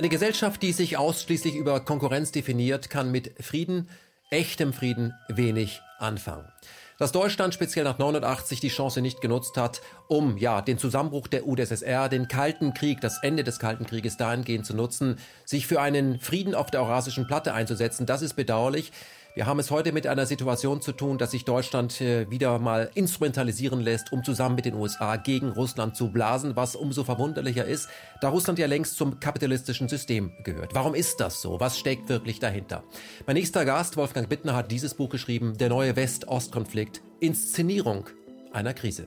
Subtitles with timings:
[0.00, 3.90] Eine Gesellschaft, die sich ausschließlich über Konkurrenz definiert, kann mit Frieden,
[4.30, 6.50] echtem Frieden, wenig anfangen.
[6.98, 11.46] Dass Deutschland speziell nach 89 die Chance nicht genutzt hat, um ja den Zusammenbruch der
[11.46, 16.18] UdSSR, den Kalten Krieg, das Ende des Kalten Krieges dahingehend zu nutzen, sich für einen
[16.18, 18.92] Frieden auf der Eurasischen Platte einzusetzen, das ist bedauerlich.
[19.34, 22.90] Wir haben es heute mit einer Situation zu tun, dass sich Deutschland äh, wieder mal
[22.94, 27.88] instrumentalisieren lässt, um zusammen mit den USA gegen Russland zu blasen, was umso verwunderlicher ist,
[28.20, 30.74] da Russland ja längst zum kapitalistischen System gehört.
[30.74, 31.60] Warum ist das so?
[31.60, 32.82] Was steckt wirklich dahinter?
[33.26, 38.06] Mein nächster Gast, Wolfgang Bittner, hat dieses Buch geschrieben, Der neue West-Ost-Konflikt, Inszenierung
[38.52, 39.06] einer Krise.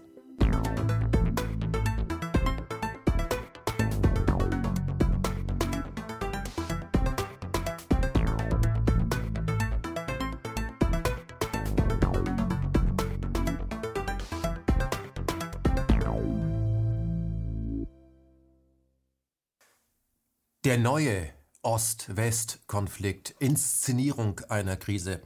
[20.74, 21.30] Der neue
[21.62, 25.22] Ost-West-Konflikt, Inszenierung einer Krise.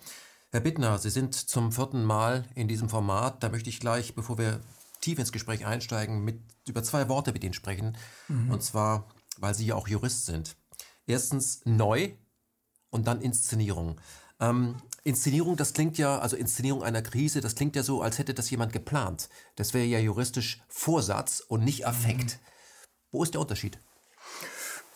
[0.52, 3.42] Herr Bittner, Sie sind zum vierten Mal in diesem Format.
[3.42, 4.60] Da möchte ich gleich, bevor wir
[5.00, 7.96] tief ins Gespräch einsteigen, mit, über zwei Worte mit Ihnen sprechen.
[8.28, 8.52] Mhm.
[8.52, 10.58] Und zwar, weil Sie ja auch Jurist sind.
[11.06, 12.12] Erstens neu
[12.90, 14.02] und dann Inszenierung.
[14.42, 18.34] Ähm, Inszenierung, das klingt ja, also Inszenierung einer Krise, das klingt ja so, als hätte
[18.34, 19.30] das jemand geplant.
[19.56, 22.34] Das wäre ja juristisch Vorsatz und nicht Affekt.
[22.34, 22.48] Mhm.
[23.12, 23.80] Wo ist der Unterschied?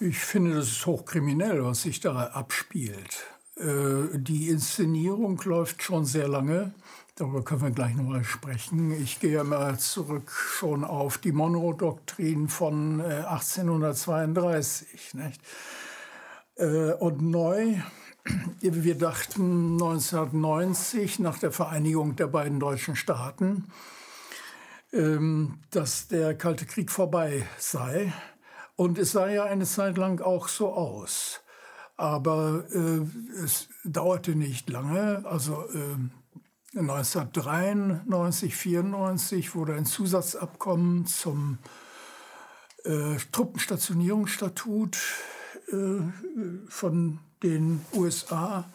[0.03, 3.23] Ich finde, das ist hochkriminell, was sich da abspielt.
[3.55, 6.73] Äh, die Inszenierung läuft schon sehr lange.
[7.17, 8.91] Darüber können wir gleich nochmal sprechen.
[8.99, 14.87] Ich gehe mal zurück schon auf die Monroe-Doktrin von 1832.
[15.13, 15.39] Äh, nicht?
[16.55, 17.75] Äh, und neu,
[18.59, 23.65] wir dachten 1990 nach der Vereinigung der beiden deutschen Staaten,
[24.93, 28.11] ähm, dass der Kalte Krieg vorbei sei.
[28.81, 31.41] Und es sah ja eine Zeit lang auch so aus.
[31.97, 33.01] Aber äh,
[33.43, 35.23] es dauerte nicht lange.
[35.23, 35.97] Also äh,
[36.79, 41.59] 1993, 94 wurde ein Zusatzabkommen zum
[42.83, 44.97] äh, Truppenstationierungsstatut
[45.67, 46.01] äh,
[46.67, 48.67] von den USA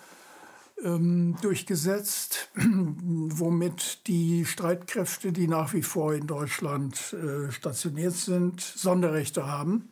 [0.83, 9.91] durchgesetzt, womit die Streitkräfte, die nach wie vor in Deutschland äh, stationiert sind, Sonderrechte haben.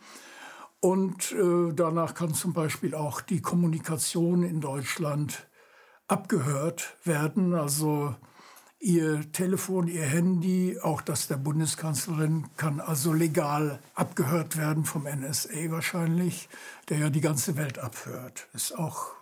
[0.80, 5.48] Und äh, danach kann zum Beispiel auch die Kommunikation in Deutschland
[6.08, 7.54] abgehört werden.
[7.54, 8.14] Also
[8.78, 15.70] Ihr Telefon, Ihr Handy, auch das der Bundeskanzlerin, kann also legal abgehört werden vom NSA
[15.70, 16.50] wahrscheinlich,
[16.90, 18.46] der ja die ganze Welt abhört.
[18.52, 19.12] Ist auch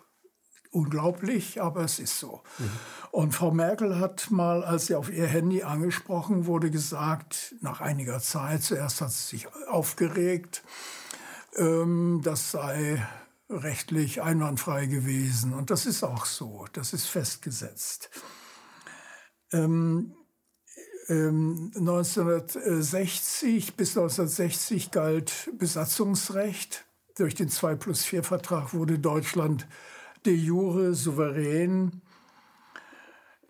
[0.73, 2.43] unglaublich, aber es ist so.
[2.59, 2.71] Mhm.
[3.13, 8.21] Und Frau Merkel hat mal, als sie auf ihr Handy angesprochen wurde, gesagt, nach einiger
[8.21, 10.63] Zeit, zuerst hat sie sich aufgeregt,
[11.57, 13.07] ähm, das sei
[13.51, 15.53] rechtlich einwandfrei gewesen.
[15.53, 18.09] Und das ist auch so, das ist festgesetzt.
[19.53, 20.15] Ähm,
[21.09, 26.87] 1960 ähm, bis 1960 galt Besatzungsrecht.
[27.19, 29.67] Durch den 2 plus 4 Vertrag wurde Deutschland
[30.25, 32.03] de jure souverän,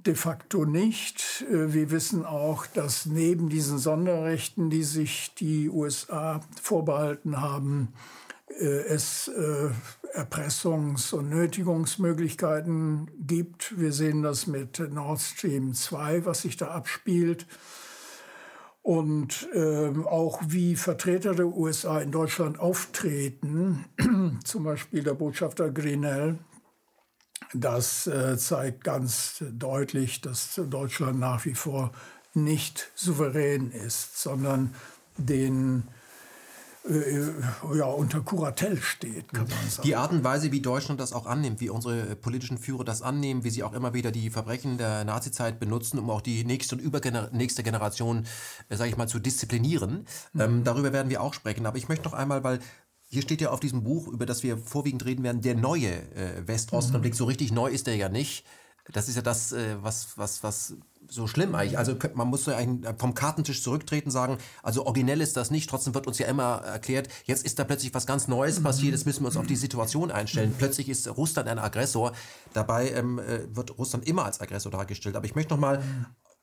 [0.06, 1.44] de facto nicht.
[1.50, 7.92] Äh, wir wissen auch, dass neben diesen Sonderrechten, die sich die USA vorbehalten haben,
[8.60, 9.70] äh, es äh,
[10.14, 13.78] Erpressungs- und Nötigungsmöglichkeiten gibt.
[13.78, 17.46] Wir sehen das mit Nord Stream 2, was sich da abspielt.
[18.82, 23.84] Und äh, auch wie Vertreter der USA in Deutschland auftreten,
[24.44, 26.38] zum Beispiel der Botschafter Grinell,
[27.54, 31.92] das äh, zeigt ganz deutlich, dass Deutschland nach wie vor
[32.34, 34.74] nicht souverän ist, sondern
[35.18, 35.84] den
[36.88, 39.86] äh, ja, unter Kuratell steht, kann man sagen.
[39.86, 43.44] Die Art und Weise, wie Deutschland das auch annimmt, wie unsere politischen Führer das annehmen,
[43.44, 46.80] wie sie auch immer wieder die Verbrechen der Nazizeit benutzen, um auch die nächste und
[46.80, 48.26] übernächste Generation,
[48.68, 50.06] äh, sage ich mal, zu disziplinieren.
[50.32, 50.40] Mhm.
[50.40, 51.66] Ähm, darüber werden wir auch sprechen.
[51.66, 52.58] Aber ich möchte noch einmal, weil
[53.12, 56.46] hier steht ja auf diesem Buch, über das wir vorwiegend reden werden, der neue äh,
[56.46, 57.14] West-Ost-Konflikt.
[57.14, 57.18] Mhm.
[57.18, 58.46] So richtig neu ist der ja nicht.
[58.90, 60.74] Das ist ja das, äh, was, was, was
[61.08, 61.76] so schlimm eigentlich.
[61.76, 62.56] Also man muss ja
[62.96, 65.68] vom Kartentisch zurücktreten sagen, also originell ist das nicht.
[65.68, 68.64] Trotzdem wird uns ja immer erklärt, jetzt ist da plötzlich was ganz Neues mhm.
[68.64, 70.50] passiert, jetzt müssen wir uns auf die Situation einstellen.
[70.50, 70.56] Mhm.
[70.56, 72.12] Plötzlich ist Russland ein Aggressor.
[72.54, 75.16] Dabei ähm, äh, wird Russland immer als Aggressor dargestellt.
[75.16, 75.82] Aber ich möchte noch mal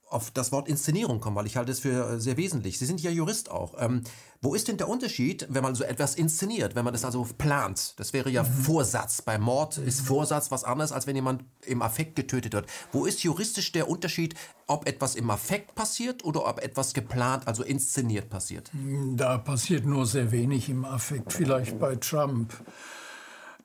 [0.09, 2.79] auf das Wort Inszenierung kommen, weil ich halte es für äh, sehr wesentlich.
[2.79, 3.75] Sie sind ja Jurist auch.
[3.79, 4.03] Ähm,
[4.41, 7.93] wo ist denn der Unterschied, wenn man so etwas inszeniert, wenn man das also plant?
[7.97, 8.47] Das wäre ja mhm.
[8.47, 9.21] Vorsatz.
[9.21, 12.67] Bei Mord ist Vorsatz was anderes, als wenn jemand im Affekt getötet wird.
[12.91, 14.33] Wo ist juristisch der Unterschied,
[14.65, 18.71] ob etwas im Affekt passiert oder ob etwas geplant, also inszeniert passiert?
[19.15, 21.33] Da passiert nur sehr wenig im Affekt.
[21.33, 22.53] Vielleicht bei Trump,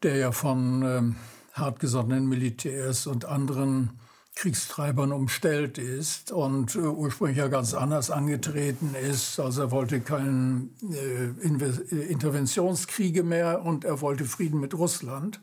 [0.03, 1.17] der ja von ähm,
[1.55, 3.99] hartgesottenen Militärs und anderen
[4.35, 9.39] Kriegstreibern umstellt ist und äh, ursprünglich ja ganz anders angetreten ist.
[9.39, 15.41] Also er wollte keine äh, äh, Interventionskriege mehr und er wollte Frieden mit Russland.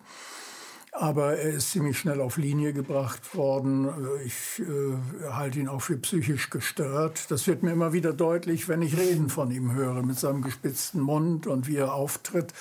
[0.94, 3.88] Aber er ist ziemlich schnell auf Linie gebracht worden.
[3.88, 7.32] Äh, ich äh, halte ihn auch für psychisch gestört.
[7.32, 11.00] Das wird mir immer wieder deutlich, wenn ich Reden von ihm höre, mit seinem gespitzten
[11.00, 12.54] Mund und wie er auftritt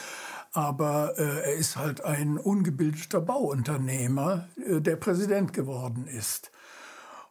[0.53, 6.51] aber äh, er ist halt ein ungebildeter Bauunternehmer, äh, der Präsident geworden ist.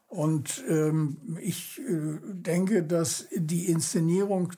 [0.08, 4.54] Und ähm, ich äh, denke, dass die Inszenierung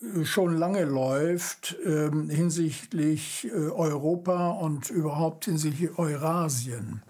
[0.00, 7.02] äh, schon lange läuft ähm, hinsichtlich äh, Europa und überhaupt hinsichtlich Eurasien.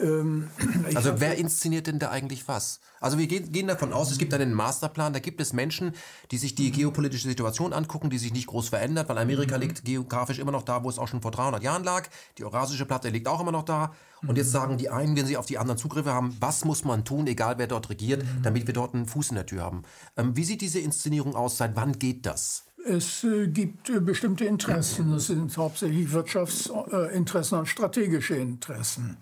[0.00, 0.48] Ähm,
[0.94, 2.80] also wer inszeniert denn da eigentlich was?
[3.00, 5.92] Also wir gehen, gehen davon aus, es gibt einen Masterplan, da gibt es Menschen,
[6.30, 9.62] die sich die geopolitische Situation angucken, die sich nicht groß verändert, weil Amerika mhm.
[9.62, 12.08] liegt geografisch immer noch da, wo es auch schon vor 300 Jahren lag.
[12.38, 13.92] Die Eurasische Platte liegt auch immer noch da.
[14.26, 17.04] Und jetzt sagen die einen, wenn sie auf die anderen Zugriffe haben, was muss man
[17.04, 18.42] tun, egal wer dort regiert, mhm.
[18.42, 19.82] damit wir dort einen Fuß in der Tür haben.
[20.16, 21.56] Ähm, wie sieht diese Inszenierung aus?
[21.56, 22.64] Seit wann geht das?
[22.84, 25.12] Es äh, gibt äh, bestimmte Interessen.
[25.12, 29.16] Das sind hauptsächlich Wirtschaftsinteressen und strategische Interessen.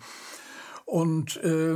[0.88, 1.74] Und äh,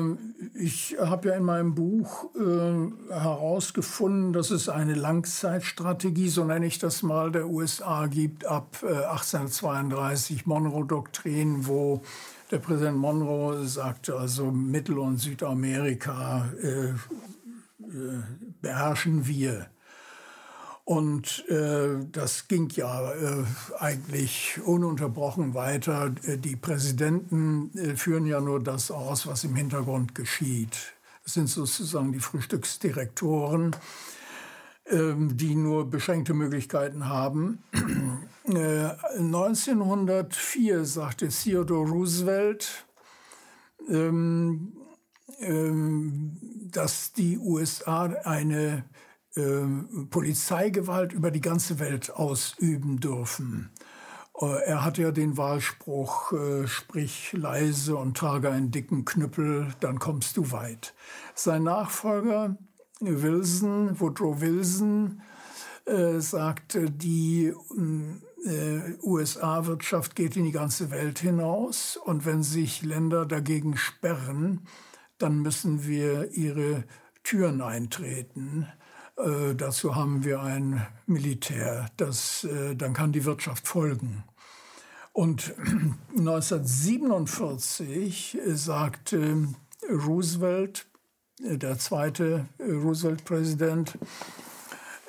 [0.54, 6.78] ich habe ja in meinem Buch äh, herausgefunden, dass es eine Langzeitstrategie, so nenne ich
[6.78, 12.00] das mal, der USA gibt ab äh, 1832, Monroe-Doktrin, wo
[12.50, 16.94] der Präsident Monroe sagte, also Mittel- und Südamerika äh, äh,
[18.62, 19.66] beherrschen wir.
[20.84, 23.44] Und äh, das ging ja äh,
[23.78, 26.12] eigentlich ununterbrochen weiter.
[26.24, 30.94] Äh, die Präsidenten äh, führen ja nur das aus, was im Hintergrund geschieht.
[31.22, 33.76] Das sind sozusagen die Frühstücksdirektoren,
[34.86, 37.62] ähm, die nur beschränkte Möglichkeiten haben.
[38.44, 42.86] 1904 äh, sagte Theodore Roosevelt,
[43.88, 44.72] ähm,
[45.38, 46.36] ähm,
[46.72, 48.82] dass die USA eine
[50.10, 53.70] Polizeigewalt über die ganze Welt ausüben dürfen.
[54.40, 59.98] Äh, er hatte ja den Wahlspruch, äh, sprich leise und trage einen dicken Knüppel, dann
[59.98, 60.94] kommst du weit.
[61.34, 62.56] Sein Nachfolger
[63.00, 65.22] Wilson, Woodrow Wilson,
[65.86, 67.52] äh, sagte, die
[69.04, 74.66] USA-Wirtschaft geht in die ganze Welt hinaus und wenn sich Länder dagegen sperren,
[75.18, 76.82] dann müssen wir ihre
[77.22, 78.66] Türen eintreten.
[79.16, 84.24] Äh, dazu haben wir ein Militär, das, äh, dann kann die Wirtschaft folgen.
[85.12, 85.54] Und
[86.16, 89.48] 1947 sagte
[89.90, 90.86] Roosevelt,
[91.42, 93.98] äh, der zweite Roosevelt-Präsident,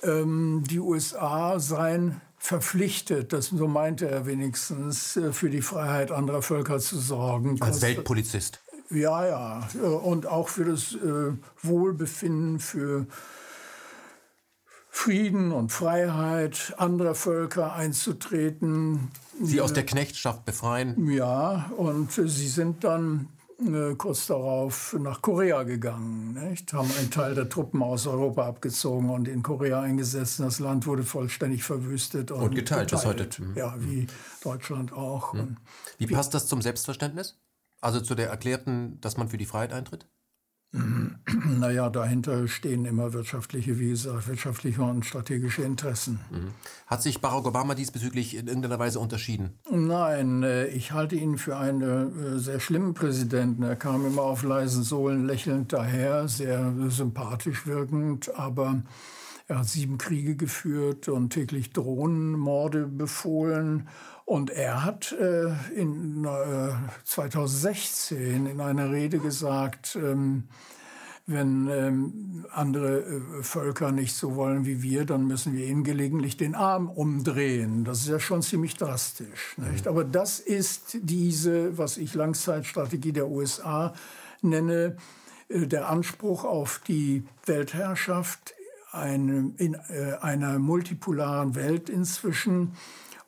[0.04, 6.80] ähm, die USA seien verpflichtet, das so meinte er wenigstens, für die Freiheit anderer Völker
[6.80, 7.62] zu sorgen.
[7.62, 8.60] Als Weltpolizist.
[8.90, 9.66] Ja, ja.
[9.82, 10.98] Und auch für das
[11.62, 13.08] Wohlbefinden, für
[14.95, 19.10] Frieden und Freiheit anderer Völker einzutreten.
[19.42, 21.10] Sie aus der Knechtschaft befreien?
[21.10, 23.28] Ja, und sie sind dann
[23.60, 26.72] äh, kurz darauf nach Korea gegangen, nicht?
[26.74, 30.40] haben einen Teil der Truppen aus Europa abgezogen und in Korea eingesetzt.
[30.40, 32.92] Das Land wurde vollständig verwüstet und, und geteilt, geteilt.
[32.92, 33.30] Das heute.
[33.56, 34.06] Ja, wie
[34.44, 35.34] Deutschland auch.
[35.34, 35.57] Mhm.
[35.98, 37.39] Wie passt das zum Selbstverständnis?
[37.82, 40.06] Also zu der erklärten, dass man für die Freiheit eintritt?
[41.60, 46.20] Naja, dahinter stehen immer wirtschaftliche, wie gesagt, wirtschaftliche und strategische Interessen.
[46.32, 46.50] Mhm.
[46.88, 49.51] Hat sich Barack Obama diesbezüglich in irgendeiner Weise unterschieden?
[49.70, 53.63] Nein, äh, ich halte ihn für einen äh, sehr schlimmen Präsidenten.
[53.63, 58.82] Er kam immer auf leisen Sohlen lächelnd daher, sehr sympathisch wirkend, aber
[59.48, 63.89] er hat sieben Kriege geführt und täglich Drohnenmorde befohlen
[64.25, 66.72] und er hat äh, in äh,
[67.03, 70.46] 2016 in einer Rede gesagt, ähm,
[71.25, 76.36] wenn ähm, andere äh, Völker nicht so wollen wie wir, dann müssen wir ihnen gelegentlich
[76.36, 77.86] den Arm umdrehen.
[77.86, 79.56] Das ist ja schon ziemlich drastisch.
[79.58, 79.86] Nicht?
[79.86, 79.89] Mhm.
[79.89, 83.94] Aber das ist diese, was ich Langzeitstrategie der USA
[84.42, 84.98] nenne,
[85.48, 88.53] äh, der Anspruch auf die Weltherrschaft
[88.92, 92.74] eine, in äh, einer multipolaren Welt inzwischen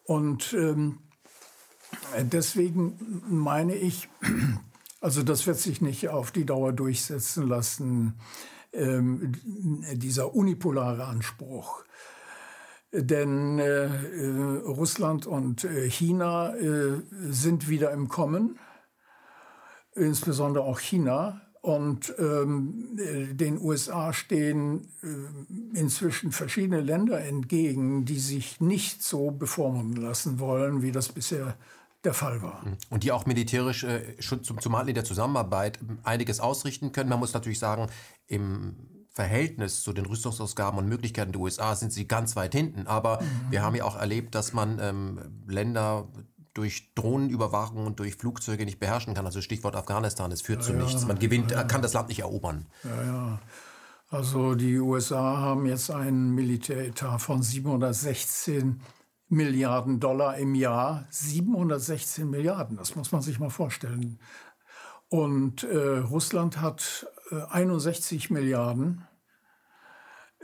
[0.06, 1.00] und ähm,
[2.32, 4.10] deswegen meine ich,
[5.06, 8.16] Also das wird sich nicht auf die Dauer durchsetzen lassen,
[8.74, 9.34] ähm,
[9.94, 11.84] dieser unipolare Anspruch.
[12.92, 18.58] Denn äh, äh, Russland und äh, China äh, sind wieder im Kommen,
[19.94, 21.40] insbesondere auch China.
[21.66, 22.96] Und ähm,
[23.32, 30.84] den USA stehen äh, inzwischen verschiedene Länder entgegen, die sich nicht so bevormunden lassen wollen,
[30.84, 31.58] wie das bisher
[32.04, 32.64] der Fall war.
[32.64, 32.78] Mhm.
[32.92, 37.10] Und die auch militärisch, äh, schon zum, zumal in der Zusammenarbeit, einiges ausrichten können.
[37.10, 37.88] Man muss natürlich sagen,
[38.28, 38.76] im
[39.10, 42.86] Verhältnis zu den Rüstungsausgaben und Möglichkeiten der USA sind sie ganz weit hinten.
[42.86, 43.50] Aber mhm.
[43.50, 46.10] wir haben ja auch erlebt, dass man ähm, Länder
[46.56, 49.26] durch Drohnenüberwachung und durch Flugzeuge nicht beherrschen kann.
[49.26, 51.06] Also Stichwort Afghanistan, es führt ja, zu nichts.
[51.06, 52.66] Man gewinnt, ja, kann das Land nicht erobern.
[52.84, 53.40] Ja, ja.
[54.10, 58.82] Also die USA haben jetzt einen Militäretat von 716
[59.28, 61.06] Milliarden Dollar im Jahr.
[61.10, 64.20] 716 Milliarden, das muss man sich mal vorstellen.
[65.10, 67.08] Und äh, Russland hat
[67.50, 69.06] 61 Milliarden.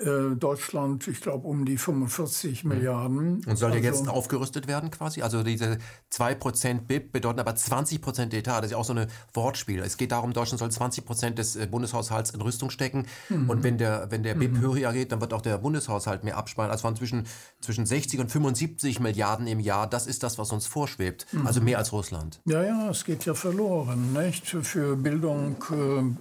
[0.02, 2.70] Äh, Deutschland, ich glaube, um die 45 mhm.
[2.70, 3.46] Milliarden.
[3.46, 5.22] Und soll also, jetzt aufgerüstet werden quasi?
[5.22, 5.78] Also diese
[6.12, 8.60] 2% BIP bedeuten aber 20% Etat.
[8.60, 9.80] Das ist ja auch so ein Wortspiel.
[9.80, 13.06] Es geht darum, Deutschland soll 20% des äh, Bundeshaushalts in Rüstung stecken.
[13.30, 13.50] Mhm.
[13.50, 14.62] Und wenn der, wenn der BIP mhm.
[14.62, 16.72] höher geht, dann wird auch der Bundeshaushalt mehr absparen.
[16.72, 17.28] Also waren zwischen,
[17.62, 19.88] zwischen 60 und 75 Milliarden im Jahr.
[19.88, 21.28] Das ist das, was uns vorschwebt.
[21.32, 21.46] Mhm.
[21.46, 22.42] Also mehr als Russland.
[22.46, 24.14] Ja, ja, es geht ja verloren.
[24.14, 24.48] Nicht?
[24.48, 25.58] Für Bildung,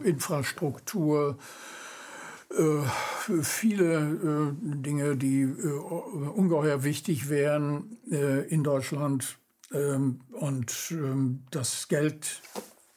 [0.04, 1.38] äh, Infrastruktur,
[3.42, 5.66] viele äh, Dinge, die äh,
[6.35, 9.38] ungeheuer wichtig wären äh, in Deutschland.
[9.73, 12.42] Ähm, und ähm, das Geld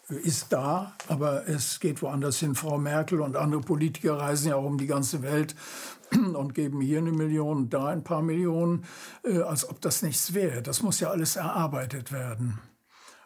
[0.10, 2.56] ist da, aber es geht woanders hin.
[2.56, 5.56] Frau Merkel und andere Politiker reisen ja auch um die ganze Welt
[6.12, 8.86] und geben hier eine Million, da ein paar Millionen,
[9.24, 10.62] äh, als ob das nichts wäre.
[10.62, 12.60] Das muss ja alles erarbeitet werden.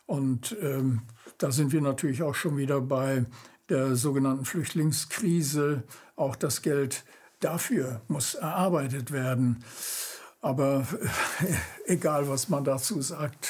[0.06, 1.02] Und ähm,
[1.38, 3.26] da sind wir natürlich auch schon wieder bei
[3.70, 5.84] der sogenannten Flüchtlingskrise.
[6.16, 7.04] Auch das Geld
[7.40, 9.64] dafür muss erarbeitet werden.
[10.40, 10.88] Aber
[11.86, 13.50] egal, was man dazu sagt,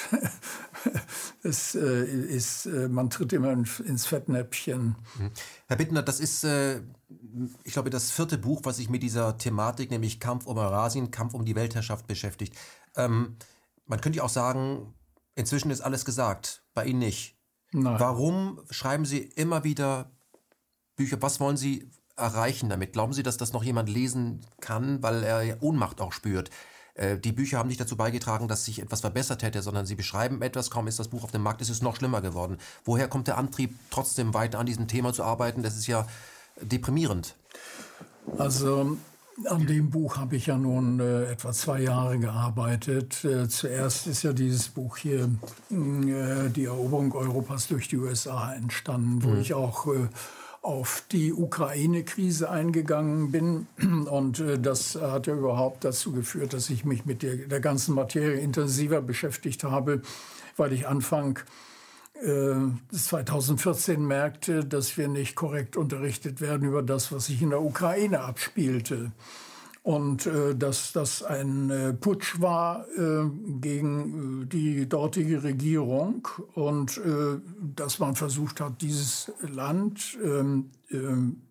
[1.44, 4.96] es äh, ist, äh, man tritt immer ins Fettnäpfchen.
[5.20, 5.32] Mhm.
[5.68, 6.82] Herr Bittner, das ist, äh,
[7.64, 11.34] ich glaube, das vierte Buch, was sich mit dieser Thematik, nämlich Kampf um Eurasien, Kampf
[11.34, 12.56] um die Weltherrschaft beschäftigt.
[12.96, 13.36] Ähm,
[13.86, 14.94] man könnte auch sagen,
[15.36, 17.37] inzwischen ist alles gesagt, bei Ihnen nicht.
[17.72, 18.00] Nein.
[18.00, 20.12] Warum schreiben Sie immer wieder
[20.96, 21.22] Bücher?
[21.22, 22.94] Was wollen Sie erreichen damit?
[22.94, 26.50] Glauben Sie, dass das noch jemand lesen kann, weil er Ohnmacht auch spürt?
[26.98, 30.42] Äh, die Bücher haben nicht dazu beigetragen, dass sich etwas verbessert hätte, sondern sie beschreiben
[30.42, 32.58] etwas, kaum ist das Buch auf dem Markt, ist es noch schlimmer geworden.
[32.84, 35.62] Woher kommt der Antrieb, trotzdem weiter an diesem Thema zu arbeiten?
[35.62, 36.08] Das ist ja
[36.60, 37.36] deprimierend.
[38.38, 38.98] Also
[39.46, 43.24] an dem Buch habe ich ja nun äh, etwa zwei Jahre gearbeitet.
[43.24, 45.29] Äh, zuerst ist ja dieses Buch hier,
[45.70, 49.41] äh, die Eroberung Europas durch die USA, entstanden, wo mhm.
[49.41, 50.08] ich auch äh,
[50.62, 53.67] auf die Ukraine-Krise eingegangen bin.
[54.10, 57.94] Und äh, das hat ja überhaupt dazu geführt, dass ich mich mit der, der ganzen
[57.94, 60.01] Materie intensiver beschäftigt habe,
[60.56, 61.39] weil ich Anfang
[62.92, 67.62] 2014 äh, merkte, dass wir nicht korrekt unterrichtet werden über das, was sich in der
[67.62, 69.12] Ukraine abspielte.
[69.84, 73.30] Und äh, dass das ein äh, Putsch war äh,
[73.62, 77.40] gegen äh, die dortige Regierung und äh,
[77.76, 81.42] dass man versucht hat, dieses Land ähm, ähm,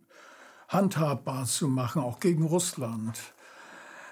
[0.68, 3.18] handhabbar zu machen, auch gegen Russland.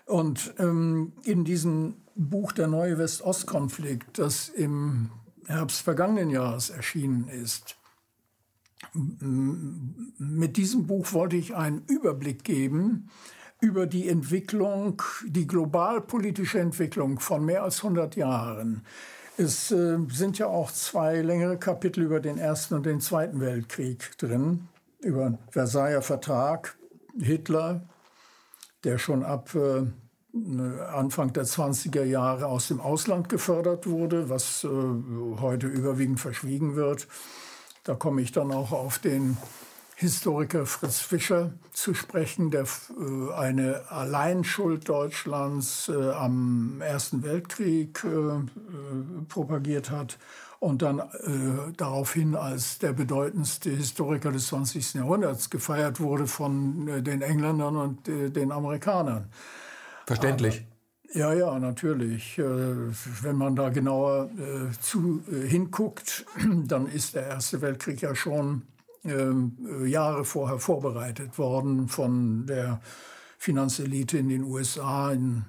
[0.07, 5.11] Und ähm, in diesem Buch Der neue West-Ost-Konflikt, das im
[5.47, 7.77] Herbst vergangenen Jahres erschienen ist.
[8.93, 13.11] Mit diesem Buch wollte ich einen Überblick geben
[13.61, 18.85] über die Entwicklung, die globalpolitische Entwicklung von mehr als 100 Jahren.
[19.37, 24.17] Es äh, sind ja auch zwei längere Kapitel über den Ersten und den Zweiten Weltkrieg
[24.19, 24.69] drin,
[25.01, 26.77] über den Versailler Vertrag,
[27.19, 27.89] Hitler,
[28.85, 29.87] der schon ab äh,
[30.93, 34.69] Anfang der 20er Jahre aus dem Ausland gefördert wurde, was äh,
[35.41, 37.07] heute überwiegend verschwiegen wird.
[37.85, 39.37] Da komme ich dann auch auf den
[39.97, 48.09] Historiker Fritz Fischer zu sprechen, der äh, eine Alleinschuld Deutschlands äh, am Ersten Weltkrieg äh,
[48.09, 48.43] äh
[49.29, 50.19] propagiert hat
[50.59, 54.95] und dann äh, daraufhin als der bedeutendste Historiker des 20.
[54.95, 59.29] Jahrhunderts gefeiert wurde von den Engländern und den Amerikanern.
[60.07, 60.67] Verständlich.
[60.67, 60.75] Aber,
[61.15, 62.39] ja, ja, natürlich.
[62.39, 66.27] Äh, wenn man da genauer äh, zu, äh, hinguckt,
[66.67, 68.63] dann ist der Erste Weltkrieg ja schon
[69.05, 72.81] ähm, Jahre vorher vorbereitet worden von der
[73.39, 75.45] Finanzelite in den USA, in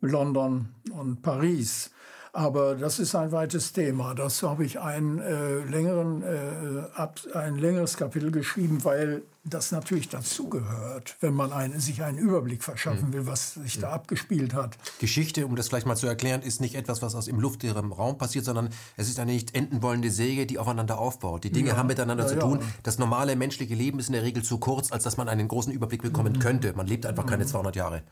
[0.00, 1.90] London und Paris.
[2.34, 4.14] Aber das ist ein weites Thema.
[4.14, 10.08] Das habe ich ein, äh, längeren, äh, ab, ein längeres Kapitel geschrieben, weil das natürlich
[10.08, 14.78] dazugehört, wenn man ein, sich einen Überblick verschaffen will, was sich da abgespielt hat.
[14.98, 18.16] Geschichte, um das vielleicht mal zu erklären, ist nicht etwas, was aus im luftleeren Raum
[18.16, 21.44] passiert, sondern es ist eine nicht enden wollende Säge, die aufeinander aufbaut.
[21.44, 22.58] Die Dinge ja, haben miteinander ja, zu tun.
[22.60, 22.66] Ja.
[22.82, 25.72] Das normale menschliche Leben ist in der Regel zu kurz, als dass man einen großen
[25.72, 26.38] Überblick bekommen mhm.
[26.38, 26.72] könnte.
[26.74, 28.02] Man lebt einfach keine 200 Jahre.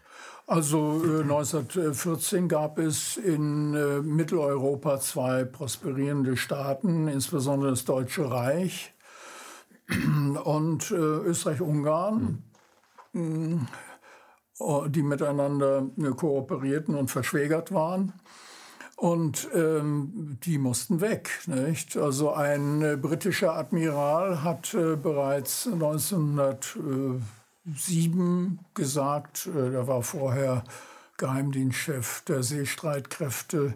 [0.46, 8.91] Also äh, 1914 gab es in äh, Mitteleuropa zwei prosperierende Staaten, insbesondere das Deutsche Reich
[10.44, 12.42] und äh, Österreich-Ungarn,
[13.12, 13.66] mhm.
[14.88, 18.12] die miteinander äh, kooperierten und verschwägert waren.
[18.96, 21.30] Und ähm, die mussten weg.
[21.46, 21.96] Nicht?
[21.96, 26.76] Also ein äh, britischer Admiral hat äh, bereits 1900
[27.64, 29.48] sieben gesagt.
[29.54, 30.64] Äh, er war vorher
[31.16, 33.74] Geheimdienstchef der Seestreitkräfte.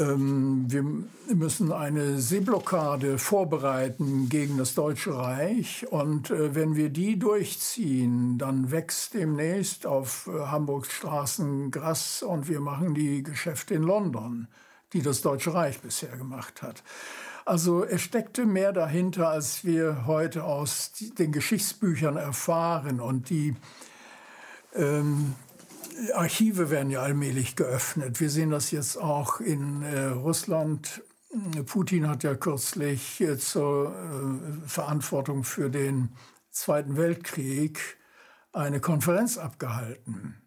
[0.00, 0.82] Ähm, wir
[1.34, 5.86] müssen eine Seeblockade vorbereiten gegen das Deutsche Reich.
[5.90, 12.48] Und äh, wenn wir die durchziehen, dann wächst demnächst auf äh, Hamburgs Straßen Gras und
[12.48, 14.48] wir machen die Geschäfte in London,
[14.94, 16.82] die das Deutsche Reich bisher gemacht hat.
[17.44, 23.00] Also es steckte mehr dahinter, als wir heute aus den Geschichtsbüchern erfahren.
[23.00, 23.54] Und die
[24.74, 25.34] ähm,
[26.14, 28.20] Archive werden ja allmählich geöffnet.
[28.20, 31.02] Wir sehen das jetzt auch in äh, Russland.
[31.66, 36.10] Putin hat ja kürzlich äh, zur äh, Verantwortung für den
[36.50, 37.98] Zweiten Weltkrieg
[38.52, 40.42] eine Konferenz abgehalten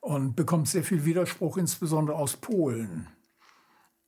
[0.00, 3.08] und bekommt sehr viel Widerspruch, insbesondere aus Polen.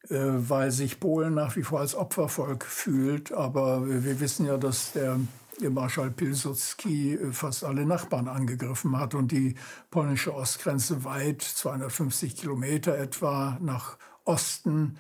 [0.09, 3.33] Äh, weil sich Polen nach wie vor als Opfervolk fühlt.
[3.33, 5.19] Aber wir wissen ja, dass der
[5.61, 9.55] Marschall Pilsudski äh, fast alle Nachbarn angegriffen hat und die
[9.91, 14.99] polnische Ostgrenze weit, 250 Kilometer etwa, nach Osten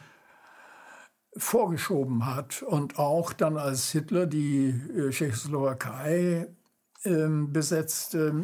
[1.36, 2.62] vorgeschoben hat.
[2.62, 6.48] Und auch dann, als Hitler die äh, Tschechoslowakei
[7.04, 8.34] ähm, besetzte,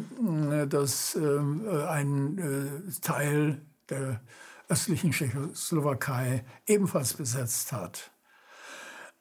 [0.69, 4.21] dass ähm, ein Teil der
[4.69, 8.12] östlichen Tschechoslowakei ebenfalls besetzt hat.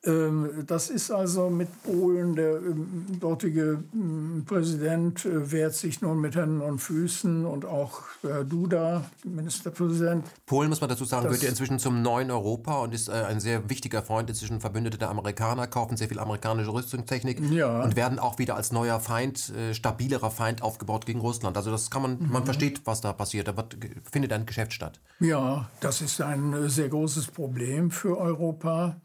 [0.05, 6.21] Ähm, das ist also mit Polen, der ähm, dortige ähm, Präsident äh, wehrt sich nun
[6.21, 8.03] mit Händen und Füßen und auch
[8.49, 10.25] Duda, Ministerpräsident.
[10.47, 13.41] Polen, muss man dazu sagen, gehört ja inzwischen zum neuen Europa und ist äh, ein
[13.41, 17.83] sehr wichtiger Freund inzwischen Verbündete der Amerikaner, kaufen sehr viel amerikanische Rüstungstechnik ja.
[17.83, 21.57] und werden auch wieder als neuer Feind, äh, stabilerer Feind aufgebaut gegen Russland.
[21.57, 22.31] Also das kann man, mhm.
[22.31, 23.77] man versteht, was da passiert, da wird,
[24.11, 25.01] findet ein Geschäft statt.
[25.21, 28.97] Ja, das ist ein sehr großes Problem für Europa.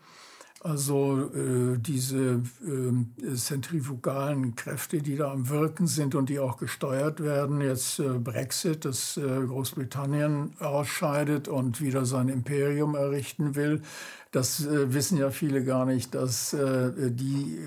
[0.61, 7.21] Also äh, diese äh, zentrifugalen Kräfte, die da am Wirken sind und die auch gesteuert
[7.21, 13.83] werden, jetzt äh, Brexit, dass äh, Großbritannien ausscheidet und wieder sein Imperium errichten will,
[14.31, 17.59] das äh, wissen ja viele gar nicht, dass äh, die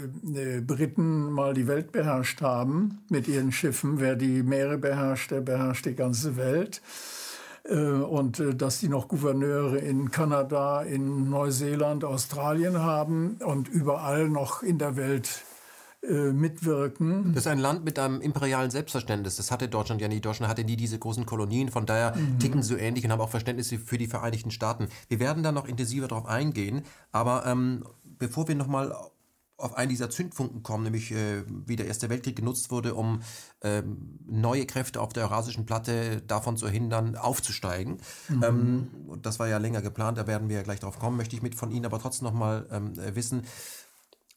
[0.67, 4.01] Briten mal die Welt beherrscht haben mit ihren Schiffen.
[4.01, 6.83] Wer die Meere beherrscht, der beherrscht die ganze Welt.
[7.65, 14.29] Äh, und äh, dass sie noch Gouverneure in Kanada, in Neuseeland, Australien haben und überall
[14.29, 15.45] noch in der Welt
[16.03, 17.35] äh, mitwirken.
[17.35, 19.37] Das ist ein Land mit einem imperialen Selbstverständnis.
[19.37, 20.21] Das hatte Deutschland ja nie.
[20.21, 21.69] Deutschland hatte nie diese großen Kolonien.
[21.69, 22.39] Von daher mhm.
[22.39, 24.89] ticken sie so ähnlich und haben auch Verständnis für die Vereinigten Staaten.
[25.09, 26.85] Wir werden da noch intensiver darauf eingehen.
[27.13, 27.85] Aber ähm,
[28.19, 28.95] bevor wir nochmal
[29.61, 33.21] auf einen dieser Zündfunken kommen, nämlich äh, wie der Erste Weltkrieg genutzt wurde, um
[33.63, 37.99] ähm, neue Kräfte auf der Eurasischen Platte davon zu hindern, aufzusteigen.
[38.29, 38.43] Mhm.
[38.43, 38.89] Ähm,
[39.23, 41.55] das war ja länger geplant, da werden wir ja gleich drauf kommen, möchte ich mit
[41.55, 43.43] von Ihnen aber trotzdem nochmal ähm, wissen,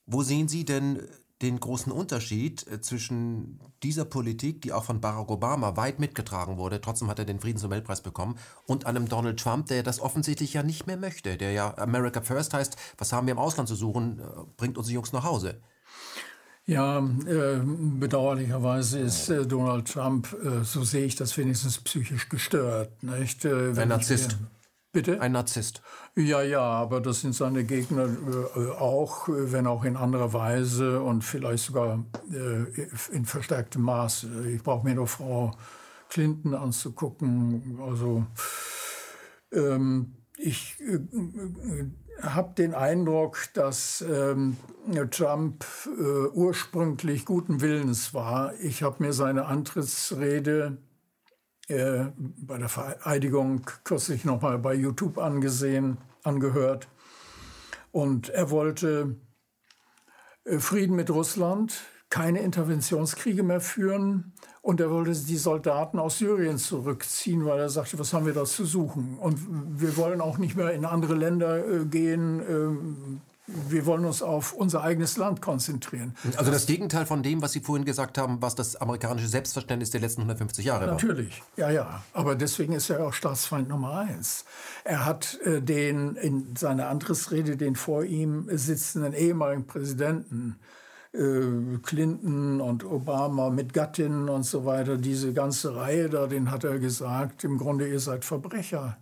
[0.06, 1.02] wo sehen Sie denn
[1.44, 6.82] den großen Unterschied äh, zwischen dieser Politik, die auch von Barack Obama weit mitgetragen wurde,
[6.82, 10.88] trotzdem hat er den Friedensnobelpreis bekommen, und einem Donald Trump, der das offensichtlich ja nicht
[10.88, 14.24] mehr möchte, der ja America First heißt, was haben wir im Ausland zu suchen, äh,
[14.58, 15.62] bringt unsere Jungs nach Hause.
[16.66, 23.04] Ja, äh, bedauerlicherweise ist äh, Donald Trump, äh, so sehe ich das wenigstens psychisch gestört.
[23.04, 23.46] Nicht?
[23.46, 24.40] Ein Narzisst.
[24.40, 24.48] Wir,
[24.94, 25.20] Bitte?
[25.20, 25.82] Ein Narzisst.
[26.16, 31.02] Ja, ja, aber das sind seine Gegner äh, auch, äh, wenn auch in anderer Weise
[31.02, 34.28] und vielleicht sogar äh, in verstärktem Maß.
[34.54, 35.52] Ich brauche mir nur Frau
[36.10, 37.80] Clinton anzugucken.
[37.82, 38.28] Also
[39.52, 41.90] ähm, ich äh, äh
[42.22, 44.58] habe den Eindruck, dass ähm,
[45.10, 48.54] Trump äh, ursprünglich guten Willens war.
[48.62, 50.78] Ich habe mir seine Antrittsrede
[51.74, 56.88] äh, bei der Vereidigung kürzlich nochmal bei YouTube angesehen, angehört.
[57.92, 59.16] Und er wollte
[60.46, 66.58] äh, Frieden mit Russland, keine Interventionskriege mehr führen und er wollte die Soldaten aus Syrien
[66.58, 69.18] zurückziehen, weil er sagte, was haben wir da zu suchen?
[69.18, 69.40] Und
[69.82, 73.22] wir wollen auch nicht mehr in andere Länder äh, gehen.
[73.46, 76.16] Wir wollen uns auf unser eigenes Land konzentrieren.
[76.38, 80.00] Also das Gegenteil von dem, was Sie vorhin gesagt haben, was das amerikanische Selbstverständnis der
[80.00, 80.94] letzten 150 Jahre war.
[80.94, 82.04] Natürlich, ja, ja.
[82.14, 84.46] Aber deswegen ist er auch Staatsfeind Nummer eins.
[84.86, 90.58] Er hat äh, den in seiner Antrittsrede den vor ihm sitzenden ehemaligen Präsidenten
[91.14, 96.64] äh, Clinton und Obama mit Gattinnen und so weiter, diese ganze Reihe da, den hat
[96.64, 98.98] er gesagt, im Grunde ihr seid Verbrecher.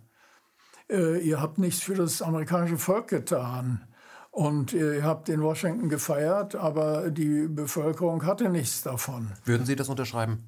[0.90, 3.86] Äh, ihr habt nichts für das amerikanische Volk getan.
[4.32, 9.30] Und ihr habt in Washington gefeiert, aber die Bevölkerung hatte nichts davon.
[9.44, 10.42] Würden Sie das unterschreiben?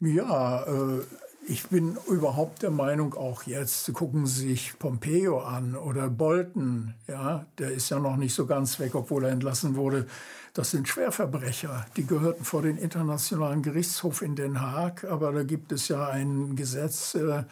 [0.00, 1.00] Ja, äh,
[1.48, 7.46] ich bin überhaupt der Meinung, auch jetzt gucken Sie sich Pompeo an oder Bolton, ja,
[7.58, 10.06] der ist ja noch nicht so ganz weg, obwohl er entlassen wurde.
[10.54, 11.86] Das sind Schwerverbrecher.
[11.96, 16.54] Die gehörten vor den Internationalen Gerichtshof in Den Haag, aber da gibt es ja ein
[16.54, 17.44] Gesetz, äh, äh,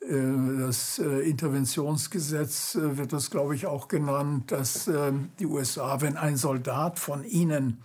[0.00, 4.90] das äh, Interventionsgesetz äh, wird das, glaube ich, auch genannt, dass
[5.38, 7.78] die USA, wenn ein Soldat von ihnen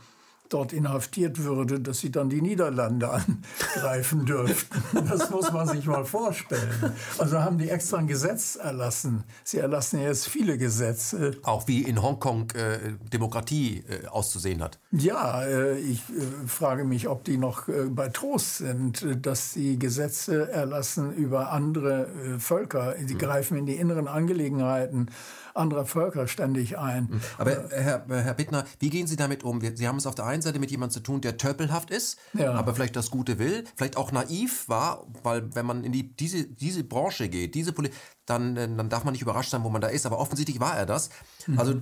[0.53, 3.09] dort inhaftiert würde, dass sie dann die Niederlande
[3.75, 5.05] angreifen dürften.
[5.07, 6.93] Das muss man sich mal vorstellen.
[7.17, 9.23] Also haben die extra ein Gesetz erlassen.
[9.43, 11.37] Sie erlassen jetzt viele Gesetze.
[11.43, 12.77] Auch wie in Hongkong äh,
[13.11, 14.79] Demokratie äh, auszusehen hat.
[14.91, 19.79] Ja, äh, ich äh, frage mich, ob die noch äh, bei Trost sind, dass sie
[19.79, 22.95] Gesetze erlassen über andere äh, Völker.
[23.05, 23.17] Sie mhm.
[23.17, 25.09] greifen in die inneren Angelegenheiten
[25.55, 27.05] anderer Völker ständig ein.
[27.05, 27.21] Mhm.
[27.37, 29.61] Aber Herr, Herr Bittner, wie gehen Sie damit um?
[29.61, 32.53] Sie haben es auf der einen Seite mit jemandem zu tun, der tölpelhaft ist, ja.
[32.53, 36.45] aber vielleicht das Gute will, vielleicht auch naiv war, weil wenn man in die, diese,
[36.45, 37.89] diese Branche geht, diese Poli
[38.25, 40.05] dann, äh, dann darf man nicht überrascht sein, wo man da ist.
[40.05, 41.09] Aber offensichtlich war er das.
[41.47, 41.59] Mhm.
[41.59, 41.81] Also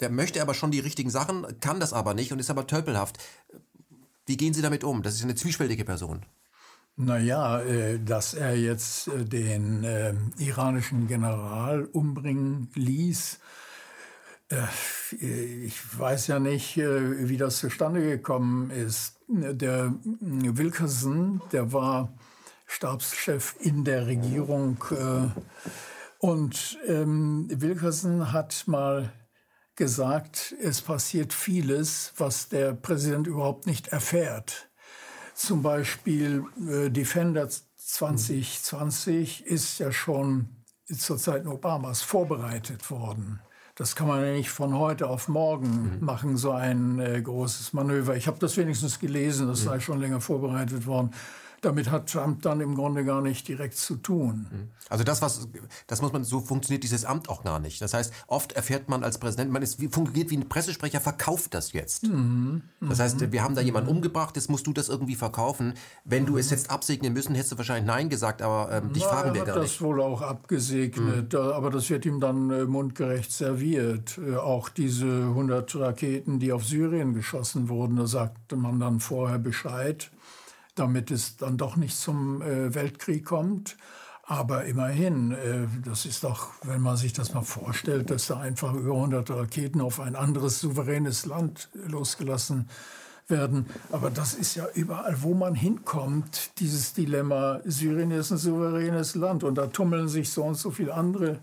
[0.00, 3.18] der möchte aber schon die richtigen Sachen, kann das aber nicht und ist aber tölpelhaft.
[4.26, 5.02] Wie gehen Sie damit um?
[5.02, 6.24] Das ist eine zwiespältige Person.
[7.00, 13.38] Naja, äh, dass er jetzt äh, den äh, iranischen General umbringen ließ,
[15.20, 19.20] ich weiß ja nicht, wie das zustande gekommen ist.
[19.28, 22.14] Der Wilkerson, der war
[22.66, 24.82] Stabschef in der Regierung
[26.18, 29.12] und ähm, Wilkerson hat mal
[29.76, 34.67] gesagt, es passiert vieles, was der Präsident überhaupt nicht erfährt.
[35.38, 40.48] Zum Beispiel äh, Defender 2020 ist ja schon
[40.92, 43.38] zur Zeit Obamas vorbereitet worden.
[43.76, 46.04] Das kann man ja nicht von heute auf morgen mhm.
[46.04, 48.16] machen, so ein äh, großes Manöver.
[48.16, 49.80] Ich habe das wenigstens gelesen, das sei mhm.
[49.80, 51.12] schon länger vorbereitet worden
[51.60, 54.46] damit hat Trump dann im Grunde gar nicht direkt zu tun.
[54.50, 54.68] Mhm.
[54.88, 55.48] Also das, was,
[55.86, 57.80] das muss man, so funktioniert dieses Amt auch gar nicht.
[57.80, 61.54] Das heißt, oft erfährt man als Präsident, man ist, wie, fungiert wie ein Pressesprecher, verkauft
[61.54, 62.04] das jetzt.
[62.04, 62.62] Mhm.
[62.80, 63.96] Das heißt, wir haben da jemanden mhm.
[63.96, 65.74] umgebracht, jetzt musst du das irgendwie verkaufen.
[66.04, 69.08] Wenn du es jetzt absegnen müssen, hättest du wahrscheinlich Nein gesagt, aber ähm, dich Na,
[69.10, 69.48] fragen wir gar nicht.
[69.48, 71.38] Er hat das wohl auch abgesegnet, mhm.
[71.38, 74.18] aber das wird ihm dann äh, mundgerecht serviert.
[74.18, 79.38] Äh, auch diese 100 Raketen, die auf Syrien geschossen wurden, da sagte man dann vorher
[79.38, 80.10] Bescheid
[80.78, 83.76] damit es dann doch nicht zum äh, Weltkrieg kommt.
[84.24, 88.74] Aber immerhin, äh, das ist doch, wenn man sich das mal vorstellt, dass da einfach
[88.74, 92.68] über 100 Raketen auf ein anderes souveränes Land losgelassen
[93.26, 93.66] werden.
[93.90, 99.44] Aber das ist ja überall, wo man hinkommt, dieses Dilemma, Syrien ist ein souveränes Land
[99.44, 101.40] und da tummeln sich so und so viele andere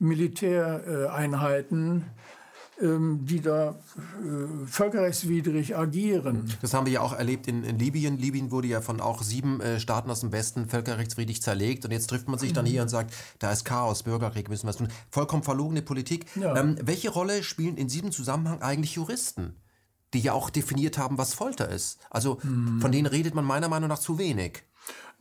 [0.00, 2.06] Militäreinheiten
[2.80, 6.50] die da äh, völkerrechtswidrig agieren.
[6.62, 8.18] Das haben wir ja auch erlebt in, in Libyen.
[8.18, 11.84] Libyen wurde ja von auch sieben äh, Staaten aus dem Westen völkerrechtswidrig zerlegt.
[11.84, 14.70] Und jetzt trifft man sich dann hier und sagt, da ist Chaos, Bürgerkrieg, müssen wir
[14.70, 14.88] was tun.
[15.10, 16.26] Vollkommen verlogene Politik.
[16.36, 16.56] Ja.
[16.56, 19.54] Ähm, welche Rolle spielen in diesem Zusammenhang eigentlich Juristen?
[20.12, 22.00] die ja auch definiert haben, was Folter ist.
[22.10, 22.80] Also hm.
[22.80, 24.64] von denen redet man meiner Meinung nach zu wenig.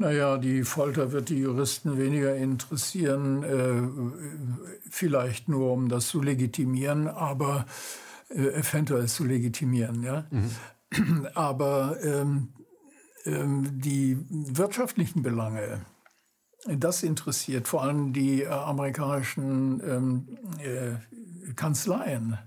[0.01, 7.09] Naja, die Folter wird die Juristen weniger interessieren, äh, vielleicht nur um das zu legitimieren,
[7.09, 7.65] aber
[8.29, 10.01] äh, eventuell zu legitimieren.
[10.01, 10.25] Ja?
[10.31, 11.27] Mhm.
[11.35, 12.47] Aber ähm,
[13.25, 15.81] ähm, die wirtschaftlichen Belange,
[16.65, 22.37] das interessiert vor allem die äh, amerikanischen ähm, äh, Kanzleien,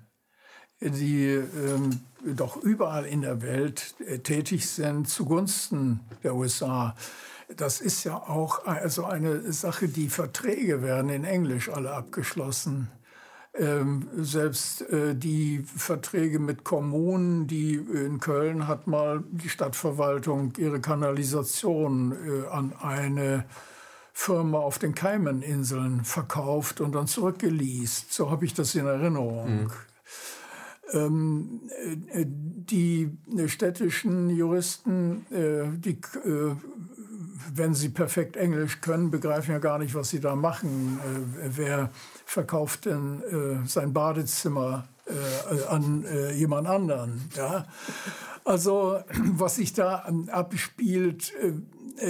[0.81, 6.97] die ähm, doch überall in der Welt äh, tätig sind zugunsten der USA
[7.49, 12.91] das ist ja auch also eine Sache, die Verträge werden in Englisch alle abgeschlossen.
[13.55, 20.81] Ähm, selbst äh, die Verträge mit Kommunen, die in Köln hat mal die Stadtverwaltung ihre
[20.81, 23.45] Kanalisation äh, an eine
[24.15, 28.13] Firma auf den Kaimaninseln verkauft und dann zurückgeleast.
[28.13, 29.65] So habe ich das in Erinnerung.
[29.65, 29.71] Mhm.
[30.93, 31.61] Ähm,
[32.13, 33.11] äh, die
[33.47, 36.55] städtischen Juristen, äh, die, äh,
[37.55, 40.99] wenn sie perfekt Englisch können, begreifen ja gar nicht, was sie da machen.
[41.01, 41.91] Äh, wer
[42.25, 47.29] verkauft denn äh, sein Badezimmer äh, an jemand anderen?
[47.37, 47.67] Ja?
[48.45, 49.01] Also
[49.33, 51.33] was sich da abspielt,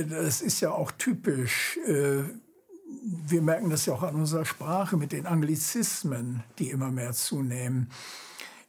[0.09, 1.79] das ist ja auch typisch
[3.03, 7.91] wir merken das ja auch an unserer Sprache mit den Anglizismen, die immer mehr zunehmen.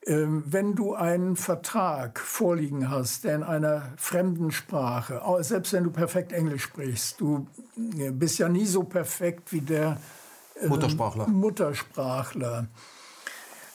[0.05, 5.91] Ähm, wenn du einen Vertrag vorliegen hast, der in einer fremden Sprache, selbst wenn du
[5.91, 7.47] perfekt Englisch sprichst, du
[7.97, 9.97] äh, bist ja nie so perfekt wie der
[10.61, 11.27] äh, Muttersprachler.
[11.27, 12.67] Muttersprachler,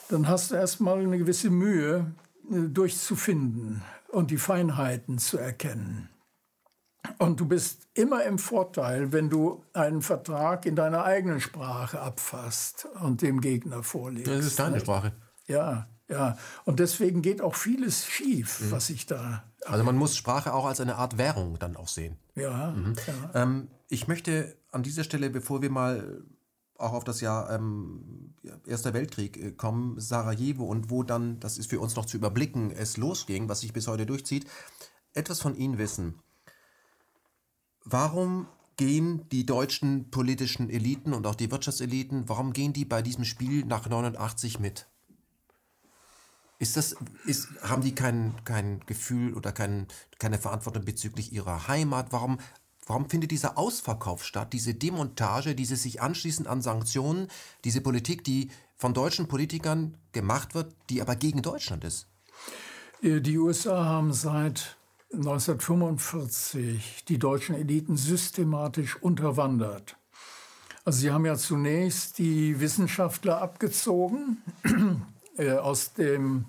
[0.09, 2.11] dann hast du erstmal eine gewisse Mühe,
[2.51, 6.09] äh, durchzufinden und die Feinheiten zu erkennen.
[7.17, 12.87] Und du bist immer im Vorteil, wenn du einen Vertrag in deiner eigenen Sprache abfasst
[13.01, 14.27] und dem Gegner vorlegst.
[14.27, 15.13] Das ist deine Sprache.
[15.47, 16.37] Ja, ja.
[16.65, 18.71] Und deswegen geht auch vieles schief, mhm.
[18.71, 19.43] was ich da.
[19.65, 22.17] Also man muss Sprache auch als eine Art Währung dann auch sehen.
[22.35, 22.71] Ja.
[22.71, 22.95] Mhm.
[23.07, 23.41] ja.
[23.41, 26.23] Ähm, ich möchte an dieser Stelle, bevor wir mal
[26.77, 28.33] auch auf das Jahr ähm,
[28.65, 32.71] Erster Weltkrieg äh, kommen, Sarajevo und wo dann, das ist für uns noch zu überblicken,
[32.71, 34.47] es losging, was sich bis heute durchzieht,
[35.13, 36.15] etwas von Ihnen wissen.
[37.83, 43.25] Warum gehen die deutschen politischen Eliten und auch die Wirtschaftseliten, warum gehen die bei diesem
[43.25, 44.87] Spiel nach 89 mit?
[46.59, 49.87] Ist das, ist, haben die kein, kein Gefühl oder kein,
[50.19, 52.11] keine Verantwortung bezüglich ihrer Heimat?
[52.11, 52.37] Warum,
[52.85, 57.29] warum findet dieser Ausverkauf statt, diese Demontage, dieses sich anschließen an Sanktionen,
[57.63, 62.07] diese Politik, die von deutschen Politikern gemacht wird, die aber gegen Deutschland ist?
[63.01, 64.75] Die USA haben seit
[65.13, 69.95] 1945 die deutschen Eliten systematisch unterwandert.
[70.83, 74.39] Also sie haben ja zunächst die Wissenschaftler abgezogen
[75.39, 76.45] äh, aus dem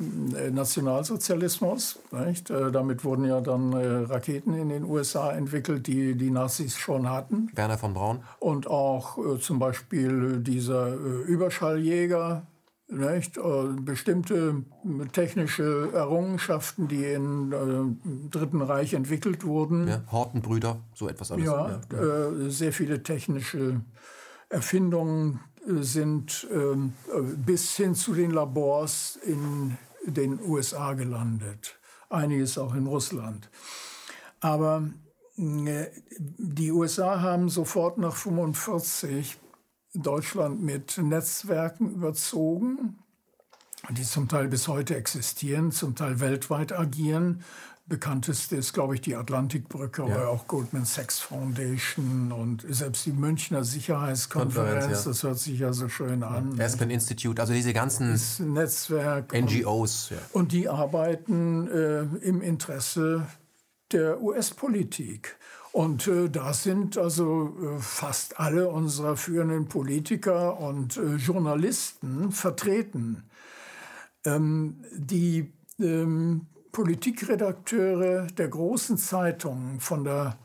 [0.00, 1.98] äh, Nationalsozialismus.
[2.10, 2.50] Nicht?
[2.50, 7.08] Äh, damit wurden ja dann äh, Raketen in den USA entwickelt, die die Nazis schon
[7.08, 7.50] hatten.
[7.54, 8.20] Werner von Braun.
[8.38, 12.46] Und auch zum Beispiel dieser Überschalljäger,
[12.88, 13.38] nicht?
[13.82, 14.64] Bestimmte
[15.12, 18.00] technische Errungenschaften, die im
[18.32, 19.86] Dritten Reich entwickelt wurden.
[19.86, 21.46] Ja, Hortenbrüder, so etwas alles.
[21.46, 22.50] Ja, ja.
[22.50, 23.80] Sehr viele technische
[24.48, 26.94] Erfindungen sind ähm,
[27.36, 31.78] bis hin zu den Labors in den USA gelandet.
[32.08, 33.50] Einiges auch in Russland.
[34.40, 34.88] Aber
[35.36, 39.38] äh, die USA haben sofort nach 1945
[39.94, 42.98] Deutschland mit Netzwerken überzogen,
[43.88, 47.42] die zum Teil bis heute existieren, zum Teil weltweit agieren.
[47.90, 50.14] Bekannteste ist, glaube ich, die Atlantikbrücke, ja.
[50.14, 55.04] aber auch Goldman Sachs Foundation und selbst die Münchner Sicherheitskonferenz.
[55.04, 55.10] Ja.
[55.10, 56.56] Das hört sich ja so schön an.
[56.56, 56.64] Ja.
[56.64, 58.18] Aspen Institute, also diese ganzen
[58.54, 60.12] Netzwerk NGOs.
[60.12, 63.26] Und, und die arbeiten äh, im Interesse
[63.90, 65.36] der US-Politik.
[65.72, 73.24] Und äh, da sind also äh, fast alle unserer führenden Politiker und äh, Journalisten vertreten.
[74.24, 80.38] Ähm, die ähm, Politikredakteure der großen Zeitungen von der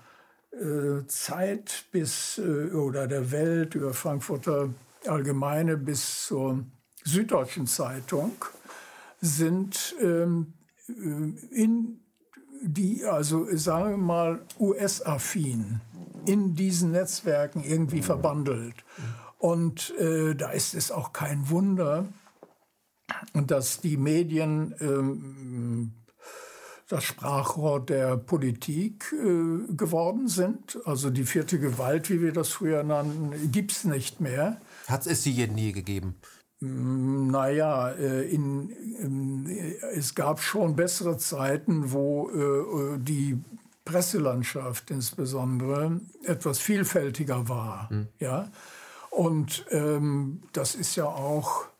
[0.51, 4.69] äh, Zeit bis äh, oder der Welt über Frankfurter
[5.05, 6.63] Allgemeine bis zur
[7.03, 8.31] Süddeutschen Zeitung
[9.21, 10.53] sind ähm,
[10.88, 10.93] äh,
[11.53, 11.99] in
[12.61, 15.81] die also, sagen wir mal, US-affin
[16.25, 18.75] in diesen Netzwerken irgendwie verbandelt.
[19.38, 22.07] Und äh, da ist es auch kein Wunder,
[23.34, 25.93] dass die Medien ähm,
[26.88, 30.78] das Sprachrohr der Politik äh, geworden sind.
[30.86, 34.58] Also die vierte Gewalt, wie wir das früher nannten, gibt es nicht mehr.
[34.88, 36.15] Hat es sie je nie gegeben?
[36.60, 39.47] Mm, naja, äh, in, in,
[39.93, 43.41] es gab schon bessere Zeiten, wo äh, die
[43.84, 47.88] Presselandschaft insbesondere etwas vielfältiger war.
[47.91, 48.08] Mhm.
[48.19, 48.51] Ja?
[49.12, 51.74] Und ähm, das ist ja auch äh,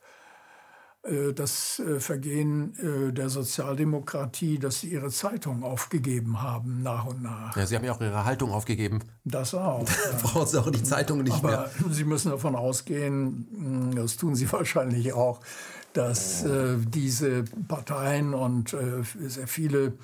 [1.32, 7.56] das äh, Vergehen äh, der Sozialdemokratie, dass sie ihre Zeitung aufgegeben haben, nach und nach.
[7.56, 9.00] Ja, sie haben ja auch ihre Haltung aufgegeben.
[9.24, 9.86] Das auch.
[10.06, 10.18] Ja.
[10.22, 11.70] Brauchen sie auch die Zeitung nicht Aber mehr.
[11.90, 15.40] Sie müssen davon ausgehen, hm, das tun Sie wahrscheinlich auch,
[15.92, 19.94] dass äh, diese Parteien und äh, sehr viele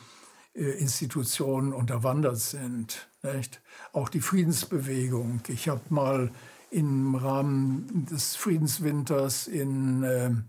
[0.55, 3.09] äh, Institutionen unterwandert sind.
[3.23, 3.61] Nicht?
[3.93, 5.41] Auch die Friedensbewegung.
[5.49, 6.31] Ich habe mal
[6.71, 10.45] im Rahmen des Friedenswinters in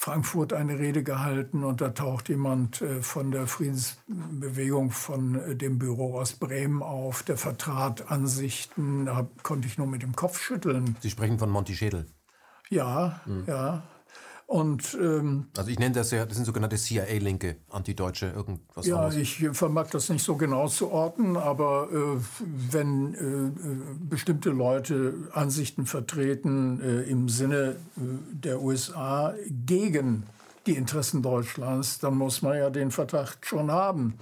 [0.00, 5.78] Frankfurt eine Rede gehalten und da taucht jemand äh, von der Friedensbewegung von äh, dem
[5.78, 10.96] Büro aus Bremen auf, der vertrat Ansichten, da konnte ich nur mit dem Kopf schütteln.
[11.00, 12.06] Sie sprechen von Monty Schädel.
[12.70, 13.44] Ja, mhm.
[13.46, 13.82] ja.
[14.50, 18.84] Und, ähm, also ich nenne das ja, das sind sogenannte CIA-Linke, antideutsche, irgendwas.
[18.84, 19.14] Ja, anderes.
[19.14, 22.20] ich vermag das nicht so genau zu orten, aber äh,
[22.72, 28.00] wenn äh, bestimmte Leute Ansichten vertreten äh, im Sinne äh,
[28.32, 29.34] der USA
[29.66, 30.24] gegen
[30.66, 34.18] die Interessen Deutschlands, dann muss man ja den Verdacht schon haben.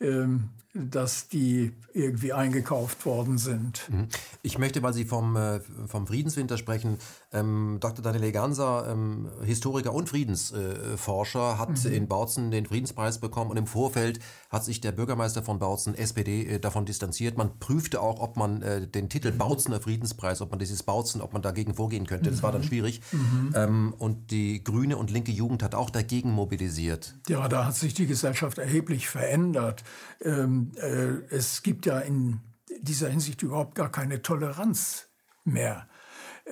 [0.00, 3.90] Ähm, dass die irgendwie eingekauft worden sind.
[3.90, 4.08] Mhm.
[4.40, 6.96] Ich möchte, weil Sie vom, äh, vom Friedenswinter sprechen,
[7.32, 8.02] ähm, Dr.
[8.02, 11.92] Daniel Ganser, ähm, Historiker und Friedensforscher, hat mhm.
[11.92, 16.46] in Bautzen den Friedenspreis bekommen und im Vorfeld hat sich der Bürgermeister von Bautzen, SPD,
[16.46, 17.38] äh, davon distanziert.
[17.38, 19.38] Man prüfte auch, ob man äh, den Titel mhm.
[19.38, 22.30] Bautzener Friedenspreis, ob man dieses Bautzen, ob man dagegen vorgehen könnte.
[22.30, 22.66] Das war dann mhm.
[22.66, 23.00] schwierig.
[23.12, 23.52] Mhm.
[23.54, 27.14] Ähm, und die grüne und linke Jugend hat auch dagegen mobilisiert.
[27.28, 29.84] Ja, da hat sich die Gesellschaft erheblich verändert.
[30.20, 32.40] Ähm, äh, es gibt ja in
[32.80, 35.06] dieser Hinsicht überhaupt gar keine Toleranz
[35.44, 35.86] mehr.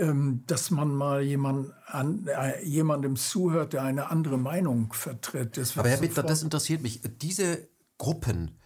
[0.00, 5.60] Ähm, dass man mal jemand an, äh, jemandem zuhört, der eine andere Meinung vertritt.
[5.76, 7.02] Aber Herr Bittler, das interessiert mich.
[7.20, 8.58] Diese Gruppen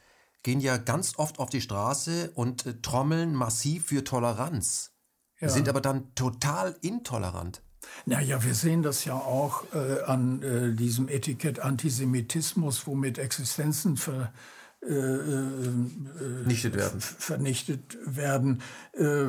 [0.44, 4.92] gehen ja ganz oft auf die Straße und äh, trommeln massiv für Toleranz,
[5.40, 5.48] ja.
[5.48, 7.62] sind aber dann total intolerant.
[8.06, 14.32] Naja, wir sehen das ja auch äh, an äh, diesem Etikett Antisemitismus, womit Existenzen ver,
[14.86, 17.00] äh, äh, vernichtet werden.
[17.00, 18.60] Vernichtet werden.
[18.92, 19.26] Äh,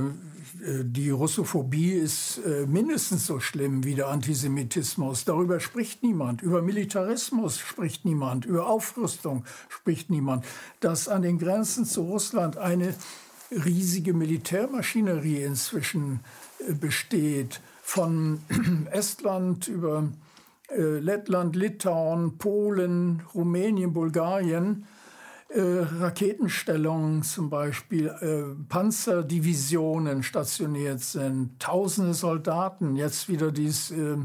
[0.83, 5.25] die Russophobie ist mindestens so schlimm wie der Antisemitismus.
[5.25, 6.41] Darüber spricht niemand.
[6.41, 8.45] Über Militarismus spricht niemand.
[8.45, 10.45] Über Aufrüstung spricht niemand.
[10.79, 12.95] Dass an den Grenzen zu Russland eine
[13.51, 16.21] riesige Militärmaschinerie inzwischen
[16.79, 18.39] besteht, von
[18.91, 20.07] Estland über
[20.69, 24.94] Lettland, Litauen, Polen, Rumänien, Bulgarien, äh,
[25.61, 34.17] Raketenstellungen zum Beispiel, äh, Panzerdivisionen stationiert sind, tausende Soldaten, jetzt wieder dieses äh,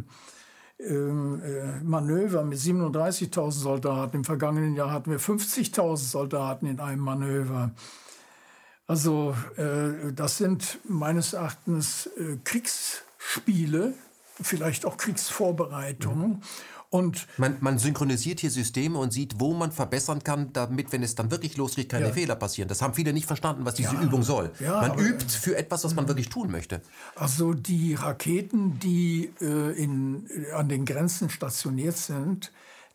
[0.81, 4.17] ähm, äh Manöver mit 37.000 Soldaten.
[4.17, 7.71] Im vergangenen Jahr hatten wir 50.000 Soldaten in einem Manöver.
[8.89, 13.95] Also äh, das sind meines Erachtens äh, Kriegsspiele,
[14.43, 16.31] vielleicht auch Kriegsvorbereitungen.
[16.31, 16.43] Mhm.
[16.91, 21.15] Und man, man, synchronisiert hier Systeme und sieht, wo man verbessern kann, damit, wenn es
[21.15, 22.13] dann wirklich losgeht, keine ja.
[22.13, 22.69] Fehler passieren.
[22.69, 24.51] Das haben viele nicht verstanden, was diese ja, Übung soll.
[24.59, 26.83] Ja, man übt für etwas, was man wirklich tun möchte.
[27.15, 32.51] Also die Raketen, die äh, in, an den Grenzen stationiert sind,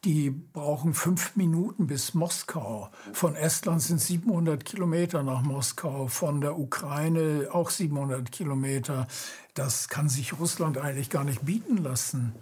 [0.06, 2.90] die brauchen fünf Minuten bis Moskau.
[3.14, 9.08] Von Estland sind 700 Kilometer nach Moskau, von der Ukraine auch 700 Kilometer.
[9.56, 12.36] Das kann sich Russland eigentlich gar nicht bieten lassen.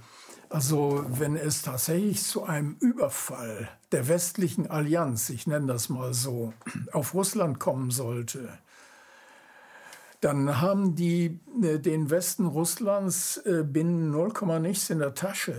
[0.53, 6.53] Also wenn es tatsächlich zu einem Überfall der westlichen Allianz, ich nenne das mal so,
[6.91, 8.49] auf Russland kommen sollte,
[10.21, 15.55] dann haben die äh, den Westen Russlands äh, binnen 0, nichts in der Tasche.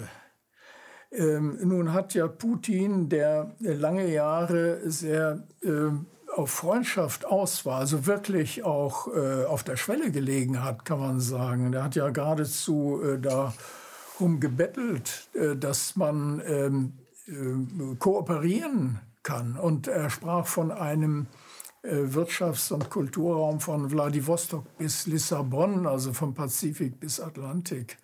[1.11, 5.91] Ähm, nun hat ja Putin, der lange Jahre sehr äh,
[6.37, 11.19] auf Freundschaft aus war, also wirklich auch äh, auf der Schwelle gelegen hat, kann man
[11.19, 11.73] sagen.
[11.73, 13.53] Der hat ja geradezu äh, da
[14.19, 16.93] um gebettelt, äh, dass man ähm,
[17.27, 19.57] äh, kooperieren kann.
[19.57, 21.27] Und er sprach von einem
[21.83, 27.99] äh, Wirtschafts- und Kulturraum von Vladivostok bis Lissabon, also vom Pazifik bis Atlantik.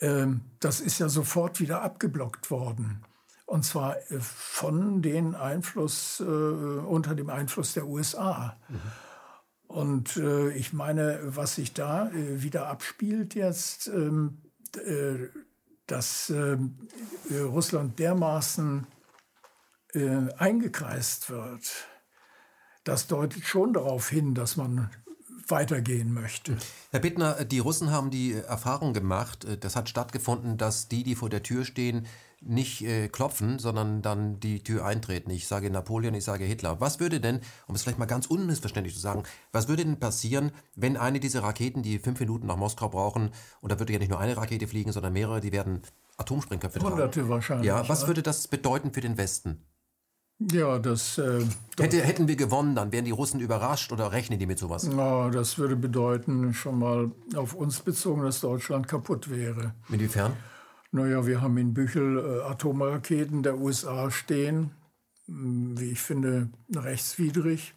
[0.00, 3.04] Ähm, das ist ja sofort wieder abgeblockt worden.
[3.46, 8.58] Und zwar von den Einfluss, unter dem Einfluss der USA.
[8.68, 8.76] Mhm.
[9.68, 10.20] Und
[10.54, 14.47] ich meine, was sich da wieder abspielt jetzt, ähm, äh,
[15.88, 16.76] dass ähm,
[17.30, 18.86] äh, Russland dermaßen
[19.94, 21.88] äh, eingekreist wird,
[22.84, 24.90] das deutet schon darauf hin, dass man
[25.48, 26.56] weitergehen möchte.
[26.90, 31.30] Herr Bittner, die Russen haben die Erfahrung gemacht, das hat stattgefunden, dass die, die vor
[31.30, 32.06] der Tür stehen,
[32.40, 35.30] nicht äh, klopfen, sondern dann die Tür eintreten.
[35.30, 36.80] Ich sage Napoleon, ich sage Hitler.
[36.80, 40.52] Was würde denn, um es vielleicht mal ganz unmissverständlich zu sagen, was würde denn passieren,
[40.76, 44.10] wenn eine dieser Raketen, die fünf Minuten nach Moskau brauchen, und da würde ja nicht
[44.10, 45.82] nur eine Rakete fliegen, sondern mehrere, die werden
[46.16, 46.94] Atomsprengköpfe tragen.
[46.94, 47.66] Hunderte wahrscheinlich.
[47.66, 49.64] Ja, was würde das bedeuten für den Westen?
[50.52, 51.18] Ja, das.
[51.18, 51.44] Äh,
[51.80, 54.84] Hätte, hätten wir gewonnen, dann wären die Russen überrascht oder rechnen die mit sowas?
[54.84, 59.74] Na, das würde bedeuten, schon mal auf uns bezogen, dass Deutschland kaputt wäre.
[59.88, 60.34] Inwiefern?
[60.90, 64.70] Naja, wir haben in Büchel äh, Atomraketen der USA stehen,
[65.26, 67.74] hm, wie ich finde, rechtswidrig.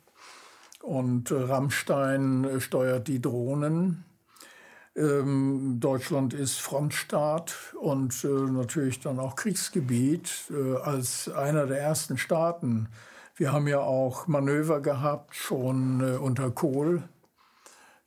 [0.82, 4.06] Und äh, Rammstein äh, steuert die Drohnen.
[4.96, 10.52] Ähm, Deutschland ist Frontstaat und natürlich dann auch Kriegsgebiet
[10.84, 12.90] als einer der ersten Staaten.
[13.36, 17.04] Wir haben ja auch Manöver gehabt, schon unter Kohl,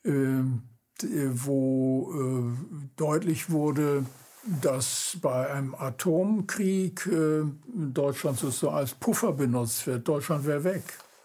[0.04, 0.64] ähm,
[1.00, 2.52] wo
[2.96, 4.04] deutlich wurde,
[4.46, 10.06] dass bei einem Atomkrieg äh, Deutschland so als Puffer benutzt wird.
[10.06, 10.82] Deutschland wäre weg,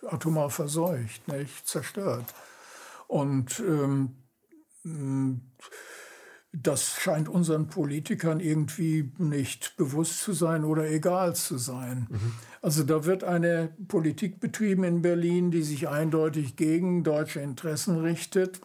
[0.07, 2.33] atomar verseucht, nicht zerstört.
[3.07, 4.15] Und ähm,
[6.51, 12.07] das scheint unseren Politikern irgendwie nicht bewusst zu sein oder egal zu sein.
[12.09, 12.33] Mhm.
[12.61, 18.61] Also da wird eine Politik betrieben in Berlin, die sich eindeutig gegen deutsche Interessen richtet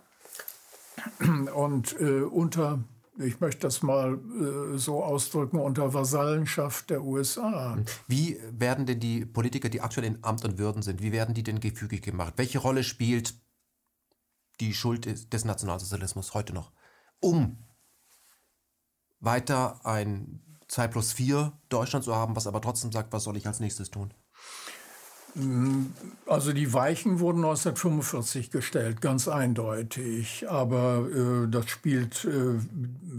[1.55, 2.83] und äh, unter,
[3.19, 7.79] ich möchte das mal äh, so ausdrücken, unter Vasallenschaft der USA.
[8.09, 11.43] Wie werden denn die Politiker, die aktuell in Amt und Würden sind, wie werden die
[11.43, 12.35] denn gefügig gemacht?
[12.37, 13.35] Welche Rolle spielt
[14.61, 16.73] die Schuld des Nationalsozialismus heute noch?
[17.21, 17.59] Um
[19.21, 23.47] weiter ein 2 plus 4 Deutschland zu haben, was aber trotzdem sagt, was soll ich
[23.47, 24.13] als nächstes tun?
[26.27, 30.47] Also die Weichen wurden 1945 gestellt, ganz eindeutig.
[30.49, 32.59] Aber äh, das spielt, äh,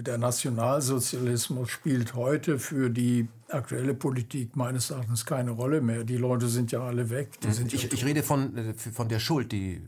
[0.02, 6.04] der Nationalsozialismus spielt heute für die aktuelle Politik meines Erachtens keine Rolle mehr.
[6.04, 7.30] Die Leute sind ja alle weg.
[7.74, 9.82] ich, ja ich rede von, äh, von der Schuld, die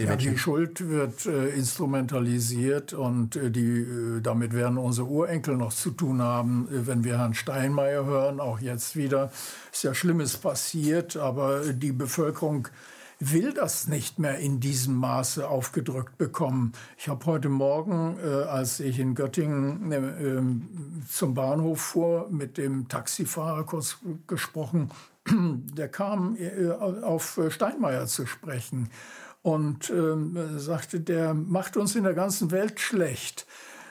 [0.00, 5.72] ja, die Schuld wird äh, instrumentalisiert und äh, die, äh, damit werden unsere Urenkel noch
[5.72, 9.32] zu tun haben, äh, wenn wir Herrn Steinmeier hören, auch jetzt wieder.
[9.72, 12.68] Ist ja Schlimmes passiert, aber die Bevölkerung
[13.18, 16.74] will das nicht mehr in diesem Maße aufgedrückt bekommen.
[16.96, 22.86] Ich habe heute Morgen, äh, als ich in Göttingen äh, zum Bahnhof fuhr, mit dem
[22.86, 24.90] Taxifahrer kurz gesprochen.
[25.28, 26.38] Der kam
[27.02, 28.90] auf Steinmeier zu sprechen
[29.42, 33.46] und ähm, sagte, der macht uns in der ganzen Welt schlecht.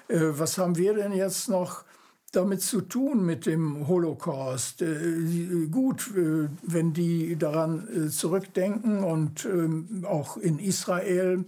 [0.07, 1.83] Äh, was haben wir denn jetzt noch
[2.31, 4.81] damit zu tun mit dem Holocaust?
[4.81, 11.45] Äh, gut, äh, wenn die daran äh, zurückdenken und ähm, auch in Israel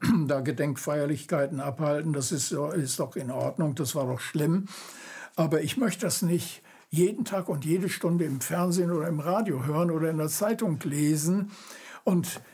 [0.26, 4.66] da Gedenkfeierlichkeiten abhalten, das ist, ist doch in Ordnung, das war doch schlimm.
[5.34, 9.64] Aber ich möchte das nicht jeden Tag und jede Stunde im Fernsehen oder im Radio
[9.64, 11.50] hören oder in der Zeitung lesen.
[12.04, 12.51] Und äh,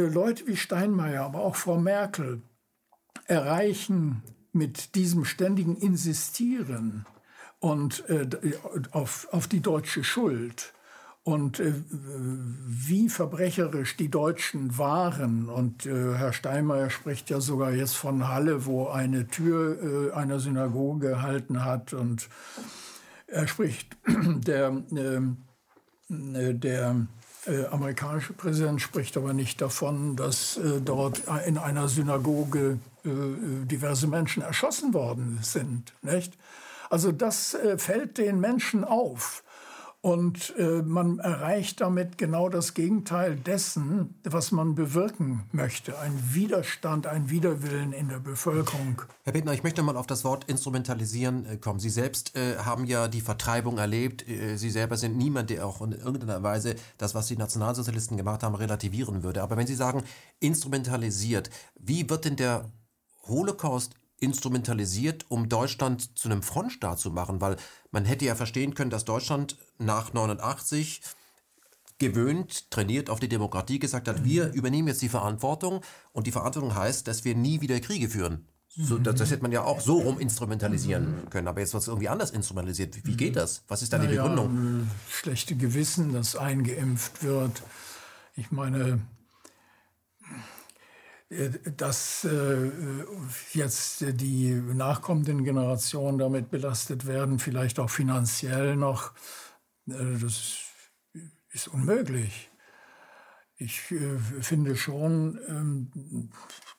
[0.00, 2.42] Leute wie Steinmeier, aber auch Frau Merkel
[3.26, 4.22] erreichen
[4.52, 7.06] mit diesem ständigen Insistieren
[7.60, 8.28] und äh,
[8.90, 10.74] auf, auf die deutsche Schuld
[11.24, 15.48] und äh, wie verbrecherisch die Deutschen waren.
[15.48, 20.38] Und äh, Herr Steinmeier spricht ja sogar jetzt von Halle, wo eine Tür äh, einer
[20.38, 21.94] Synagoge gehalten hat.
[21.94, 22.28] Und
[23.26, 25.38] er spricht der, ähm,
[26.10, 27.06] äh, der
[27.46, 33.64] äh, amerikanische Präsident spricht aber nicht davon, dass äh, dort in einer Synagoge äh, äh
[33.64, 35.92] diverse Menschen erschossen worden sind.
[36.02, 36.36] Nicht?
[36.90, 39.43] Also das äh, fällt den Menschen auf.
[40.04, 45.98] Und äh, man erreicht damit genau das Gegenteil dessen, was man bewirken möchte.
[45.98, 49.00] Ein Widerstand, ein Widerwillen in der Bevölkerung.
[49.22, 51.80] Herr Bittner, ich möchte mal auf das Wort instrumentalisieren äh, kommen.
[51.80, 54.28] Sie selbst äh, haben ja die Vertreibung erlebt.
[54.28, 58.42] Äh, Sie selber sind niemand, der auch in irgendeiner Weise das, was die Nationalsozialisten gemacht
[58.42, 59.42] haben, relativieren würde.
[59.42, 60.02] Aber wenn Sie sagen,
[60.38, 61.48] instrumentalisiert,
[61.80, 62.70] wie wird denn der
[63.22, 67.56] Holocaust instrumentalisiert, um Deutschland zu einem Frontstaat zu machen, weil
[67.90, 71.02] man hätte ja verstehen können, dass Deutschland nach 89
[71.98, 75.80] gewöhnt, trainiert auf die Demokratie gesagt hat, wir übernehmen jetzt die Verantwortung
[76.12, 78.46] und die Verantwortung heißt, dass wir nie wieder Kriege führen.
[78.76, 81.88] So, das, das, hätte man ja auch so rum instrumentalisieren können, aber jetzt wird es
[81.88, 82.96] irgendwie anders instrumentalisiert.
[82.96, 83.62] Wie, wie geht das?
[83.68, 84.90] Was ist da die naja, Begründung?
[85.08, 87.62] Schlechte Gewissen, das eingeimpft wird.
[88.34, 89.00] Ich meine,
[91.76, 92.70] dass äh,
[93.52, 99.12] jetzt die nachkommenden Generationen damit belastet werden, vielleicht auch finanziell noch,
[99.88, 100.58] äh, das
[101.50, 102.50] ist unmöglich.
[103.56, 106.30] Ich äh, finde schon, ähm,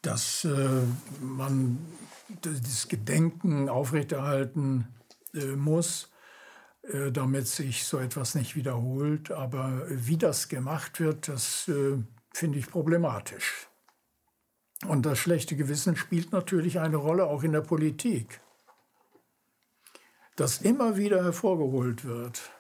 [0.02, 0.48] dass
[1.20, 1.80] man
[2.42, 4.88] das Gedenken aufrechterhalten
[5.56, 6.12] muss,
[7.12, 9.32] damit sich so etwas nicht wiederholt.
[9.32, 11.72] Aber wie das gemacht wird, das
[12.32, 13.68] finde ich problematisch.
[14.88, 18.40] Und das schlechte Gewissen spielt natürlich eine Rolle auch in der Politik,
[20.36, 22.52] das immer wieder hervorgeholt wird.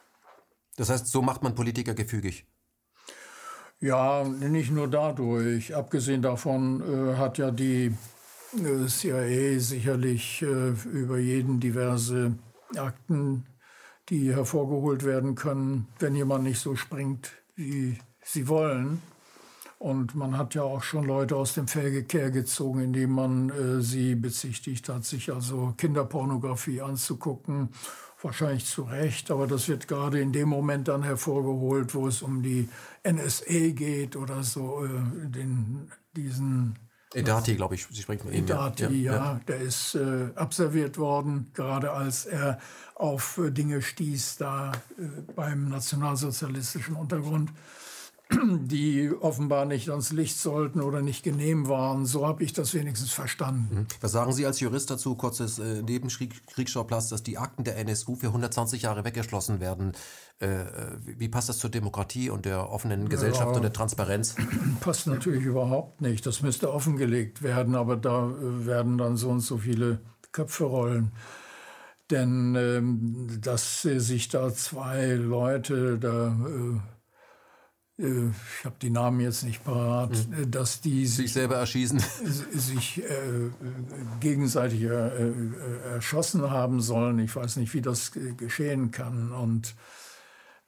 [0.77, 2.45] Das heißt, so macht man Politiker gefügig?
[3.79, 5.75] Ja, nicht nur dadurch.
[5.75, 7.93] Abgesehen davon äh, hat ja die
[8.53, 12.35] äh, CIA sicherlich äh, über jeden diverse
[12.75, 13.45] Akten,
[14.09, 19.01] die hervorgeholt werden können, wenn jemand nicht so springt, wie sie wollen.
[19.85, 24.15] Und man hat ja auch schon Leute aus dem Felgekehr gezogen, indem man äh, sie
[24.15, 27.69] bezichtigt hat, sich also Kinderpornografie anzugucken.
[28.19, 32.41] Wahrscheinlich zu Recht, aber das wird gerade in dem Moment dann hervorgeholt, wo es um
[32.41, 32.67] die
[33.07, 36.79] NSA geht oder so, äh, den, diesen
[37.13, 38.43] Edati, glaube ich, Sie sprechen von ihm.
[38.43, 39.39] Edati, ja, ja, ja.
[39.47, 42.57] der ist äh, observiert worden, gerade als er
[42.95, 45.03] auf äh, Dinge stieß, da äh,
[45.35, 47.51] beim nationalsozialistischen Untergrund,
[48.61, 52.05] die offenbar nicht ans Licht sollten oder nicht genehm waren.
[52.05, 53.75] So habe ich das wenigstens verstanden.
[53.75, 53.87] Mhm.
[54.01, 58.27] Was sagen Sie als Jurist dazu, kurzes äh, Nebenkriegsschauplatz, dass die Akten der NSU für
[58.27, 59.93] 120 Jahre weggeschlossen werden?
[60.41, 64.35] Äh, äh, wie passt das zur Demokratie und der offenen Gesellschaft ja, und der Transparenz?
[64.81, 66.25] Passt natürlich überhaupt nicht.
[66.25, 69.99] Das müsste offengelegt werden, aber da äh, werden dann so und so viele
[70.31, 71.13] Köpfe rollen.
[72.11, 76.79] Denn ähm, dass sich da zwei Leute da äh, äh
[77.97, 80.51] ich habe die Namen jetzt nicht parat, mhm.
[80.51, 82.03] dass die sich, sich selber erschießen,
[82.51, 83.51] sich äh,
[84.19, 85.11] gegenseitig äh,
[85.93, 87.19] erschossen haben sollen.
[87.19, 89.31] Ich weiß nicht, wie das geschehen kann.
[89.31, 89.75] Und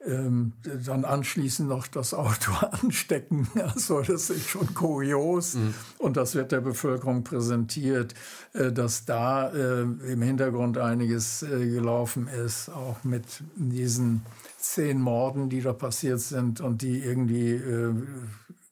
[0.06, 0.52] ähm,
[0.86, 2.52] dann anschließend noch das Auto
[2.82, 3.48] anstecken.
[3.56, 5.54] Also das ist schon kurios.
[5.54, 5.74] Mhm.
[5.98, 8.14] Und das wird der Bevölkerung präsentiert,
[8.52, 13.24] äh, dass da äh, im Hintergrund einiges äh, gelaufen ist, auch mit
[13.56, 14.22] diesen
[14.58, 17.94] zehn Morden, die da passiert sind und die irgendwie äh,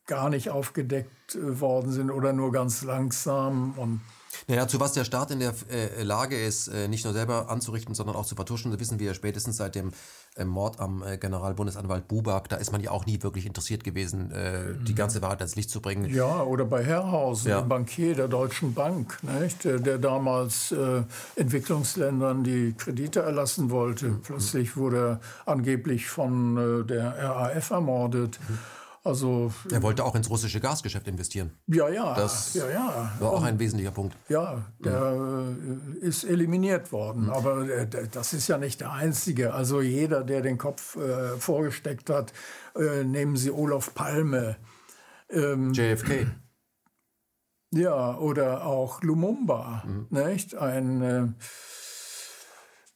[0.07, 4.01] gar nicht aufgedeckt äh, worden sind oder nur ganz langsam und
[4.49, 7.95] naja, zu was der Staat in der äh, Lage ist, äh, nicht nur selber anzurichten,
[7.95, 9.93] sondern auch zu vertuschen, das wissen wir ja spätestens seit dem
[10.37, 12.49] äh, Mord am äh, Generalbundesanwalt Buback.
[12.49, 14.97] Da ist man ja auch nie wirklich interessiert gewesen, äh, die mhm.
[14.97, 16.12] ganze Wahrheit ans Licht zu bringen.
[16.14, 17.61] Ja, oder bei Herrhausen, ja.
[17.61, 19.64] dem Bankier der Deutschen Bank, nicht?
[19.64, 21.03] Der, der damals äh,
[21.37, 24.09] Entwicklungsländern die Kredite erlassen wollte.
[24.09, 24.22] Mhm.
[24.22, 28.39] Plötzlich wurde er angeblich von der RAF ermordet.
[28.49, 28.59] Mhm.
[29.07, 31.53] Also, er wollte auch ins russische Gasgeschäft investieren.
[31.69, 32.15] Ja, ja.
[32.15, 33.13] Das ja, ja.
[33.21, 34.17] war auch ein wesentlicher Punkt.
[34.29, 35.99] Ja, der mhm.
[36.01, 37.27] ist eliminiert worden.
[37.27, 37.31] Mhm.
[37.31, 39.55] Aber äh, das ist ja nicht der einzige.
[39.55, 42.33] Also jeder, der den Kopf äh, vorgesteckt hat,
[42.75, 44.57] äh, nehmen Sie Olaf Palme.
[45.31, 46.27] Ähm, JFK.
[47.71, 50.07] Ja, oder auch Lumumba, mhm.
[50.11, 50.57] nicht?
[50.57, 51.37] Ein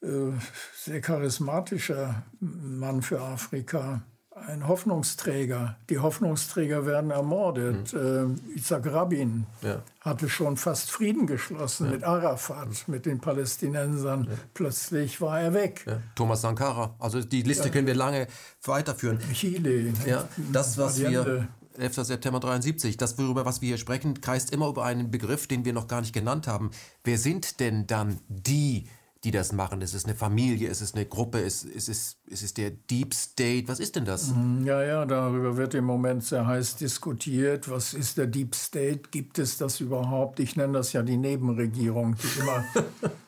[0.03, 0.33] äh, äh
[0.75, 4.03] sehr charismatischer Mann für Afrika
[4.35, 5.77] ein Hoffnungsträger.
[5.89, 7.93] Die Hoffnungsträger werden ermordet.
[7.93, 8.41] Mhm.
[8.55, 9.83] Äh, Isaac Rabin ja.
[10.01, 11.93] hatte schon fast Frieden geschlossen ja.
[11.93, 12.95] mit Arafat, mhm.
[12.95, 14.25] mit den Palästinensern.
[14.25, 14.37] Ja.
[14.55, 15.85] Plötzlich war er weg.
[16.15, 16.95] Thomas Sankara.
[16.99, 18.29] Also die Liste können wir lange
[18.65, 19.19] weiterführen.
[19.33, 19.93] Chile.
[20.07, 21.95] Ja, das, was wir 11.
[21.95, 22.97] September 73.
[22.97, 26.01] Das, worüber was wir hier sprechen, kreist immer über einen Begriff, den wir noch gar
[26.01, 26.71] nicht genannt haben.
[27.05, 28.87] Wer sind denn dann die,
[29.25, 29.83] die das machen?
[29.83, 30.69] Ist es eine Familie?
[30.69, 31.41] Ist es eine Gruppe?
[31.41, 33.69] Ist, ist, es, ist es der Deep State?
[33.69, 34.29] Was ist denn das?
[34.35, 37.71] Mhm, ja, ja, darüber wird im Moment sehr heiß diskutiert.
[37.71, 39.03] Was ist der Deep State?
[39.11, 40.41] Gibt es das überhaupt?
[40.41, 42.65] Ich nenne das ja die Nebenregierung, die immer,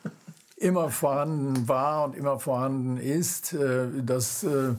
[0.57, 3.53] immer vorhanden war und immer vorhanden ist.
[3.53, 4.73] Äh, das, äh,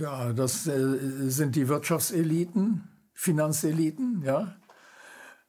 [0.00, 4.56] ja, das äh, sind die Wirtschaftseliten, Finanzeliten, ja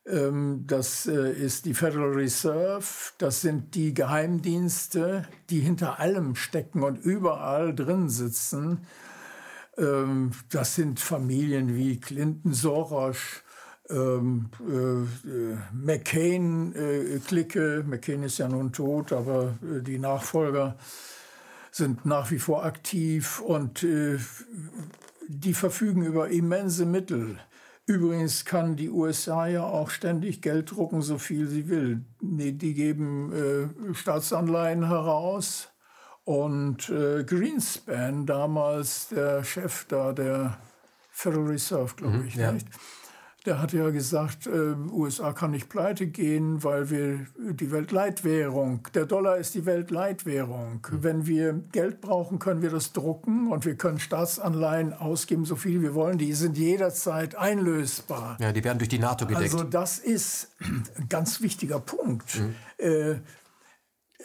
[0.08, 2.86] das äh, ist die Federal Reserve,
[3.18, 8.86] das sind die Geheimdienste, die hinter allem stecken und überall drin sitzen.
[9.78, 13.18] Ähm, das sind Familien wie Clinton, Soros,
[13.90, 17.80] ähm, äh, McCain-Clique.
[17.80, 20.78] Äh, McCain ist ja nun tot, aber die Nachfolger
[21.72, 23.86] sind nach wie vor aktiv und
[25.28, 27.38] die verfügen über immense Mittel.
[27.88, 32.04] Übrigens kann die USA ja auch ständig Geld drucken, so viel sie will.
[32.20, 35.70] Die geben äh, Staatsanleihen heraus.
[36.24, 40.58] Und äh, Greenspan, damals der Chef da der
[41.12, 42.52] Federal Reserve, glaube mhm, ich, ja.
[42.52, 42.68] nicht?
[43.46, 49.06] Der hat ja gesagt, äh, USA kann nicht pleite gehen, weil wir die Weltleitwährung, der
[49.06, 50.86] Dollar ist die Weltleitwährung.
[50.90, 51.04] Mhm.
[51.04, 55.82] Wenn wir Geld brauchen, können wir das drucken und wir können Staatsanleihen ausgeben, so viel
[55.82, 56.18] wir wollen.
[56.18, 58.38] Die sind jederzeit einlösbar.
[58.40, 59.54] Ja, die werden durch die NATO gedeckt.
[59.54, 62.40] Also das ist ein ganz wichtiger Punkt.
[62.40, 62.56] Mhm.
[62.78, 63.16] Äh,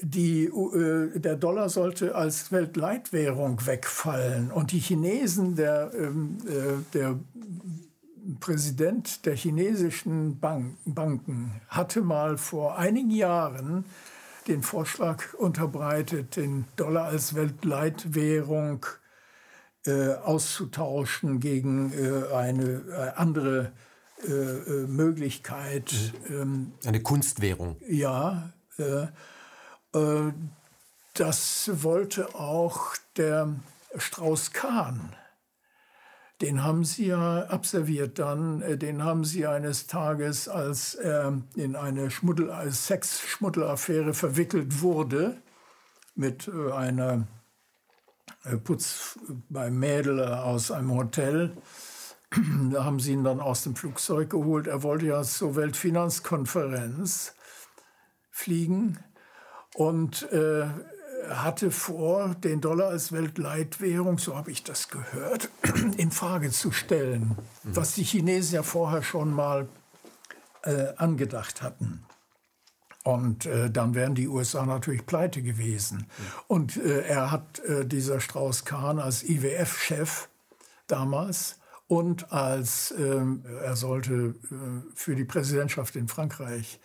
[0.03, 4.51] die, äh, der Dollar sollte als Weltleitwährung wegfallen.
[4.51, 7.19] Und die Chinesen, der, ähm, äh, der
[8.41, 13.85] Präsident der chinesischen Bank, Banken hatte mal vor einigen Jahren
[14.49, 18.87] den Vorschlag unterbreitet, den Dollar als Weltleitwährung
[19.87, 23.73] äh, auszutauschen gegen äh, eine äh, andere
[24.29, 25.93] äh, äh, Möglichkeit.
[26.29, 27.77] Ähm, eine Kunstwährung.
[27.89, 28.53] Ja.
[28.79, 29.07] Äh,
[31.15, 33.55] das wollte auch der
[33.97, 35.17] Strauß-Kahn
[36.41, 41.77] den haben sie ja observiert dann, äh, den haben sie eines Tages, als er in
[41.77, 45.43] eine Schmuddel, Sex-Schmuddelaffäre verwickelt wurde,
[46.15, 47.27] mit äh, einer
[48.45, 49.19] äh, Putz
[49.49, 51.57] beim Mädel aus einem Hotel,
[52.71, 54.67] da haben sie ihn dann aus dem Flugzeug geholt.
[54.67, 57.35] Er wollte ja zur Weltfinanzkonferenz
[58.31, 58.99] fliegen.
[59.75, 60.67] Und äh,
[61.29, 65.51] hatte vor, den Dollar als Weltleitwährung, so habe ich das gehört,
[65.97, 67.77] in Frage zu stellen, mhm.
[67.77, 69.69] was die Chinesen ja vorher schon mal
[70.63, 72.05] äh, angedacht hatten.
[73.03, 75.99] Und äh, dann wären die USA natürlich pleite gewesen.
[75.99, 76.25] Mhm.
[76.49, 80.29] Und äh, er hat, äh, dieser Strauß-Kahn, als IWF-Chef
[80.87, 81.57] damals
[81.89, 84.35] und als ähm, er sollte äh,
[84.95, 86.79] für die Präsidentschaft in Frankreich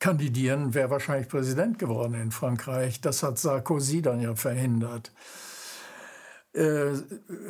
[0.00, 3.00] kandidieren, wäre wahrscheinlich Präsident geworden in Frankreich.
[3.00, 5.12] Das hat Sarkozy dann ja verhindert.
[6.52, 6.94] Äh,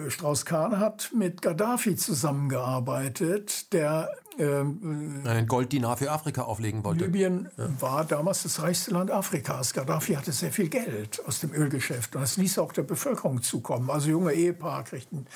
[0.09, 7.07] Strauss-Kahn hat mit Gaddafi zusammengearbeitet, der äh, einen Golddinar für Afrika auflegen wollte.
[7.07, 7.71] Libyen ja.
[7.81, 9.73] war damals das reichste Land Afrikas.
[9.73, 13.89] Gaddafi hatte sehr viel Geld aus dem Ölgeschäft und das ließ auch der Bevölkerung zukommen.
[13.89, 15.27] Also junge Ehepaare kriegten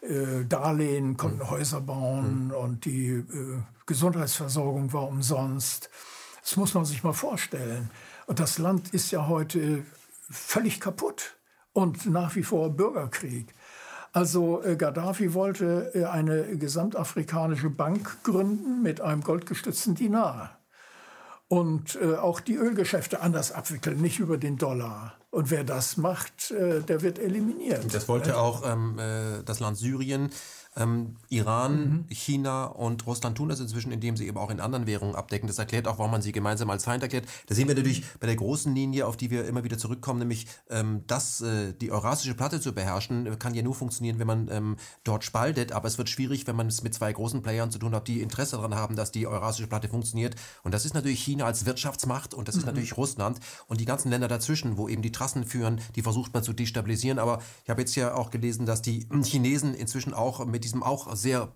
[0.00, 1.50] äh, Darlehen, konnten mhm.
[1.50, 2.50] Häuser bauen mhm.
[2.50, 3.24] und die äh,
[3.86, 5.90] Gesundheitsversorgung war umsonst.
[6.42, 7.90] Das muss man sich mal vorstellen.
[8.26, 9.84] Und das Land ist ja heute
[10.30, 11.36] völlig kaputt
[11.72, 13.54] und nach wie vor Bürgerkrieg.
[14.12, 20.58] Also äh, Gaddafi wollte äh, eine gesamtafrikanische Bank gründen mit einem goldgestützten Dinar
[21.48, 25.14] und äh, auch die Ölgeschäfte anders abwickeln, nicht über den Dollar.
[25.30, 27.92] Und wer das macht, äh, der wird eliminiert.
[27.92, 30.30] Das wollte auch ähm, äh, das Land Syrien.
[30.74, 32.04] Ähm, Iran, mhm.
[32.08, 35.46] China und Russland tun das inzwischen, indem sie eben auch in anderen Währungen abdecken.
[35.46, 37.26] Das erklärt auch, warum man sie gemeinsam als Feind erklärt.
[37.46, 40.46] Da sehen wir natürlich bei der großen Linie, auf die wir immer wieder zurückkommen, nämlich,
[40.70, 44.76] ähm, dass äh, die eurasische Platte zu beherrschen, kann ja nur funktionieren, wenn man ähm,
[45.04, 45.72] dort spaltet.
[45.72, 48.22] Aber es wird schwierig, wenn man es mit zwei großen Playern zu tun hat, die
[48.22, 50.36] Interesse daran haben, dass die eurasische Platte funktioniert.
[50.62, 52.68] Und das ist natürlich China als Wirtschaftsmacht und das ist mhm.
[52.68, 56.42] natürlich Russland und die ganzen Länder dazwischen, wo eben die Trassen führen, die versucht man
[56.42, 57.18] zu destabilisieren.
[57.18, 61.14] Aber ich habe jetzt ja auch gelesen, dass die Chinesen inzwischen auch mit diesem auch
[61.14, 61.52] sehr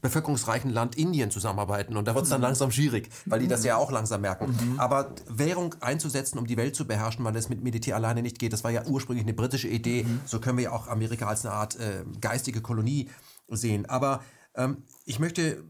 [0.00, 1.96] bevölkerungsreichen Land Indien zusammenarbeiten.
[1.96, 2.46] Und da wird es dann mhm.
[2.46, 4.46] langsam schwierig, weil die das ja auch langsam merken.
[4.46, 4.80] Mhm.
[4.80, 8.52] Aber Währung einzusetzen, um die Welt zu beherrschen, weil es mit Militär alleine nicht geht,
[8.52, 10.04] das war ja ursprünglich eine britische Idee.
[10.04, 10.20] Mhm.
[10.24, 13.10] So können wir ja auch Amerika als eine Art äh, geistige Kolonie
[13.48, 13.86] sehen.
[13.86, 14.22] Aber
[14.54, 15.64] ähm, ich möchte,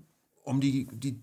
[0.45, 1.21] um die, die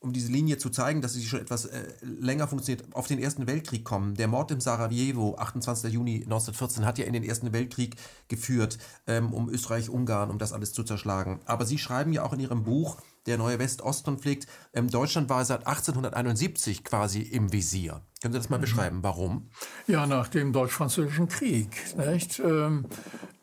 [0.00, 3.46] um diese Linie zu zeigen, dass sie schon etwas äh, länger funktioniert, auf den Ersten
[3.46, 4.14] Weltkrieg kommen.
[4.14, 5.92] Der Mord im Sarajevo, 28.
[5.92, 7.96] Juni 1914, hat ja in den Ersten Weltkrieg
[8.28, 11.40] geführt, ähm, um Österreich-Ungarn, um das alles zu zerschlagen.
[11.44, 12.96] Aber Sie schreiben ja auch in Ihrem Buch,
[13.26, 18.02] der neue West-Ost-Konflikt, ähm, Deutschland war seit 1871 quasi im Visier.
[18.20, 18.62] Können Sie das mal mhm.
[18.62, 18.98] beschreiben?
[19.02, 19.50] Warum?
[19.86, 21.70] Ja, nach dem Deutsch-Französischen Krieg.
[21.96, 22.38] Nicht?
[22.38, 22.86] Ähm,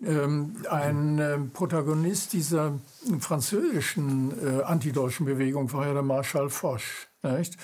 [0.03, 2.79] ähm, ein äh, Protagonist dieser
[3.19, 6.79] französischen äh, antideutschen Bewegung war ja der Marschall Foch,
[7.23, 7.57] nicht?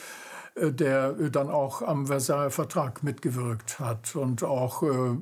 [0.55, 5.19] Äh, der dann auch am Versailler Vertrag mitgewirkt hat und auch äh, äh,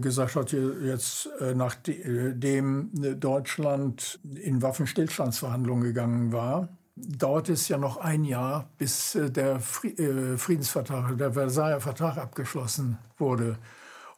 [0.00, 8.70] gesagt hat, jetzt nachdem Deutschland in Waffenstillstandsverhandlungen gegangen war, dauerte es ja noch ein Jahr,
[8.78, 13.58] bis der Friedensvertrag, der Versailler Vertrag abgeschlossen wurde.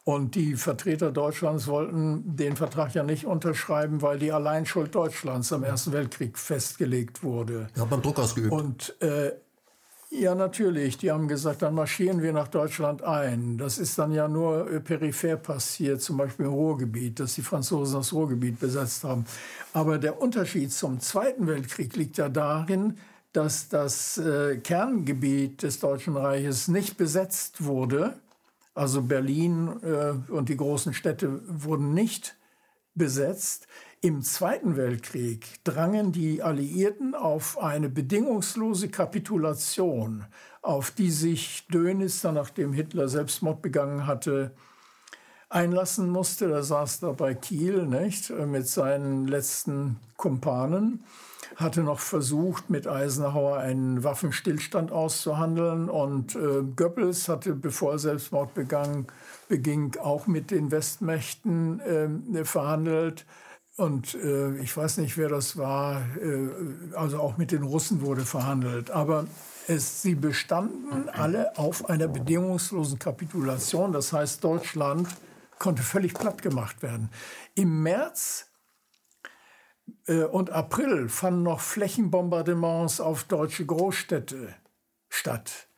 [0.05, 5.63] Und die Vertreter Deutschlands wollten den Vertrag ja nicht unterschreiben, weil die Alleinschuld Deutschlands am
[5.63, 7.67] Ersten Weltkrieg festgelegt wurde.
[7.75, 8.51] Ja, man Druck ausgeübt.
[8.51, 9.33] Und äh,
[10.11, 10.97] ja, natürlich.
[10.97, 13.57] Die haben gesagt, dann marschieren wir nach Deutschland ein.
[13.57, 17.99] Das ist dann ja nur äh, peripher passiert, zum Beispiel im Ruhrgebiet, dass die Franzosen
[17.99, 19.25] das Ruhrgebiet besetzt haben.
[19.73, 22.97] Aber der Unterschied zum Zweiten Weltkrieg liegt ja darin,
[23.33, 28.19] dass das äh, Kerngebiet des Deutschen Reiches nicht besetzt wurde,
[28.73, 32.35] also Berlin äh, und die großen Städte wurden nicht
[32.95, 33.67] besetzt.
[34.01, 40.23] Im Zweiten Weltkrieg drangen die Alliierten auf eine bedingungslose Kapitulation,
[40.61, 44.51] auf die sich Dönitz, nachdem Hitler Selbstmord begangen hatte,
[45.49, 46.49] einlassen musste.
[46.49, 51.03] Er saß da bei Kiel nicht, mit seinen letzten Kumpanen
[51.59, 55.89] hatte noch versucht, mit Eisenhower einen Waffenstillstand auszuhandeln.
[55.89, 59.07] Und äh, Goebbels hatte, bevor er Selbstmord begann,
[59.49, 63.25] beging, auch mit den Westmächten äh, verhandelt.
[63.79, 66.01] Und äh, ich weiß nicht, wer das war.
[66.17, 66.49] Äh,
[66.95, 68.91] also auch mit den Russen wurde verhandelt.
[68.91, 69.25] Aber
[69.67, 73.93] es, sie bestanden alle auf einer bedingungslosen Kapitulation.
[73.93, 75.07] Das heißt, Deutschland
[75.59, 77.09] konnte völlig platt gemacht werden.
[77.55, 78.47] Im März
[80.07, 84.55] äh, und April fanden noch Flächenbombardements auf deutsche Großstädte
[85.07, 85.69] statt,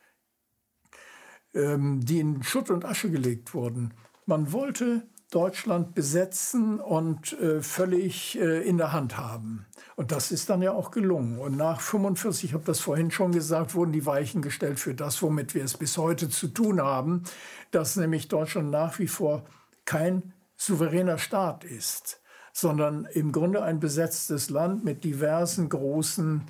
[1.54, 3.94] ähm, die in Schutt und Asche gelegt wurden.
[4.26, 9.66] Man wollte Deutschland besetzen und äh, völlig äh, in der Hand haben.
[9.96, 11.38] Und das ist dann ja auch gelungen.
[11.38, 15.22] Und nach 45, ich habe das vorhin schon gesagt, wurden die Weichen gestellt für das,
[15.22, 17.22] womit wir es bis heute zu tun haben,
[17.70, 19.44] dass nämlich Deutschland nach wie vor
[19.84, 22.22] kein souveräner Staat ist
[22.52, 26.42] sondern im Grunde ein besetztes Land mit diversen großen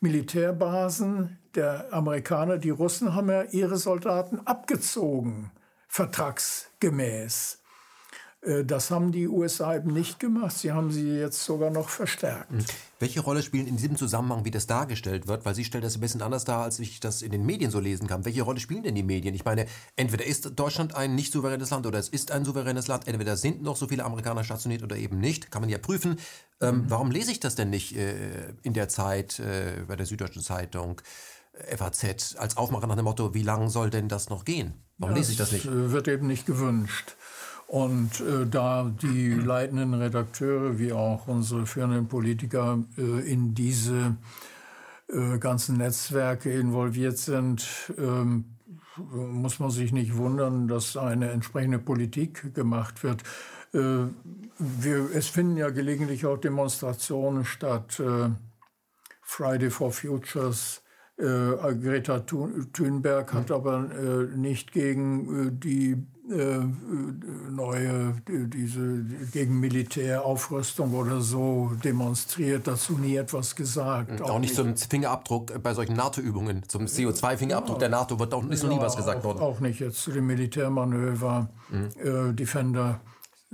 [0.00, 1.38] Militärbasen.
[1.54, 5.50] Der Amerikaner, die Russen haben ja ihre Soldaten abgezogen,
[5.88, 7.63] vertragsgemäß.
[8.44, 10.56] Äh, das haben die USA eben nicht gemacht.
[10.56, 12.52] Sie haben sie jetzt sogar noch verstärkt.
[12.52, 12.64] Mhm.
[12.98, 15.44] Welche Rolle spielen in diesem Zusammenhang, wie das dargestellt wird?
[15.44, 17.80] Weil Sie stellen das ein bisschen anders dar, als ich das in den Medien so
[17.80, 18.24] lesen kann.
[18.24, 19.34] Welche Rolle spielen denn die Medien?
[19.34, 19.66] Ich meine,
[19.96, 23.06] entweder ist Deutschland ein nicht souveränes Land oder es ist ein souveränes Land.
[23.06, 25.50] Entweder sind noch so viele Amerikaner stationiert oder eben nicht.
[25.50, 26.18] Kann man ja prüfen.
[26.60, 26.90] Ähm, mhm.
[26.90, 31.00] Warum lese ich das denn nicht äh, in der Zeit, äh, bei der Süddeutschen Zeitung?
[31.52, 34.74] Äh, FAZ als Aufmacher nach dem Motto, wie lange soll denn das noch gehen?
[34.98, 35.66] Warum ja, lese ich das nicht?
[35.66, 37.16] Äh, wird eben nicht gewünscht.
[37.66, 44.16] Und äh, da die leitenden Redakteure wie auch unsere führenden Politiker äh, in diese
[45.08, 48.44] äh, ganzen Netzwerke involviert sind, ähm,
[48.96, 53.22] muss man sich nicht wundern, dass eine entsprechende Politik gemacht wird.
[53.72, 54.06] Äh,
[54.58, 58.00] wir, es finden ja gelegentlich auch Demonstrationen statt.
[58.00, 58.30] Äh,
[59.22, 60.82] Friday for Futures
[61.16, 63.54] äh, Greta Thunberg hat mhm.
[63.54, 63.78] aber
[64.36, 74.22] nicht gegen die neue, diese gegen Militäraufrüstung oder so demonstriert, dazu nie etwas gesagt.
[74.22, 78.44] Auch, auch nicht zum Fingerabdruck bei solchen NATO-Übungen, zum CO2-Fingerabdruck ja, der NATO wird auch,
[78.48, 79.40] ist ja, noch nie was gesagt worden.
[79.40, 81.88] Auch nicht jetzt zu den Militärmanöver, mhm.
[82.02, 83.00] äh, Defender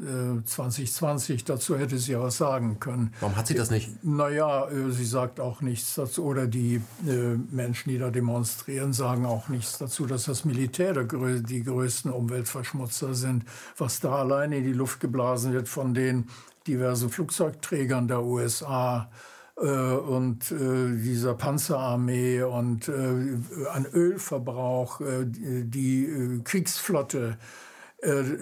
[0.01, 3.13] 2020, äh, dazu hätte sie ja was sagen können.
[3.21, 4.03] Warum hat sie das nicht?
[4.03, 6.25] Naja, äh, sie sagt auch nichts dazu.
[6.25, 6.77] Oder die
[7.07, 13.15] äh, Menschen, die da demonstrieren, sagen auch nichts dazu, dass das Militär die größten Umweltverschmutzer
[13.15, 13.45] sind.
[13.77, 16.29] Was da alleine in die Luft geblasen wird von den
[16.67, 19.11] diversen Flugzeugträgern der USA
[19.57, 27.70] und dieser Panzerarmee und an Ölverbrauch, die Kriegsflotte äh,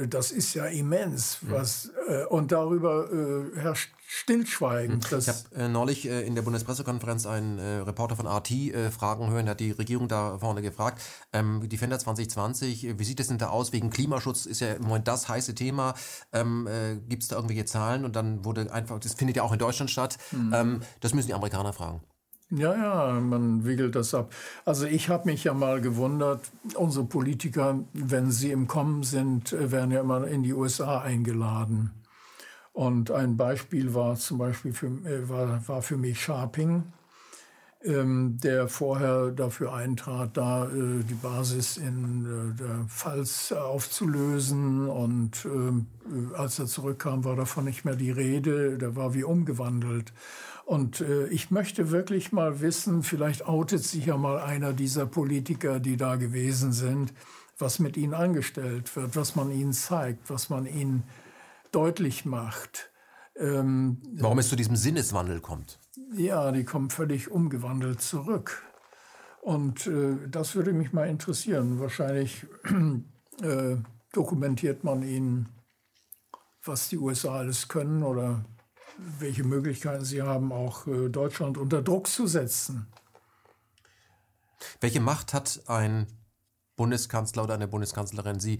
[0.08, 1.38] das ist ja immens.
[1.42, 5.02] Was, äh, und darüber äh, herrscht Stillschweigen.
[5.02, 5.18] Hm.
[5.18, 8.52] ich habe äh, neulich äh, in der Bundespressekonferenz einen äh, Reporter von RT
[8.90, 11.02] fragen hören, der hat die Regierung da vorne gefragt,
[11.34, 13.72] ähm, Defender 2020, wie sieht es denn da aus?
[13.72, 15.94] Wegen Klimaschutz ist ja im Moment das heiße Thema.
[16.32, 16.66] Ähm,
[17.08, 18.06] Gibt es da irgendwelche Zahlen?
[18.06, 20.16] Und dann wurde einfach, das findet ja auch in Deutschland statt.
[20.30, 20.80] Mhm.
[21.00, 22.00] Das müssen die Amerikaner fragen.
[22.50, 24.32] Ja, ja, man wiegelt das ab.
[24.64, 29.90] Also ich habe mich ja mal gewundert, unsere Politiker, wenn sie im Kommen sind, werden
[29.90, 31.90] ja immer in die USA eingeladen.
[32.72, 36.84] Und ein Beispiel war zum Beispiel für, äh, war, war für mich Sharping,
[37.84, 44.88] ähm, der vorher dafür eintrat, da äh, die Basis in äh, der Pfalz aufzulösen.
[44.88, 48.78] Und äh, als er zurückkam, war davon nicht mehr die Rede.
[48.78, 50.12] Der war wie umgewandelt.
[50.68, 55.80] Und äh, ich möchte wirklich mal wissen, vielleicht outet sich ja mal einer dieser Politiker,
[55.80, 57.14] die da gewesen sind,
[57.56, 61.04] was mit ihnen angestellt wird, was man ihnen zeigt, was man ihnen
[61.72, 62.90] deutlich macht.
[63.36, 65.78] Ähm, Warum es zu diesem Sinneswandel kommt?
[66.12, 68.62] Ja, die kommen völlig umgewandelt zurück.
[69.40, 71.80] Und äh, das würde mich mal interessieren.
[71.80, 72.44] Wahrscheinlich
[73.40, 73.76] äh,
[74.12, 75.48] dokumentiert man ihnen,
[76.62, 78.44] was die USA alles können oder
[79.18, 82.86] welche Möglichkeiten sie haben, auch äh, Deutschland unter Druck zu setzen.
[84.80, 86.06] Welche Macht hat ein
[86.76, 88.40] Bundeskanzler oder eine Bundeskanzlerin?
[88.40, 88.58] Sie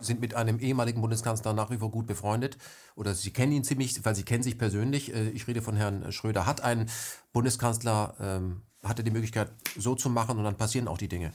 [0.00, 2.58] sind mit einem ehemaligen Bundeskanzler nach wie vor gut befreundet
[2.94, 5.14] oder Sie kennen ihn ziemlich, weil Sie kennen sich persönlich.
[5.14, 6.46] Äh, ich rede von Herrn Schröder.
[6.46, 6.88] Hat ein
[7.32, 11.32] Bundeskanzler, ähm, hatte die Möglichkeit, so zu machen und dann passieren auch die Dinge?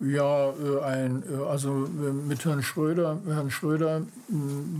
[0.00, 4.06] Ja, äh, ein, äh, also äh, mit Herrn Schröder, Herrn Schröder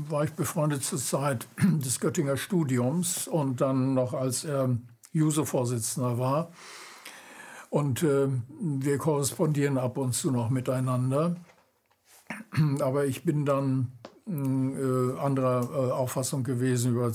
[0.08, 4.78] war ich befreundet zur Zeit des Göttinger Studiums und dann noch als er
[5.12, 6.52] Juso-Vorsitzender war.
[7.68, 8.28] Und äh,
[8.60, 11.36] wir korrespondieren ab und zu noch miteinander.
[12.80, 13.92] Aber ich bin dann
[14.26, 17.12] äh, anderer äh, Auffassung gewesen über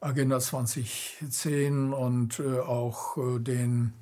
[0.00, 3.92] Agenda 2010 und auch den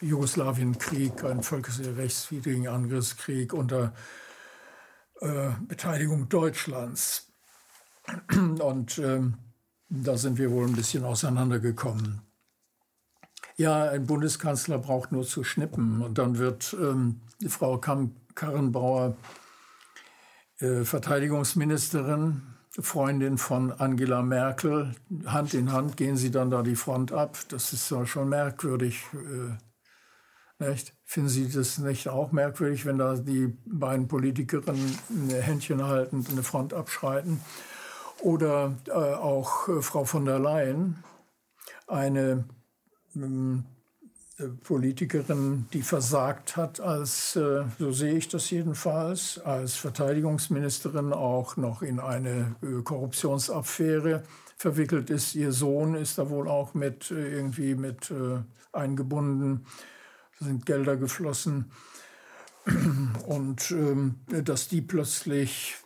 [0.00, 3.92] Jugoslawienkrieg, einen völkerrechtswidrigen Angriffskrieg unter
[5.20, 7.32] äh, Beteiligung Deutschlands.
[8.60, 9.38] Und ähm,
[9.88, 12.22] da sind wir wohl ein bisschen auseinandergekommen.
[13.56, 19.16] Ja, ein Bundeskanzler braucht nur zu schnippen und dann wird ähm, Frau Karrenbauer
[20.60, 22.42] äh, Verteidigungsministerin,
[22.78, 24.94] Freundin von Angela Merkel.
[25.26, 27.36] Hand in Hand gehen sie dann da die Front ab.
[27.48, 29.02] Das ist ja schon merkwürdig.
[29.12, 29.67] Äh,
[30.58, 30.94] nicht?
[31.04, 34.98] Finden Sie das nicht auch merkwürdig, wenn da die beiden Politikerinnen
[35.30, 37.40] Händchen haltend eine Front abschreiten?
[38.20, 41.04] Oder äh, auch äh, Frau von der Leyen,
[41.86, 42.44] eine
[43.14, 43.64] ähm,
[44.62, 51.82] Politikerin, die versagt hat, als, äh, so sehe ich das jedenfalls, als Verteidigungsministerin auch noch
[51.82, 54.22] in eine äh, Korruptionsaffäre
[54.56, 55.34] verwickelt ist.
[55.34, 58.12] Ihr Sohn ist da wohl auch mit äh, irgendwie mit
[58.72, 59.66] eingebunden,
[60.40, 61.70] sind Gelder geflossen.
[63.26, 65.76] Und ähm, dass die plötzlich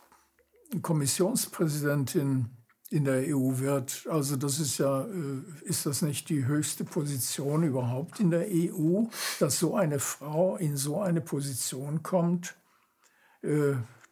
[0.81, 2.49] Kommissionspräsidentin
[2.89, 4.05] in der EU wird.
[4.09, 9.05] Also das ist ja, äh, ist das nicht die höchste Position überhaupt in der EU,
[9.39, 12.55] dass so eine Frau in so eine Position kommt?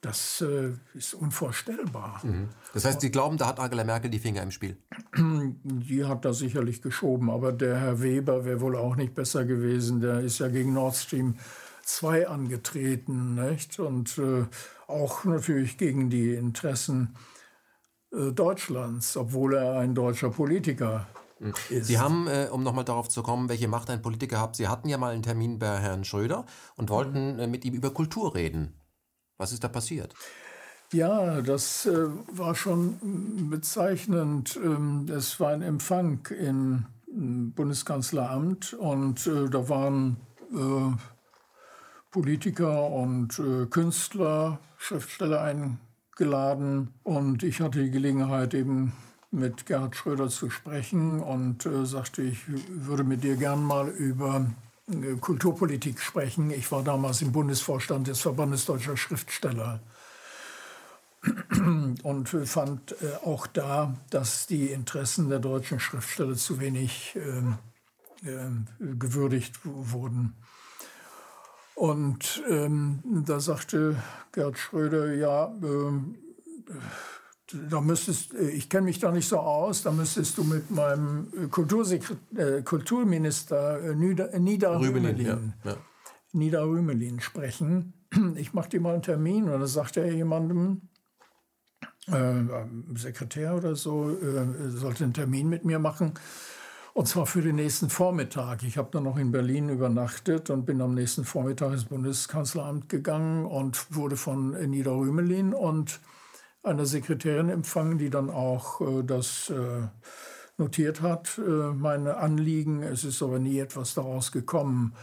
[0.02, 2.22] Das äh, ist unvorstellbar.
[2.24, 2.50] Mhm.
[2.74, 4.78] Das heißt, Sie glauben, da hat Angela Merkel die Finger im Spiel?
[5.16, 10.02] Die hat da sicherlich geschoben, aber der Herr Weber wäre wohl auch nicht besser gewesen.
[10.02, 11.36] Der ist ja gegen Nord Stream
[11.84, 13.80] 2 angetreten, nicht?
[13.80, 14.46] Und äh,
[14.88, 17.16] auch natürlich gegen die Interessen
[18.12, 21.06] äh, Deutschlands, obwohl er ein deutscher Politiker
[21.40, 21.54] mhm.
[21.70, 21.86] ist.
[21.86, 24.90] Sie haben, äh, um nochmal darauf zu kommen, welche Macht ein Politiker hat, Sie hatten
[24.90, 26.46] ja mal einen Termin bei Herrn Schröder
[26.76, 28.81] und wollten äh, mit ihm über Kultur reden.
[29.42, 30.14] Was ist da passiert?
[30.94, 34.60] Ja, das äh, war schon bezeichnend.
[34.64, 36.86] Ähm, es war ein Empfang im
[37.56, 40.18] Bundeskanzleramt und äh, da waren
[40.54, 40.96] äh,
[42.12, 48.94] Politiker und äh, Künstler, Schriftsteller eingeladen und ich hatte die Gelegenheit eben
[49.32, 54.46] mit Gerhard Schröder zu sprechen und äh, sagte, ich würde mit dir gern mal über
[55.20, 56.52] Kulturpolitik sprechen.
[56.52, 59.82] Ich war damals im Bundesvorstand des Verbandes Deutscher Schriftsteller
[62.04, 67.58] und fand äh, auch da, dass die Interessen der deutschen Schriftsteller zu wenig ähm,
[68.24, 70.36] äh, gewürdigt wurden.
[71.76, 73.96] Und ähm, da sagte
[74.32, 76.16] Gerd Schröder, ja, ähm,
[77.70, 81.28] da müsstest, äh, ich kenne mich da nicht so aus, da müsstest du mit meinem
[81.36, 85.78] äh, Kulturminister äh, Nieder, Nieder Rümelin, Rümelin, ja, ja.
[86.34, 87.94] Nieder Rümelin sprechen.
[88.36, 89.46] Ich mache dir mal einen Termin.
[89.46, 90.82] Und dann sagt er jemandem,
[92.08, 92.44] äh,
[92.96, 96.14] Sekretär oder so, äh, sollte einen Termin mit mir machen.
[96.94, 98.64] Und zwar für den nächsten Vormittag.
[98.64, 103.46] Ich habe dann noch in Berlin übernachtet und bin am nächsten Vormittag ins Bundeskanzleramt gegangen
[103.46, 106.02] und wurde von Nida Rümelin und
[106.64, 109.88] einer Sekretärin empfangen, die dann auch äh, das äh,
[110.58, 112.84] notiert hat, äh, meine Anliegen.
[112.84, 114.94] Es ist aber nie etwas daraus gekommen.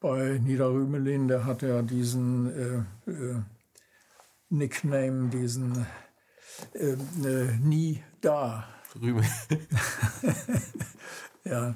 [0.00, 3.42] Bei Nida Rümelin, der hat ja diesen äh, äh,
[4.50, 5.86] Nickname, diesen
[7.62, 8.68] nie da.
[9.00, 9.28] Rümelin.
[11.44, 11.74] Ja.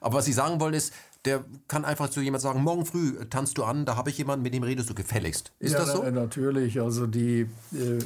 [0.00, 0.92] Aber was Sie sagen wollen ist,
[1.24, 4.42] der kann einfach zu jemand sagen, morgen früh tanzt du an, da habe ich jemanden,
[4.42, 5.52] mit dem redest du gefälligst.
[5.58, 6.02] Ist ja, das so?
[6.02, 6.80] natürlich.
[6.80, 7.98] Also die, äh,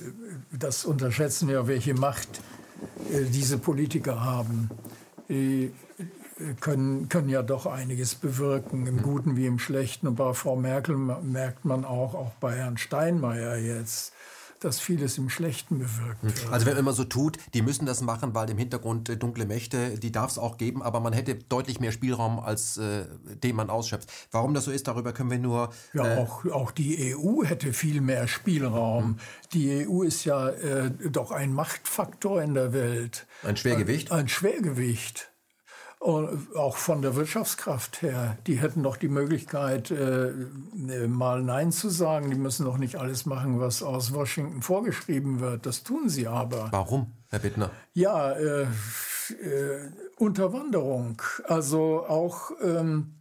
[0.57, 2.41] das unterschätzen wir, welche Macht
[3.13, 4.71] äh, diese Politiker haben.
[5.29, 5.73] Die
[6.39, 10.07] äh, können, können ja doch einiges bewirken, im Guten wie im Schlechten.
[10.07, 14.13] Und bei Frau Merkel merkt man auch, auch bei Herrn Steinmeier jetzt,
[14.61, 16.29] dass vieles im Schlechten bewirkt hm.
[16.29, 16.53] wird.
[16.53, 19.47] Also wenn man immer so tut, die müssen das machen, weil im Hintergrund äh, dunkle
[19.47, 23.05] Mächte, die darf es auch geben, aber man hätte deutlich mehr Spielraum, als äh,
[23.43, 24.11] den man ausschöpft.
[24.31, 25.71] Warum das so ist, darüber können wir nur...
[25.95, 29.05] Äh ja, auch, auch die EU hätte viel mehr Spielraum.
[29.05, 29.17] Hm.
[29.53, 33.27] Die EU ist ja äh, doch ein Machtfaktor in der Welt.
[33.43, 34.13] Ein Schwergewicht?
[34.13, 35.31] ein, ein Schwergewicht.
[35.99, 41.73] Und auch von der Wirtschaftskraft her, die hätten doch die Möglichkeit, äh, äh, mal Nein
[41.73, 42.31] zu sagen.
[42.31, 45.67] Die müssen doch nicht alles machen, was aus Washington vorgeschrieben wird.
[45.67, 46.69] Das tun sie aber.
[46.71, 47.71] Warum, Herr Bittner?
[47.95, 51.21] Ja, äh, äh, Unterwanderung.
[51.45, 53.15] Also auch, ähm,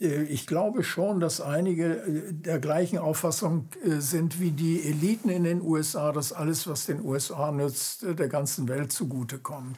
[0.00, 5.44] äh, ich glaube schon, dass einige äh, der gleichen Auffassung sind wie die Eliten in
[5.44, 9.76] den USA, dass alles, was den USA nützt, der ganzen Welt zugutekommt.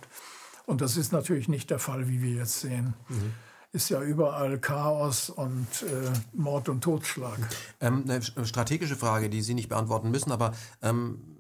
[0.69, 2.93] Und das ist natürlich nicht der Fall, wie wir jetzt sehen.
[3.09, 3.33] Mhm.
[3.73, 7.39] Ist ja überall Chaos und äh, Mord und Totschlag.
[7.81, 10.53] Ähm, eine strategische Frage, die Sie nicht beantworten müssen, aber
[10.83, 11.38] ähm,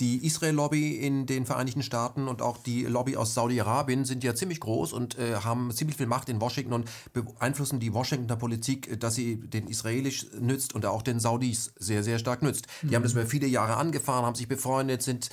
[0.00, 4.60] die Israel-Lobby in den Vereinigten Staaten und auch die Lobby aus Saudi-Arabien sind ja ziemlich
[4.60, 8.96] groß und äh, haben ziemlich viel Macht in Washington und beeinflussen die Washingtoner Politik, äh,
[8.96, 12.66] dass sie den Israelis nützt und auch den Saudis sehr, sehr stark nützt.
[12.80, 12.94] Die mhm.
[12.94, 15.28] haben das über viele Jahre angefahren, haben sich befreundet, sind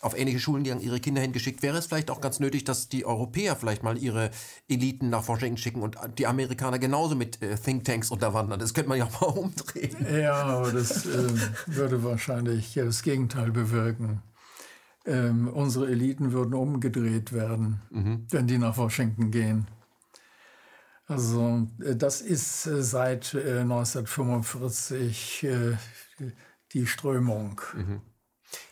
[0.00, 1.62] auf ähnliche Schulen gegangen, ihre Kinder hingeschickt.
[1.62, 4.30] Wäre es vielleicht auch ganz nötig, dass die Europäer vielleicht mal ihre
[4.68, 8.60] Eliten nach Washington schicken und die Amerikaner genauso mit äh, Thinktanks unterwandern?
[8.60, 9.96] Das könnte man ja auch mal umdrehen.
[10.12, 11.28] Ja, aber das äh,
[11.66, 14.11] würde wahrscheinlich ja das Gegenteil bewirken
[15.04, 18.26] ähm, unsere Eliten würden umgedreht werden, mhm.
[18.30, 19.66] wenn die nach Washington gehen.
[21.06, 25.76] Also äh, das ist äh, seit äh, 1945 äh,
[26.72, 27.60] die Strömung.
[27.74, 28.00] Mhm.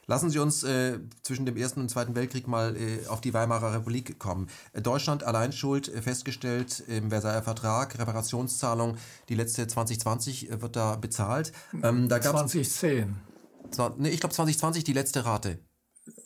[0.07, 3.73] Lassen Sie uns äh, zwischen dem Ersten und Zweiten Weltkrieg mal äh, auf die Weimarer
[3.73, 4.49] Republik kommen.
[4.75, 8.97] Deutschland allein schuld, äh, festgestellt im Versailler Vertrag, Reparationszahlung,
[9.29, 11.53] die letzte 2020 äh, wird da bezahlt.
[11.83, 13.17] Ähm, da 2010.
[13.99, 15.61] Nee, ich glaube 2020 die letzte Rate.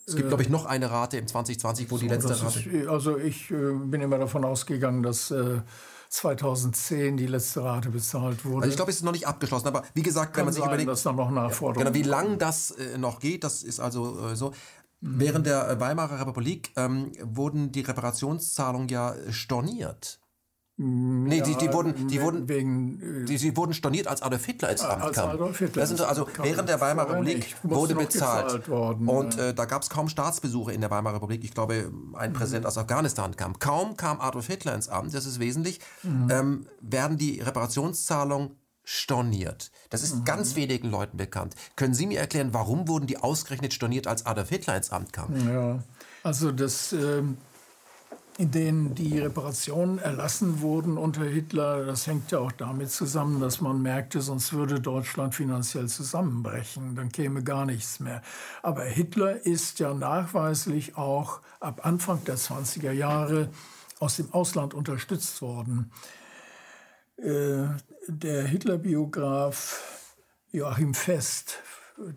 [0.06, 2.68] Es gibt, glaube ich, noch eine Rate im 2020, wo so, die letzte Rate.
[2.68, 5.32] Ist, also ich äh, bin immer davon ausgegangen, dass
[6.14, 8.62] 2010 die letzte Rate bezahlt wurde.
[8.62, 10.62] Also ich glaube, es ist noch nicht abgeschlossen, aber wie gesagt, Kann wenn man sich
[10.62, 11.92] sein, überlegt, dass da noch Nachforderungen.
[11.92, 14.52] Genau, wie lang das äh, noch geht, das ist also äh, so.
[15.00, 15.20] Mhm.
[15.20, 20.20] Während der Weimarer Republik ähm, wurden die Reparationszahlungen ja storniert.
[20.76, 24.70] Nee, ja, die, die wurden, die wurden, wegen, die, die wurden storniert, als Adolf Hitler
[24.70, 25.30] ins Amt als kam.
[25.30, 28.68] Adolf Hitler das sind also während der Weimarer Republik wurde bezahlt.
[28.68, 31.44] Worden, und äh, da gab es kaum Staatsbesuche in der Weimarer Republik.
[31.44, 32.34] Ich glaube, ein mhm.
[32.34, 33.56] Präsident aus Afghanistan kam.
[33.60, 36.28] Kaum kam Adolf Hitler ins Amt, das ist wesentlich, mhm.
[36.32, 39.70] ähm, werden die Reparationszahlungen storniert.
[39.90, 40.24] Das ist mhm.
[40.24, 41.54] ganz wenigen Leuten bekannt.
[41.76, 45.48] Können Sie mir erklären, warum wurden die ausgerechnet storniert, als Adolf Hitler ins Amt kam?
[45.48, 45.84] Ja,
[46.24, 46.92] also das...
[46.92, 47.38] Ähm
[48.36, 53.60] in denen die Reparationen erlassen wurden unter Hitler, das hängt ja auch damit zusammen, dass
[53.60, 58.22] man merkte, sonst würde Deutschland finanziell zusammenbrechen, dann käme gar nichts mehr.
[58.62, 63.50] Aber Hitler ist ja nachweislich auch ab Anfang der 20er Jahre
[64.00, 65.92] aus dem Ausland unterstützt worden.
[67.16, 67.66] Äh,
[68.08, 69.80] der Hitler-Biograf
[70.50, 71.58] Joachim Fest,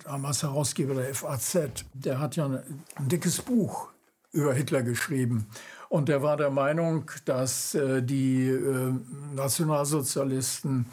[0.03, 3.89] damals Herausgeber der FAZ, der hat ja ein dickes Buch
[4.31, 5.47] über Hitler geschrieben.
[5.89, 8.93] Und er war der Meinung, dass äh, die äh,
[9.33, 10.85] Nationalsozialisten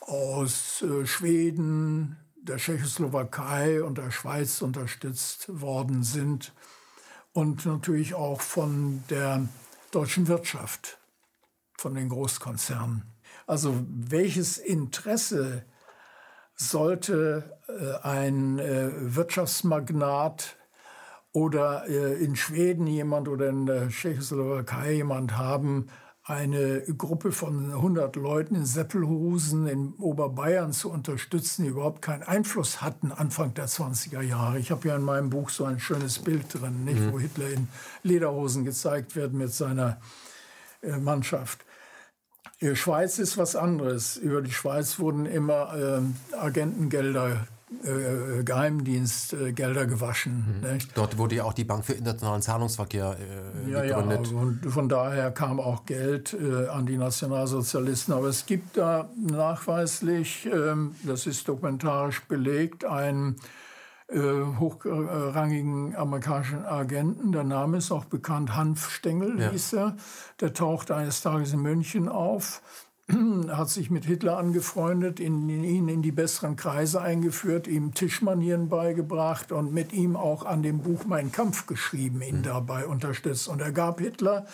[0.00, 6.52] aus äh, Schweden, der Tschechoslowakei und der Schweiz unterstützt worden sind
[7.32, 9.48] und natürlich auch von der
[9.92, 10.98] deutschen Wirtschaft,
[11.78, 13.04] von den Großkonzernen.
[13.46, 15.64] Also welches Interesse
[16.54, 17.58] sollte
[18.02, 20.56] ein Wirtschaftsmagnat
[21.34, 25.88] oder äh, in Schweden jemand oder in der Tschechoslowakei jemand haben,
[26.22, 32.80] eine Gruppe von 100 Leuten in Seppelhusen in Oberbayern zu unterstützen, die überhaupt keinen Einfluss
[32.80, 34.58] hatten Anfang der 20er Jahre.
[34.58, 37.12] Ich habe ja in meinem Buch so ein schönes Bild drin, nicht, mhm.
[37.12, 37.68] wo Hitler in
[38.04, 40.00] Lederhosen gezeigt wird mit seiner
[40.82, 41.64] äh, Mannschaft.
[42.62, 44.16] Die Schweiz ist was anderes.
[44.16, 47.48] Über die Schweiz wurden immer äh, Agentengelder
[47.82, 50.60] äh, Geheimdienstgelder gewaschen.
[50.62, 50.78] Mhm.
[50.94, 53.16] Dort wurde ja auch die Bank für internationalen Zahlungsverkehr
[53.66, 54.30] äh, ja, gegründet.
[54.30, 58.14] Ja, und von daher kam auch Geld äh, an die Nationalsozialisten.
[58.14, 63.36] Aber es gibt da nachweislich, ähm, das ist dokumentarisch belegt, einen
[64.08, 64.20] äh,
[64.58, 69.50] hochrangigen amerikanischen Agenten, der Name ist auch bekannt, Hanfstengel ja.
[69.50, 69.96] hieß er,
[70.40, 72.60] der tauchte eines Tages in München auf
[73.50, 79.52] hat sich mit Hitler angefreundet, ihn, ihn in die besseren Kreise eingeführt, ihm Tischmanieren beigebracht
[79.52, 82.42] und mit ihm auch an dem Buch Mein Kampf geschrieben, ihn mhm.
[82.44, 83.48] dabei unterstützt.
[83.48, 84.46] Und er gab Hitler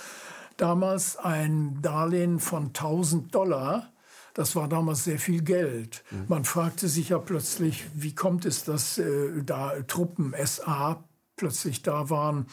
[0.57, 3.93] damals ein Darlehen von 1000 Dollar.
[4.35, 6.05] Das war damals sehr viel Geld.
[6.11, 6.25] Mhm.
[6.29, 11.05] Man fragte sich ja plötzlich, wie kommt es, dass äh, da Truppen SA
[11.37, 12.47] plötzlich da waren,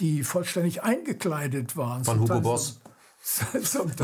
[0.00, 2.04] die vollständig eingekleidet waren.
[2.04, 2.80] Von Hugo Boss.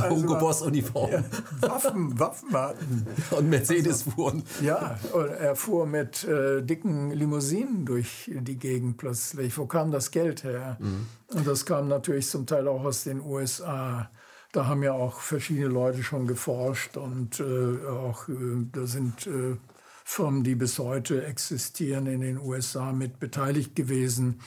[0.08, 1.10] Hugo Boss Uniform.
[1.10, 1.24] Ja,
[1.60, 3.06] Waffen, Waffen hatten.
[3.30, 4.42] Und Mercedes also, fuhren.
[4.62, 4.98] Ja,
[5.38, 9.56] er fuhr mit äh, dicken Limousinen durch die Gegend plötzlich.
[9.58, 10.78] Wo kam das Geld her?
[10.80, 11.06] Mhm.
[11.34, 14.10] Und das kam natürlich zum Teil auch aus den USA.
[14.52, 19.56] Da haben ja auch verschiedene Leute schon geforscht und äh, auch äh, da sind äh,
[20.04, 24.40] Firmen, die bis heute existieren in den USA mit beteiligt gewesen,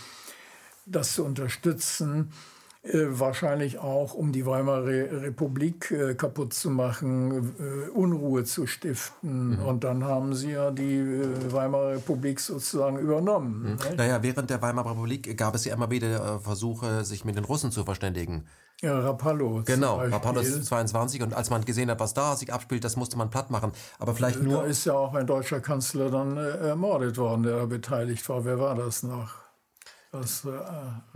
[0.86, 2.34] das zu unterstützen.
[2.86, 9.52] Äh, wahrscheinlich auch, um die Weimarer Republik äh, kaputt zu machen, äh, Unruhe zu stiften.
[9.52, 9.66] Mhm.
[9.66, 11.02] Und dann haben sie ja die
[11.50, 13.78] Weimarer Republik sozusagen übernommen.
[13.80, 13.96] Mhm.
[13.96, 17.72] Naja, während der Weimarer Republik gab es ja immer wieder Versuche, sich mit den Russen
[17.72, 18.48] zu verständigen.
[18.82, 19.64] Ja, Rapallo.
[19.66, 21.22] Genau, Rapallo 22.
[21.22, 23.72] Und als man gesehen hat, was da sich abspielt, das musste man platt machen.
[23.98, 24.64] Aber vielleicht nur.
[24.64, 28.44] Da ist ja auch ein deutscher Kanzler dann ermordet worden, der da beteiligt war.
[28.44, 29.43] Wer war das noch?
[30.14, 30.50] Das, äh,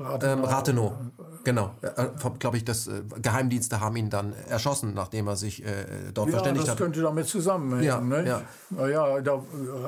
[0.01, 0.23] Rathenow.
[0.23, 0.93] Ähm, Rathenow,
[1.43, 1.75] genau.
[1.83, 2.07] Äh,
[2.39, 5.85] Glaube ich, das äh, Geheimdienste haben ihn dann erschossen, nachdem er sich äh,
[6.15, 6.79] dort ja, verständigt hat.
[6.79, 7.83] das könnte damit zusammenhängen.
[7.83, 8.27] Ja, ne?
[8.27, 8.41] ja.
[8.71, 9.43] Naja, da,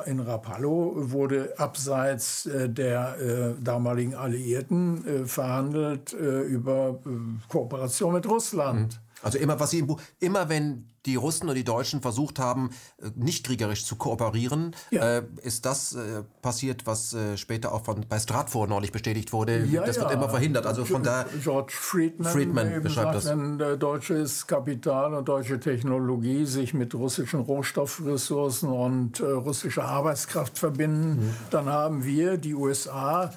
[0.06, 7.00] in Rapallo wurde abseits äh, der äh, damaligen Alliierten verhandelt über
[7.48, 8.94] Kooperation mit Russland.
[8.94, 9.10] Mhm.
[9.24, 12.70] Also immer, was sie im Buch, immer wenn die Russen und die Deutschen versucht haben,
[13.02, 15.18] äh, nicht kriegerisch zu kooperieren, ja.
[15.18, 19.66] äh, ist das äh, passiert, was äh, später auch von bei Stratfor neulich bestätigt wurde.
[19.66, 20.04] Ja, das ja.
[20.04, 20.66] wird immer verhindert.
[20.66, 23.26] Also von da George Friedman, Friedman beschreibt sagt, das.
[23.26, 30.58] Wenn äh, deutsches Kapital und deutsche Technologie sich mit russischen Rohstoffressourcen und äh, russischer Arbeitskraft
[30.58, 31.34] verbinden, mhm.
[31.50, 33.32] dann haben wir die USA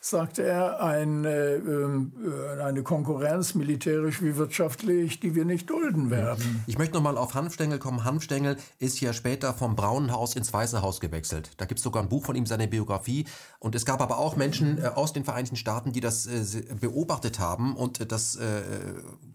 [0.00, 6.64] sagte er, eine, ähm, äh, eine Konkurrenz, militärisch wie wirtschaftlich, die wir nicht dulden werden.
[6.66, 8.02] Ich möchte noch mal auf Hanfstengel kommen.
[8.02, 11.50] Hanfstengel ist ja später vom Braunen Haus ins Weiße Haus gewechselt.
[11.58, 13.26] Da gibt es sogar ein Buch von ihm, seine Biografie.
[13.58, 17.38] Und es gab aber auch Menschen äh, aus den Vereinigten Staaten, die das äh, beobachtet
[17.38, 18.62] haben und äh, das äh,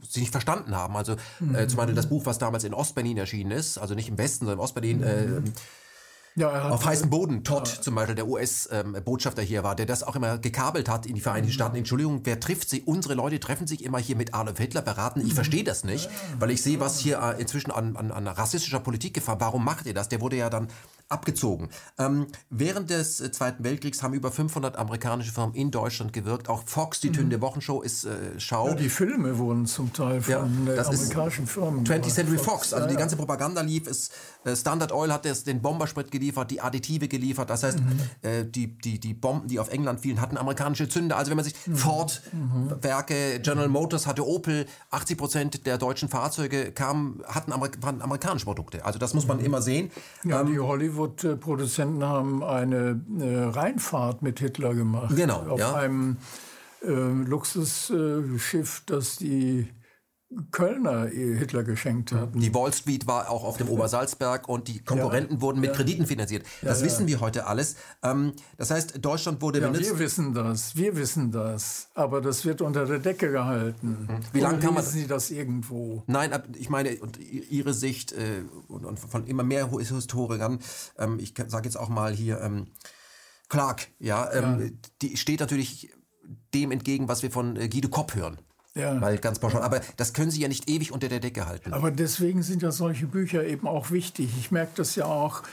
[0.09, 0.97] sie nicht verstanden haben.
[0.97, 1.69] Also mhm.
[1.69, 4.57] zum Beispiel das Buch, was damals in Ostberlin erschienen ist, also nicht im Westen, sondern
[4.57, 4.99] in Ostberlin.
[4.99, 5.53] Mhm
[6.35, 7.43] ja, auf heißem Boden.
[7.43, 7.81] Todd ja.
[7.81, 11.21] zum Beispiel, der US-Botschafter ähm, hier war, der das auch immer gekabelt hat in die
[11.21, 11.53] Vereinigten mhm.
[11.53, 11.77] Staaten.
[11.77, 12.81] Entschuldigung, wer trifft sie?
[12.81, 15.21] Unsere Leute treffen sich immer hier mit Adolf Hitler beraten.
[15.21, 15.35] Ich mhm.
[15.35, 16.09] verstehe das nicht,
[16.39, 19.37] weil ich sehe, was hier äh, inzwischen an, an, an rassistischer Politik gefahren.
[19.39, 20.09] Warum macht ihr das?
[20.09, 20.67] Der wurde ja dann
[21.07, 21.69] abgezogen.
[21.99, 26.49] Ähm, während des äh, Zweiten Weltkriegs haben über 500 amerikanische Firmen in Deutschland gewirkt.
[26.49, 27.41] Auch Fox, die Tünde mhm.
[27.41, 28.69] Wochenshow, ist äh, Schau.
[28.69, 32.87] Ja, die Filme wurden zum Teil von ja, äh, amerikanischen Firmen 20th Century Fox, also
[32.87, 33.87] die ganze Propaganda lief.
[33.87, 34.13] Ist, äh,
[34.53, 37.49] Standard Oil hat das, den Bombersprit geliefert, die Additive geliefert.
[37.49, 37.99] Das heißt, mhm.
[38.21, 41.17] äh, die, die, die Bomben, die auf England fielen, hatten amerikanische Zünder.
[41.17, 41.75] Also wenn man sich mhm.
[41.75, 43.41] Ford-Werke, mhm.
[43.41, 48.85] General Motors hatte Opel, 80 Prozent der deutschen Fahrzeuge kamen, hatten Amerik waren amerikanische Produkte.
[48.85, 49.45] Also das muss man mhm.
[49.45, 49.91] immer sehen.
[50.23, 55.15] Ja, ähm, die Hollywood Hollywood-Produzenten haben eine äh, Rheinfahrt mit Hitler gemacht.
[55.15, 55.39] Genau.
[55.47, 55.75] Auf ja.
[55.75, 56.17] einem
[56.83, 59.67] äh, Luxusschiff, das die
[60.51, 62.39] Kölner Hitler geschenkt hatten.
[62.39, 65.75] Die Wall Street war auch auf dem Obersalzberg und die Konkurrenten ja, wurden mit ja.
[65.75, 66.45] Krediten finanziert.
[66.61, 67.75] Das ja, wissen wir heute alles.
[68.01, 69.89] Ähm, das heißt, Deutschland wurde ja, benutzt.
[69.89, 71.89] Wir wissen das, wir wissen das.
[71.93, 74.07] Aber das wird unter der Decke gehalten.
[74.09, 74.19] Mhm.
[74.33, 76.03] Wie lange kann man Sie das irgendwo?
[76.07, 80.59] Nein, ich meine, und Ihre Sicht äh, und, von immer mehr Historikern,
[80.97, 82.67] ähm, ich sage jetzt auch mal hier, ähm,
[83.47, 84.27] Clark, ja,
[85.03, 85.93] die steht natürlich
[86.53, 88.39] dem entgegen, was wir von äh, Guido Kopp hören.
[88.75, 88.99] Ja.
[88.99, 89.61] Weil ganz pauschal.
[89.61, 91.73] Aber das können Sie ja nicht ewig unter der Decke halten.
[91.73, 94.29] Aber deswegen sind ja solche Bücher eben auch wichtig.
[94.37, 95.43] Ich merke das ja auch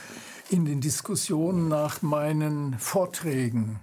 [0.49, 3.79] in den Diskussionen nach meinen Vorträgen,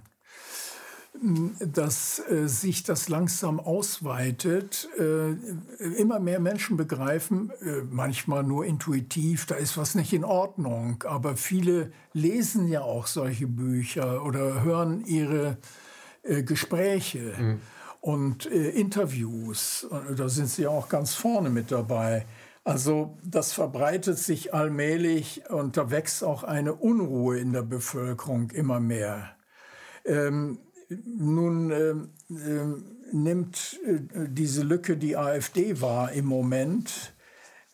[1.59, 4.87] dass äh, sich das langsam ausweitet.
[4.99, 5.31] Äh,
[5.97, 11.03] immer mehr Menschen begreifen, äh, manchmal nur intuitiv, da ist was nicht in Ordnung.
[11.07, 15.57] Aber viele lesen ja auch solche Bücher oder hören ihre
[16.21, 17.33] äh, Gespräche.
[17.39, 17.59] Mhm
[18.01, 19.87] und äh, Interviews.
[20.17, 22.25] Da sind Sie auch ganz vorne mit dabei.
[22.63, 28.79] Also das verbreitet sich allmählich und da wächst auch eine Unruhe in der Bevölkerung immer
[28.79, 29.35] mehr.
[30.05, 37.13] Ähm, nun ähm, äh, nimmt äh, diese Lücke die AfD wahr im Moment,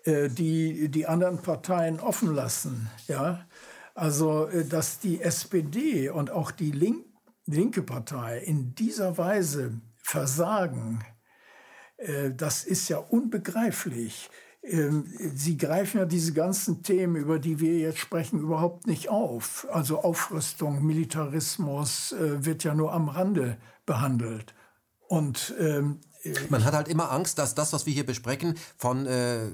[0.04, 2.90] äh, die die anderen Parteien offen lassen.
[3.08, 3.46] Ja?
[3.94, 7.06] Also äh, dass die SPD und auch die Link
[7.46, 11.04] linke Partei in dieser Weise versagen,
[11.98, 14.30] äh, das ist ja unbegreiflich.
[14.64, 15.06] Ähm,
[15.36, 19.68] sie greifen ja diese ganzen Themen, über die wir jetzt sprechen, überhaupt nicht auf.
[19.70, 24.56] Also Aufrüstung, Militarismus äh, wird ja nur am Rande behandelt.
[25.10, 26.00] Und ähm,
[26.50, 29.48] man hat halt immer Angst, dass das, was wir hier besprechen, von äh,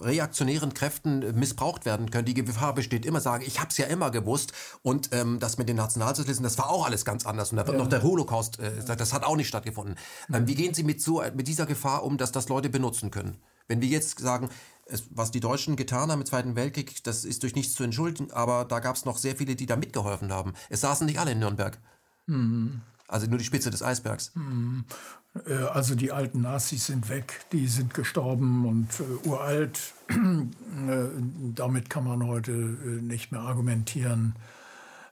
[0.00, 2.24] reaktionären Kräften äh, missbraucht werden können.
[2.24, 4.52] Die Gefahr besteht immer, sagen, ich habe es ja immer gewusst.
[4.82, 7.50] Und ähm, das mit den Nationalsozialisten, das war auch alles ganz anders.
[7.50, 7.82] Und da wird ja.
[7.82, 9.96] noch der Holocaust, äh, das hat auch nicht stattgefunden.
[10.32, 13.36] Ähm, wie gehen Sie mit, so, mit dieser Gefahr um, dass das Leute benutzen können?
[13.68, 14.48] Wenn wir jetzt sagen,
[14.86, 18.32] es, was die Deutschen getan haben im Zweiten Weltkrieg, das ist durch nichts zu entschuldigen,
[18.32, 20.54] aber da gab es noch sehr viele, die da mitgeholfen haben.
[20.68, 21.78] Es saßen nicht alle in Nürnberg.
[22.26, 22.82] Mhm.
[23.10, 24.32] Also nur die Spitze des Eisbergs.
[24.34, 24.84] Mhm.
[25.46, 29.80] Äh, also die alten Nazis sind weg, die sind gestorben und äh, uralt.
[30.88, 31.08] Äh,
[31.54, 34.36] damit kann man heute äh, nicht mehr argumentieren.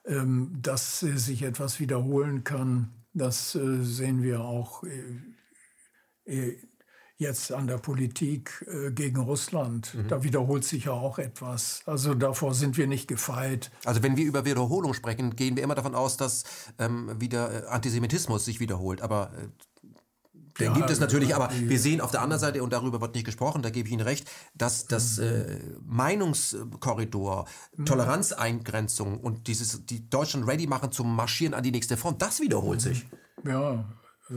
[0.06, 4.84] Ähm, dass sich etwas wiederholen kann, das äh, sehen wir auch
[7.18, 9.92] jetzt an der Politik äh, gegen Russland.
[9.94, 10.08] Mhm.
[10.08, 11.82] Da wiederholt sich ja auch etwas.
[11.84, 13.72] Also davor sind wir nicht gefeit.
[13.84, 16.44] Also wenn wir über Wiederholung sprechen, gehen wir immer davon aus, dass
[16.78, 19.02] ähm, wieder äh, Antisemitismus sich wiederholt.
[19.02, 19.48] Aber äh,
[20.60, 23.14] den ja, gibt es natürlich, aber wir sehen auf der anderen Seite, und darüber wird
[23.14, 27.46] nicht gesprochen, da gebe ich Ihnen recht, dass das äh, Meinungskorridor,
[27.84, 32.80] Toleranzeingrenzung und dieses, die Deutschland ready machen zum Marschieren an die nächste Front, das wiederholt
[32.80, 33.06] sich.
[33.44, 33.84] Ja,
[34.30, 34.34] äh,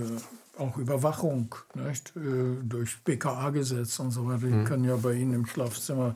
[0.57, 2.15] auch Überwachung nicht?
[2.15, 4.47] Äh, durch BKA-Gesetz und so weiter.
[4.47, 4.65] Die mhm.
[4.65, 6.15] können ja bei Ihnen im Schlafzimmer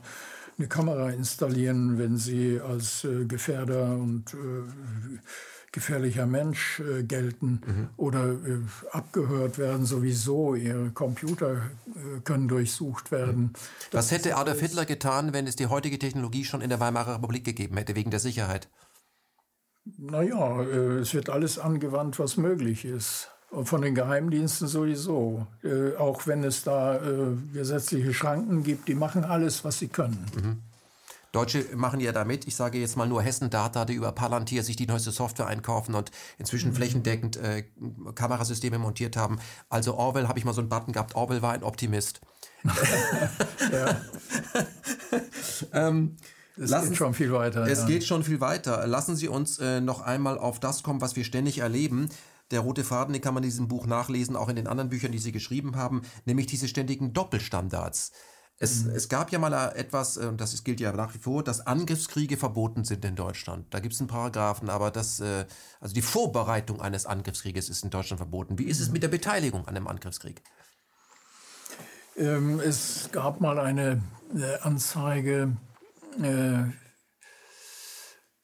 [0.58, 5.18] eine Kamera installieren, wenn Sie als äh, Gefährder und äh,
[5.76, 7.88] gefährlicher Mensch äh, gelten mhm.
[7.98, 8.60] oder äh,
[8.92, 10.54] abgehört werden sowieso.
[10.54, 13.42] Ihre Computer äh, können durchsucht werden.
[13.42, 13.52] Mhm.
[13.92, 17.44] Was hätte Adolf Hitler getan, wenn es die heutige Technologie schon in der Weimarer Republik
[17.44, 18.70] gegeben hätte, wegen der Sicherheit?
[19.98, 23.30] Naja, äh, es wird alles angewandt, was möglich ist.
[23.64, 25.46] Von den Geheimdiensten sowieso.
[25.64, 27.00] Äh, auch wenn es da äh,
[27.52, 30.26] gesetzliche Schranken gibt, die machen alles, was sie können.
[30.34, 30.62] Mhm.
[31.32, 34.76] Deutsche machen ja damit, ich sage jetzt mal nur Hessen Data, die über Palantir sich
[34.76, 36.76] die neueste Software einkaufen und inzwischen mhm.
[36.76, 37.64] flächendeckend äh,
[38.14, 39.38] Kamerasysteme montiert haben.
[39.68, 42.20] Also Orwell, habe ich mal so einen Button gehabt, Orwell war ein Optimist.
[45.72, 46.16] ähm,
[46.58, 47.66] es Lassen, geht schon viel weiter.
[47.66, 47.86] Es ja.
[47.86, 48.86] geht schon viel weiter.
[48.86, 52.08] Lassen Sie uns äh, noch einmal auf das kommen, was wir ständig erleben.
[52.50, 55.12] Der rote Faden, den kann man in diesem Buch nachlesen, auch in den anderen Büchern,
[55.12, 58.12] die Sie geschrieben haben, nämlich diese ständigen Doppelstandards.
[58.58, 58.90] Es, mhm.
[58.90, 62.36] es gab ja mal etwas, äh, und das gilt ja nach wie vor, dass Angriffskriege
[62.36, 63.66] verboten sind in Deutschland.
[63.70, 65.44] Da gibt es einen Paragraphen, aber das, äh,
[65.80, 68.58] also die Vorbereitung eines Angriffskrieges ist in Deutschland verboten.
[68.58, 70.42] Wie ist es mit der Beteiligung an einem Angriffskrieg?
[72.16, 74.02] Ähm, es gab mal eine
[74.62, 75.56] Anzeige
[76.22, 76.64] äh,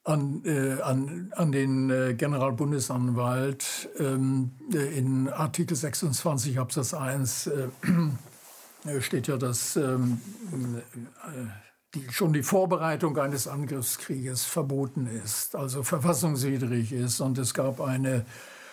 [0.05, 9.29] an, äh, an, an den äh, Generalbundesanwalt ähm, in Artikel 26 Absatz 1 äh, steht
[9.29, 10.21] ja, dass ähm,
[10.53, 11.47] äh,
[11.95, 17.21] die, schon die Vorbereitung eines Angriffskrieges verboten ist, also verfassungswidrig ist.
[17.21, 18.25] Und es gab eine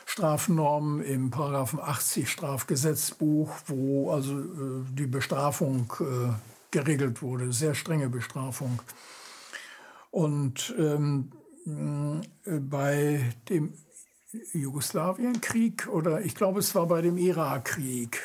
[0.05, 4.45] Strafnorm im Paragraphen 80 Strafgesetzbuch, wo also äh,
[4.93, 6.33] die Bestrafung äh,
[6.71, 8.79] geregelt wurde, sehr strenge Bestrafung.
[10.11, 11.31] Und ähm,
[12.45, 13.73] bei dem
[14.53, 18.21] Jugoslawienkrieg oder ich glaube es war bei dem Irakkrieg,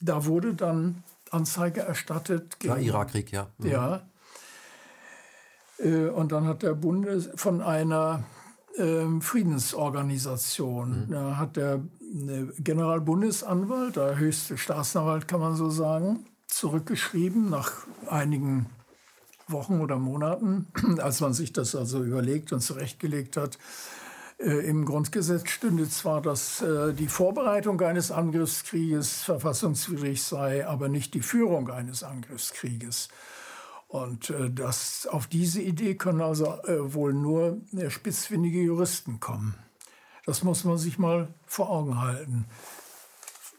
[0.00, 2.60] da wurde dann Anzeige erstattet.
[2.60, 3.48] Gegen, ja, Irakkrieg, ja.
[3.58, 3.66] Mhm.
[3.66, 4.08] Ja.
[5.78, 8.24] Äh, und dann hat der Bundes von einer
[8.76, 11.10] äh, Friedensorganisation, mhm.
[11.10, 17.72] da hat der äh, Generalbundesanwalt, der höchste Staatsanwalt kann man so sagen, zurückgeschrieben nach
[18.08, 18.66] einigen
[19.48, 20.66] Wochen oder Monaten,
[20.98, 23.58] als man sich das also überlegt und zurechtgelegt hat.
[24.38, 31.14] Äh, Im Grundgesetz stünde zwar, dass äh, die Vorbereitung eines Angriffskrieges verfassungswidrig sei, aber nicht
[31.14, 33.08] die Führung eines Angriffskrieges.
[33.88, 39.54] Und äh, das, auf diese Idee können also wohl nur spitzfindige Juristen kommen.
[40.26, 42.46] Das muss man sich mal vor Augen halten.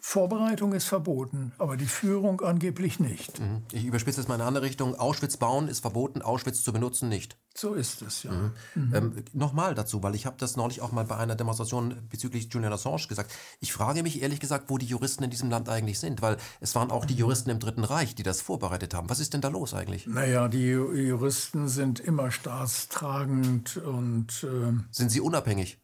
[0.09, 3.41] Vorbereitung ist verboten, aber die Führung angeblich nicht.
[3.41, 3.63] Mhm.
[3.73, 4.95] Ich überspitze es mal in eine andere Richtung.
[4.95, 7.37] Auschwitz bauen ist verboten, Auschwitz zu benutzen nicht.
[7.53, 8.31] So ist es, ja.
[8.31, 8.51] Mhm.
[8.75, 8.95] Mhm.
[8.95, 12.71] Ähm, Nochmal dazu, weil ich habe das neulich auch mal bei einer Demonstration bezüglich Julian
[12.71, 13.33] Assange gesagt.
[13.59, 16.73] Ich frage mich ehrlich gesagt, wo die Juristen in diesem Land eigentlich sind, weil es
[16.73, 17.19] waren auch die mhm.
[17.19, 19.09] Juristen im Dritten Reich, die das vorbereitet haben.
[19.09, 20.07] Was ist denn da los eigentlich?
[20.07, 24.45] Naja, die Juristen sind immer staatstragend und...
[24.45, 25.79] Äh, sind sie unabhängig?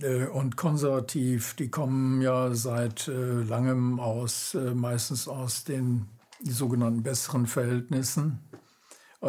[0.00, 6.08] Äh, und konservativ, die kommen ja seit äh, langem aus, äh, meistens aus den
[6.42, 8.40] sogenannten besseren Verhältnissen.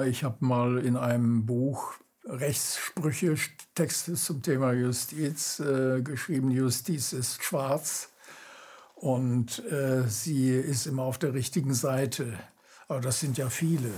[0.06, 1.94] Ich habe mal in einem Buch
[2.26, 3.36] Rechtssprüche,
[3.74, 8.10] Texte zum Thema Justiz äh, geschrieben, Justiz ist schwarz
[8.94, 12.38] und äh, sie ist immer auf der richtigen Seite.
[12.88, 13.90] Aber das sind ja viele.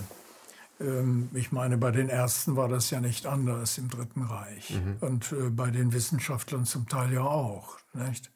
[0.81, 4.71] Ähm, ich meine, bei den Ärzten war das ja nicht anders im Dritten Reich.
[4.71, 4.97] Mhm.
[4.99, 7.77] Und äh, bei den Wissenschaftlern zum Teil ja auch.
[7.93, 8.31] Nicht?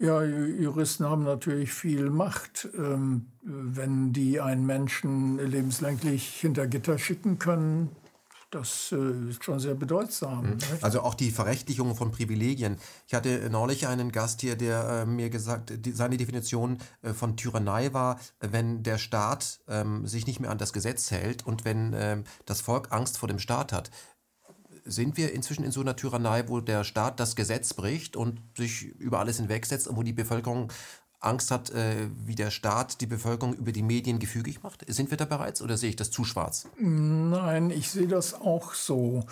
[0.00, 2.68] Ja, Juristen haben natürlich viel Macht.
[2.76, 7.90] Ähm, wenn die einen Menschen lebenslänglich hinter Gitter schicken können,
[8.50, 10.50] das äh, ist schon sehr bedeutsam.
[10.50, 10.58] Mhm.
[10.80, 12.78] Also auch die Verrechtlichung von Privilegien.
[13.06, 17.36] Ich hatte neulich einen Gast hier, der äh, mir gesagt, die, seine Definition äh, von
[17.36, 21.92] Tyrannei war, wenn der Staat ähm, sich nicht mehr an das Gesetz hält und wenn
[21.94, 23.90] ähm, das Volk Angst vor dem Staat hat.
[24.84, 28.84] Sind wir inzwischen in so einer Tyrannei, wo der Staat das Gesetz bricht und sich
[28.84, 30.72] über alles hinwegsetzt und wo die Bevölkerung
[31.20, 34.84] Angst hat, äh, wie der Staat die Bevölkerung über die Medien gefügig macht?
[34.88, 36.68] Sind wir da bereits oder sehe ich das zu schwarz?
[36.78, 39.24] Nein, ich sehe das auch so.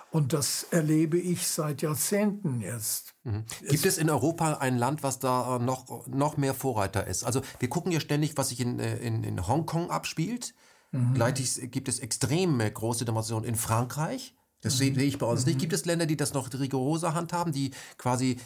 [0.10, 3.14] Und das erlebe ich seit Jahrzehnten jetzt.
[3.23, 3.45] Mhm.
[3.69, 7.23] Gibt es in Europa ein Land, was da noch, noch mehr Vorreiter ist?
[7.23, 10.56] Also wir gucken ja ständig, was sich in, äh, in, in Hongkong abspielt.
[10.91, 11.14] Mhm.
[11.14, 14.35] Gleichzeitig gibt es extrem große Demonstrationen in Frankreich.
[14.61, 14.95] Das mhm.
[14.95, 15.49] sehe ich bei uns mhm.
[15.49, 15.60] nicht.
[15.60, 18.38] Gibt es Länder, die das noch rigoroser handhaben, die quasi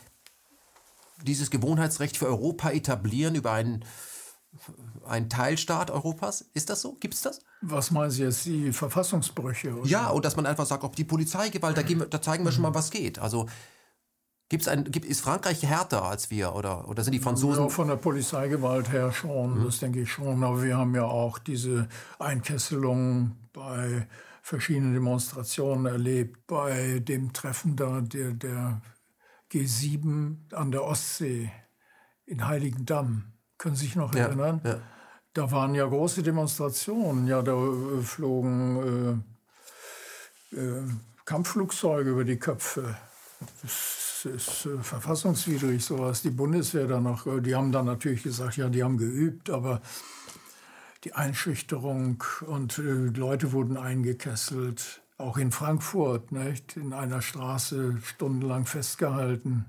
[1.24, 3.86] dieses Gewohnheitsrecht für Europa etablieren über einen
[5.06, 6.46] ein Teilstaat Europas.
[6.54, 6.94] Ist das so?
[7.00, 7.42] Gibt es das?
[7.62, 9.76] Was meinen Sie jetzt, die Verfassungsbrüche?
[9.76, 9.88] Oder?
[9.88, 12.64] Ja, und dass man einfach sagt, ob die Polizeigewalt, da, wir, da zeigen wir schon
[12.64, 13.20] mal, was geht.
[13.20, 13.48] Also
[14.50, 17.64] gibt's ein, gibt, ist Frankreich härter als wir oder, oder sind die Franzosen?
[17.64, 19.66] Ja, von der Polizeigewalt her schon, mhm.
[19.66, 20.44] das denke ich schon.
[20.44, 21.88] Aber wir haben ja auch diese
[22.20, 24.08] Einkesselung bei
[24.42, 28.82] verschiedenen Demonstrationen erlebt, bei dem Treffen da der, der
[29.52, 31.52] G7 an der Ostsee
[32.26, 34.62] in Heiligendamm können Sie sich noch ja, erinnern?
[34.64, 34.80] Ja.
[35.34, 37.28] Da waren ja große Demonstrationen.
[37.28, 39.24] Ja, da äh, flogen
[40.54, 40.84] äh, äh,
[41.26, 42.96] Kampfflugzeuge über die Köpfe.
[43.62, 46.22] Das ist äh, verfassungswidrig, sowas.
[46.22, 49.82] Die Bundeswehr dann noch, äh, die haben dann natürlich gesagt, ja, die haben geübt, aber
[51.04, 55.04] die Einschüchterung und Leute wurden eingekesselt.
[55.18, 56.76] Auch in Frankfurt, nicht?
[56.76, 59.66] in einer Straße stundenlang festgehalten.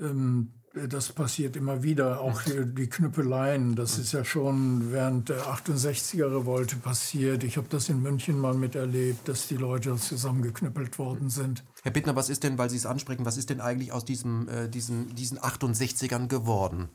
[0.00, 3.76] Ähm, das passiert immer wieder, auch die Knüppeleien.
[3.76, 7.44] Das ist ja schon während der 68er-Revolte passiert.
[7.44, 11.62] Ich habe das in München mal miterlebt, dass die Leute zusammengeknüppelt worden sind.
[11.82, 14.48] Herr Bittner, was ist denn, weil Sie es ansprechen, was ist denn eigentlich aus diesem,
[14.48, 16.88] äh, diesen, diesen 68ern geworden?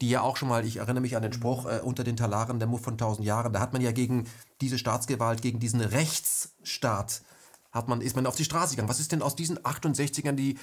[0.00, 2.58] Die ja auch schon mal, ich erinnere mich an den Spruch, äh, unter den Talaren
[2.58, 4.26] der Muff von tausend Jahren, da hat man ja gegen
[4.60, 7.22] diese Staatsgewalt, gegen diesen Rechtsstaat,
[7.70, 8.88] hat man, ist man auf die Straße gegangen.
[8.88, 10.58] Was ist denn aus diesen 68ern, die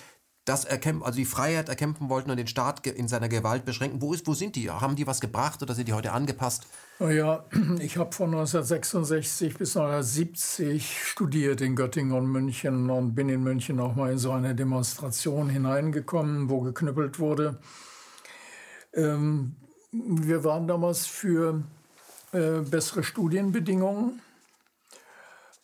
[0.47, 4.01] das erkämpfen, also die Freiheit erkämpfen wollten und den Staat in seiner Gewalt beschränken.
[4.01, 4.69] Wo, ist, wo sind die?
[4.69, 6.67] Haben die was gebracht oder sind die heute angepasst?
[6.99, 7.45] Ja,
[7.79, 13.79] ich habe von 1966 bis 1970 studiert in Göttingen und München und bin in München
[13.79, 17.59] auch mal in so eine Demonstration hineingekommen, wo geknüppelt wurde.
[18.97, 19.55] Ähm,
[19.91, 21.63] wir waren damals für
[22.33, 24.21] äh, bessere Studienbedingungen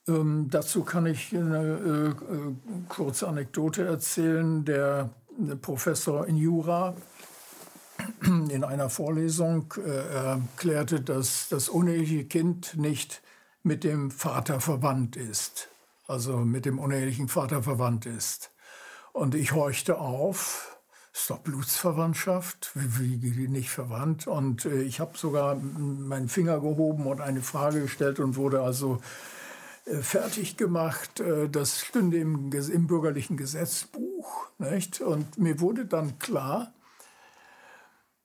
[0.08, 2.56] ähm, dazu kann ich eine äh, äh,
[2.90, 4.66] kurze Anekdote erzählen.
[4.66, 5.10] Der
[5.62, 6.96] Professor in Jura
[8.22, 13.22] in einer Vorlesung äh, erklärte, dass das uneheliche Kind nicht
[13.64, 15.70] mit dem Vater verwandt ist,
[16.08, 18.52] also mit dem unehelichen Vater verwandt ist.
[19.14, 20.73] Und ich horchte auf,
[21.14, 24.26] ist doch Blutsverwandtschaft, wie, wie nicht verwandt.
[24.26, 29.00] Und äh, ich habe sogar meinen Finger gehoben und eine Frage gestellt und wurde also
[29.86, 31.20] äh, fertig gemacht.
[31.20, 34.50] Äh, das stünde im, im bürgerlichen Gesetzbuch.
[34.58, 35.02] Nicht?
[35.02, 36.74] Und mir wurde dann klar,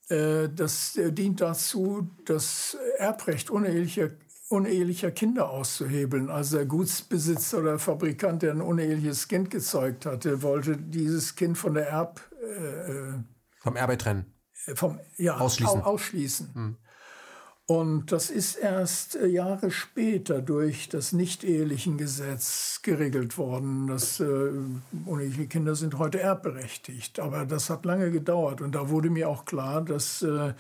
[0.09, 4.13] äh, das dient dazu, das Erbrecht unehelicher,
[4.49, 6.31] unehelicher Kinder auszuhebeln.
[6.31, 11.75] Also der Gutsbesitzer oder Fabrikant, der ein uneheliches Kind gezeugt hatte, wollte dieses Kind von
[11.75, 12.23] der Erb...
[12.49, 13.23] Äh,
[13.61, 14.35] vom Erbe trennen.
[14.75, 15.83] Vom, ja, ausschließen.
[15.83, 16.55] ausschließen.
[16.55, 16.77] Hm.
[17.67, 23.87] Und das ist erst äh, Jahre später durch das nicht-ehelichen Gesetz geregelt worden.
[23.89, 24.51] Das äh,
[25.05, 27.21] uneheliche Kinder sind heute erbberechtigt.
[27.21, 28.63] Aber das hat lange gedauert.
[28.63, 30.55] Und da wurde mir auch klar, dass äh,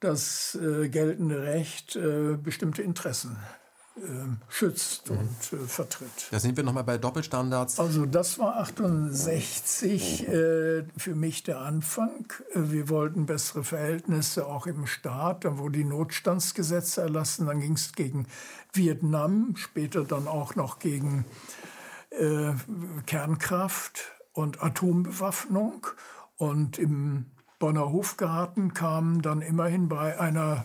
[0.00, 3.38] das äh, geltende Recht äh, bestimmte Interessen
[4.48, 5.18] schützt mhm.
[5.18, 6.28] und äh, vertritt.
[6.30, 7.78] Da sind wir nochmal bei Doppelstandards.
[7.78, 12.26] Also das war 68 äh, für mich der Anfang.
[12.54, 15.44] Wir wollten bessere Verhältnisse auch im Staat.
[15.44, 17.46] Dann wurden die Notstandsgesetze erlassen.
[17.46, 18.26] Dann ging es gegen
[18.72, 21.24] Vietnam, später dann auch noch gegen
[22.10, 22.52] äh,
[23.06, 25.86] Kernkraft und Atombewaffnung.
[26.36, 27.26] Und im
[27.60, 30.64] Bonner Hofgarten kam dann immerhin bei einer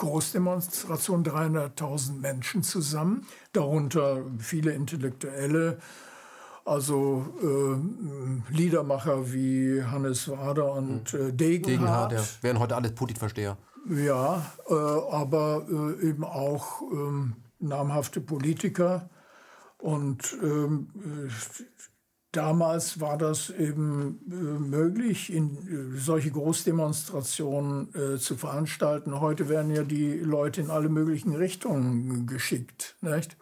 [0.00, 5.78] Großdemonstration 300.000 Menschen zusammen, darunter viele Intellektuelle,
[6.64, 11.28] also äh, Liedermacher wie Hannes Wader und hm.
[11.28, 12.12] äh, Degenhardt.
[12.12, 12.22] Degenhardt ja.
[12.42, 13.56] wären heute alle Putin-Versteher.
[13.88, 19.08] Ja, äh, aber äh, eben auch ähm, namhafte Politiker.
[19.78, 20.88] Und ähm,
[22.32, 25.56] Damals war das eben äh, möglich, in,
[25.96, 29.20] äh, solche Großdemonstrationen äh, zu veranstalten.
[29.20, 32.96] Heute werden ja die Leute in alle möglichen Richtungen geschickt.
[33.00, 33.36] Nicht?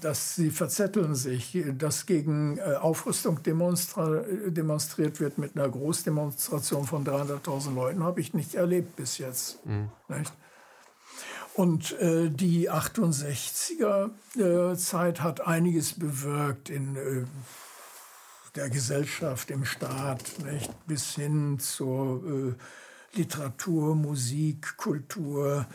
[0.00, 8.02] Dass sie verzetteln sich, dass gegen Aufrüstung demonstriert wird mit einer Großdemonstration von 300.000 Leuten,
[8.02, 9.64] habe ich nicht erlebt bis jetzt.
[9.66, 9.90] Mhm.
[10.08, 10.32] Nicht?
[11.54, 17.24] Und äh, die 68er äh, hat einiges bewirkt in äh,
[18.54, 20.72] der Gesellschaft, im Staat, nicht?
[20.86, 25.66] bis hin zur äh, Literatur, Musik, Kultur,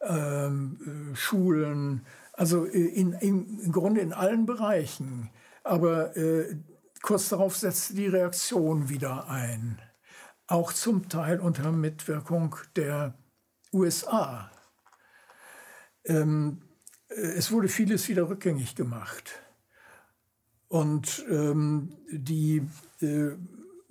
[0.00, 5.30] ähm, äh, Schulen, also äh, in, in, im Grunde in allen Bereichen.
[5.62, 6.12] Aber
[7.00, 9.80] kurz darauf setzte die Reaktion wieder ein,
[10.46, 13.14] auch zum Teil unter Mitwirkung der
[13.72, 14.50] USA.
[16.04, 16.58] Ähm,
[17.08, 19.40] äh, es wurde vieles wieder rückgängig gemacht.
[20.68, 22.62] Und ähm, die
[23.00, 23.30] äh,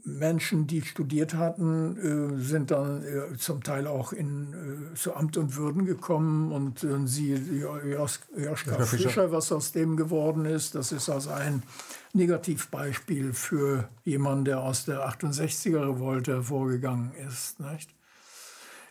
[0.06, 5.38] Menschen, die studiert hatten, äh, sind dann äh, zum Teil auch in, äh, zu Amt
[5.38, 6.52] und Würden gekommen.
[6.52, 11.30] Und äh, sie, Jos, Joschka Fischer, Fischer, was aus dem geworden ist, das ist also
[11.30, 11.64] ein
[12.11, 17.61] Negativbeispiel für jemanden, der aus der 68er-Revolte hervorgegangen ist.
[17.61, 17.95] Nicht?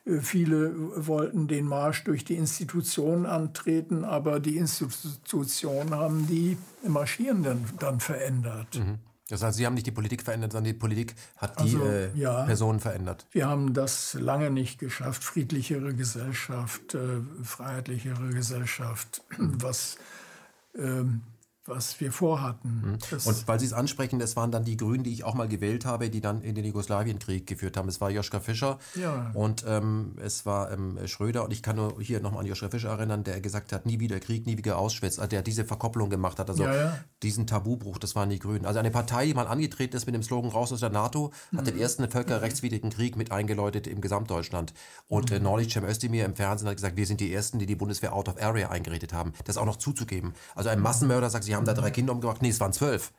[0.05, 0.73] Äh, viele
[1.07, 6.57] wollten den Marsch durch die Institutionen antreten, aber die Institutionen haben die
[6.87, 8.79] Marschierenden dann verändert.
[8.79, 8.99] Mhm.
[9.29, 12.15] Das heißt, Sie haben nicht die Politik verändert, sondern die Politik hat die also, äh,
[12.15, 13.27] ja, Personen verändert.
[13.31, 15.25] Wir haben das lange nicht geschafft.
[15.25, 19.97] Friedlichere Gesellschaft, äh, freiheitlichere Gesellschaft, was
[20.77, 21.23] ähm,
[21.65, 22.83] was wir vorhatten.
[22.85, 23.19] Mhm.
[23.25, 25.85] Und weil Sie es ansprechen, das waren dann die Grünen, die ich auch mal gewählt
[25.85, 27.89] habe, die dann in den Jugoslawienkrieg geführt haben.
[27.89, 29.31] Es war Joschka Fischer ja.
[29.35, 31.45] und ähm, es war ähm, Schröder.
[31.45, 34.19] Und ich kann nur hier nochmal an Joschka Fischer erinnern, der gesagt hat, nie wieder
[34.19, 35.21] Krieg, nie wieder Auschwitz.
[35.21, 36.99] Also der diese Verkopplung gemacht hat, also ja, ja.
[37.23, 38.67] diesen Tabubruch, das waren die Grünen.
[38.67, 41.59] Also eine Partei, die mal angetreten ist mit dem Slogan raus aus der NATO, mhm.
[41.59, 44.75] hat den ersten völkerrechtswidrigen Krieg mit eingeläutet im Gesamtdeutschland.
[45.07, 45.37] Und mhm.
[45.37, 48.13] äh, neulich Cem Özdemir im Fernsehen hat gesagt, wir sind die Ersten, die die Bundeswehr
[48.13, 49.33] out of area eingerichtet haben.
[49.45, 50.35] Das auch noch zuzugeben.
[50.57, 52.43] Also ein Massenmörder sagt, sie haben da drei Kinder umgebracht.
[52.43, 53.13] Nee, es waren zwölf.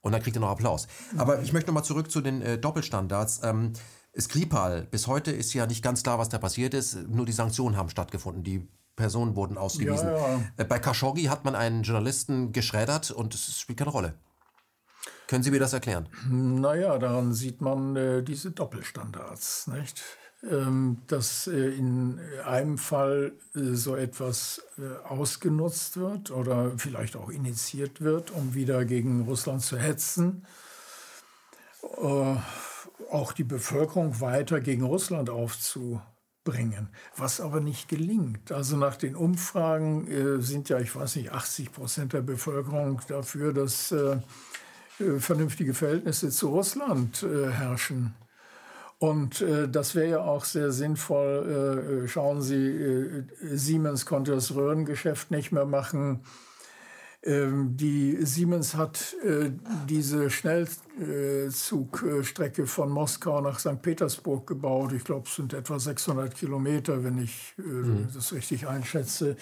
[0.00, 0.86] Und dann kriegt er noch Applaus.
[1.16, 3.40] Aber ich möchte noch mal zurück zu den äh, Doppelstandards.
[3.42, 3.72] Ähm,
[4.18, 7.08] Skripal, bis heute ist ja nicht ganz klar, was da passiert ist.
[7.08, 8.42] Nur die Sanktionen haben stattgefunden.
[8.42, 10.08] Die Personen wurden ausgewiesen.
[10.08, 10.40] Ja, ja.
[10.56, 14.14] Äh, bei Khashoggi hat man einen Journalisten geschreddert und es spielt keine Rolle.
[15.28, 16.08] Können Sie mir das erklären?
[16.28, 19.66] Naja, daran sieht man äh, diese Doppelstandards.
[19.68, 20.02] Nicht?
[20.44, 27.28] Ähm, dass äh, in einem Fall äh, so etwas äh, ausgenutzt wird oder vielleicht auch
[27.28, 30.46] initiiert wird, um wieder gegen Russland zu hetzen.
[33.10, 38.52] Auch die Bevölkerung weiter gegen Russland aufzubringen, was aber nicht gelingt.
[38.52, 43.94] Also nach den Umfragen sind ja, ich weiß nicht, 80 Prozent der Bevölkerung dafür, dass
[45.18, 48.14] vernünftige Verhältnisse zu Russland herrschen.
[48.98, 52.02] Und äh, das wäre ja auch sehr sinnvoll.
[52.04, 56.22] Äh, schauen Sie, äh, Siemens konnte das Röhrengeschäft nicht mehr machen.
[57.22, 59.50] Ähm, die Siemens hat äh,
[59.88, 63.82] diese Schnellzugstrecke von Moskau nach St.
[63.82, 64.92] Petersburg gebaut.
[64.92, 68.08] Ich glaube, es sind etwa 600 Kilometer, wenn ich äh, mhm.
[68.14, 69.36] das richtig einschätze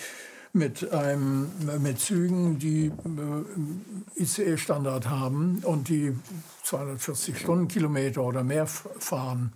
[0.57, 1.51] mit, einem,
[1.81, 6.17] mit Zügen, die äh, ICE-Standard haben und die
[6.65, 9.53] 240 Stundenkilometer oder mehr fahren.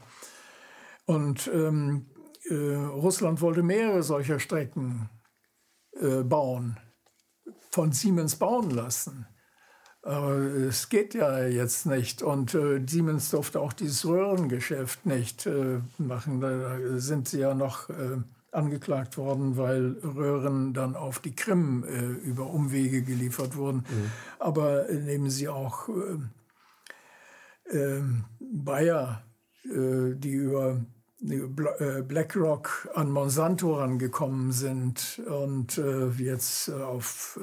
[1.06, 2.06] Und ähm,
[2.48, 5.08] äh, Russland wollte mehrere solcher Strecken
[6.00, 6.78] äh, bauen,
[7.70, 9.26] von Siemens bauen lassen.
[10.02, 12.22] Aber es geht ja jetzt nicht.
[12.22, 16.40] Und äh, Siemens durfte auch dieses Röhrengeschäft nicht äh, machen.
[16.40, 18.18] Da sind sie ja noch äh,
[18.52, 23.78] angeklagt worden, weil Röhren dann auf die Krim äh, über Umwege geliefert wurden.
[23.78, 24.10] Mhm.
[24.38, 26.18] Aber äh, nehmen Sie auch äh,
[27.70, 29.22] ähm, Bayer,
[29.64, 30.80] äh, die über
[31.22, 37.38] äh, BlackRock an Monsanto rangekommen sind und äh, jetzt auf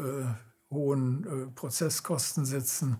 [0.69, 2.97] hohen Prozesskosten sitzen.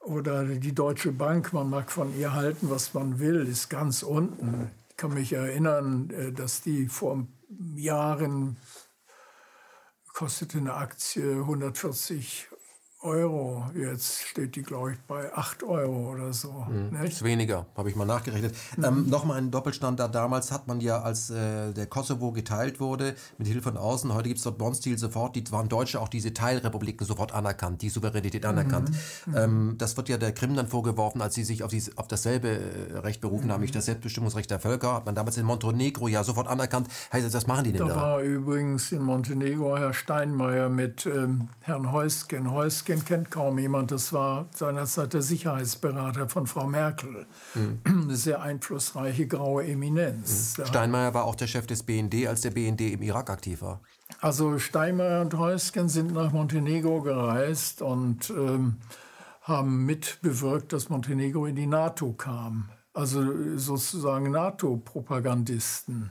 [0.00, 4.70] Oder die Deutsche Bank, man mag von ihr halten, was man will, ist ganz unten
[4.96, 7.26] kann mich erinnern, äh, dass die vor
[7.74, 8.56] Jahren
[10.12, 12.48] kostete eine Aktie 140
[13.02, 13.64] Euro.
[13.74, 16.66] Jetzt steht die, glaube ich, bei 8 Euro oder so.
[16.68, 16.96] Mhm.
[17.04, 18.54] Ist weniger, habe ich mal nachgerechnet.
[18.76, 18.84] Mhm.
[18.84, 20.14] Ähm, Nochmal ein Doppelstandard.
[20.14, 24.28] Damals hat man ja, als äh, der Kosovo geteilt wurde, mit Hilfe von außen, heute
[24.28, 28.44] gibt es dort Bondstil sofort, die waren Deutsche auch diese Teilrepubliken sofort anerkannt, die Souveränität
[28.44, 28.50] mhm.
[28.50, 28.90] anerkannt.
[29.26, 29.36] Mhm.
[29.36, 32.48] Ähm, das wird ja der Krim dann vorgeworfen, als sie sich auf, dies, auf dasselbe
[32.48, 36.24] äh, Recht berufen haben, nicht das Selbstbestimmungsrecht der Völker, hat man damals in Montenegro ja
[36.24, 36.88] sofort anerkannt.
[37.12, 37.94] Heißt das, was machen die denn da?
[37.94, 42.50] Da war übrigens in Montenegro Herr Steinmeier mit ähm, Herrn Heusgen.
[42.50, 43.90] Heusgen den kennt kaum jemand.
[43.90, 47.26] Das war seinerzeit der Sicherheitsberater von Frau Merkel.
[47.54, 47.80] Mhm.
[47.84, 50.58] Eine sehr einflussreiche graue Eminenz.
[50.58, 50.66] Mhm.
[50.66, 53.80] Steinmeier war auch der Chef des BND, als der BND im Irak aktiv war.
[54.20, 58.76] Also Steinmeier und Heusgen sind nach Montenegro gereist und ähm,
[59.42, 62.70] haben mitbewirkt, dass Montenegro in die NATO kam.
[62.94, 66.10] Also sozusagen NATO-Propagandisten.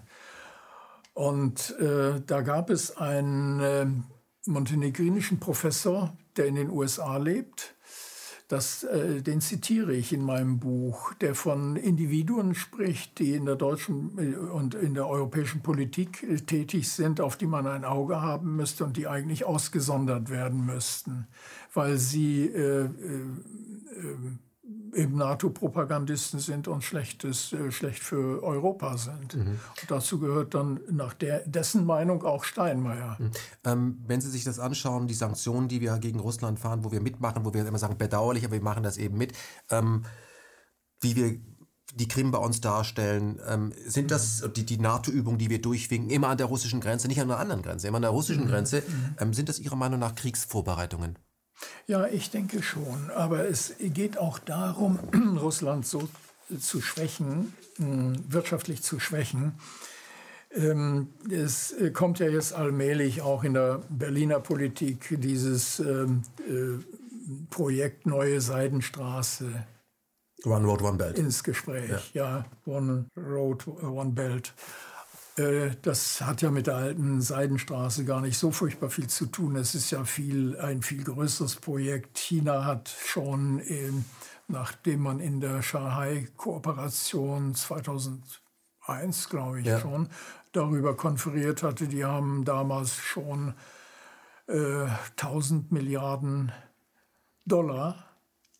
[1.13, 3.87] Und äh, da gab es einen äh,
[4.45, 7.75] montenegrinischen Professor, der in den USA lebt,
[8.47, 13.55] das, äh, den zitiere ich in meinem Buch, der von Individuen spricht, die in der
[13.55, 18.21] deutschen äh, und in der europäischen Politik äh, tätig sind, auf die man ein Auge
[18.21, 21.27] haben müsste und die eigentlich ausgesondert werden müssten,
[21.73, 22.89] weil sie äh, äh,
[24.95, 29.35] eben NATO-Propagandisten sind und schlechtes, äh, schlecht für Europa sind.
[29.35, 29.59] Mhm.
[29.87, 33.17] dazu gehört dann nach der, dessen Meinung auch Steinmeier.
[33.19, 33.31] Mhm.
[33.65, 37.01] Ähm, wenn Sie sich das anschauen, die Sanktionen, die wir gegen Russland fahren, wo wir
[37.01, 39.33] mitmachen, wo wir immer sagen, bedauerlich, aber wir machen das eben mit,
[39.69, 40.05] ähm,
[41.01, 41.39] wie wir
[41.93, 44.53] die Krim bei uns darstellen, ähm, sind das mhm.
[44.53, 47.61] die, die NATO-Übungen, die wir durchwinken, immer an der russischen Grenze, nicht an einer anderen
[47.61, 48.49] Grenze, immer an der russischen mhm.
[48.49, 49.15] Grenze, mhm.
[49.19, 51.17] ähm, sind das Ihrer Meinung nach Kriegsvorbereitungen?
[51.87, 53.11] Ja, ich denke schon.
[53.15, 54.99] Aber es geht auch darum,
[55.39, 56.07] Russland so
[56.59, 59.53] zu schwächen, hm, wirtschaftlich zu schwächen.
[60.53, 66.79] Ähm, es kommt ja jetzt allmählich auch in der Berliner Politik dieses ähm, äh,
[67.49, 69.65] Projekt Neue Seidenstraße.
[70.45, 71.17] One Road, One Belt.
[71.17, 72.45] Ins Gespräch, ja.
[72.45, 74.53] ja One Road, One Belt.
[75.37, 79.55] Äh, das hat ja mit der alten Seidenstraße gar nicht so furchtbar viel zu tun.
[79.55, 82.17] Es ist ja viel, ein viel größeres Projekt.
[82.17, 84.05] China hat schon, ähm,
[84.47, 89.79] nachdem man in der Shanghai-Kooperation 2001, glaube ich, ja.
[89.79, 90.07] schon
[90.53, 93.53] darüber konferiert hatte, die haben damals schon
[94.47, 94.87] äh,
[95.17, 96.53] 1000 Milliarden
[97.45, 98.05] Dollar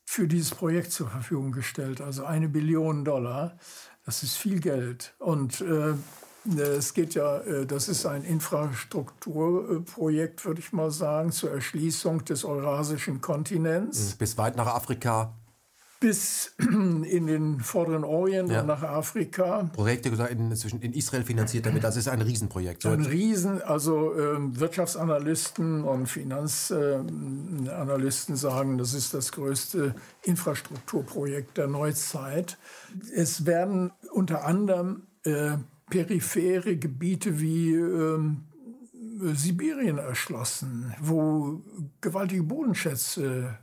[0.04, 2.02] für dieses Projekt zur Verfügung gestellt.
[2.02, 3.58] Also eine Billion Dollar.
[4.06, 5.16] Das ist viel Geld.
[5.18, 5.96] Und äh, äh,
[6.46, 12.46] es geht ja, äh, das ist ein Infrastrukturprojekt, würde ich mal sagen, zur Erschließung des
[12.46, 14.14] eurasischen Kontinents.
[14.14, 14.18] Mhm.
[14.18, 15.34] Bis weit nach Afrika.
[16.00, 18.62] Bis in den vorderen Orient ja.
[18.62, 19.68] und nach Afrika.
[19.74, 21.84] Projekte in, in Israel finanziert damit.
[21.84, 22.84] Das ist ein Riesenprojekt.
[22.84, 31.58] So ein Riesen, also äh, Wirtschaftsanalysten und Finanzanalysten äh, sagen, das ist das größte Infrastrukturprojekt
[31.58, 32.60] der Neuzeit.
[33.16, 35.58] Es werden unter anderem äh,
[35.90, 38.46] periphere Gebiete wie ähm,
[39.34, 41.62] Sibirien erschlossen, wo
[42.02, 43.58] gewaltige Bodenschätze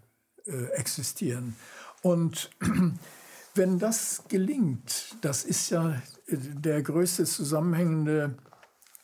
[0.47, 1.57] äh, existieren.
[2.03, 2.51] Und
[3.55, 5.90] wenn das gelingt, das ist ja
[6.27, 8.35] äh, der größte zusammenhängende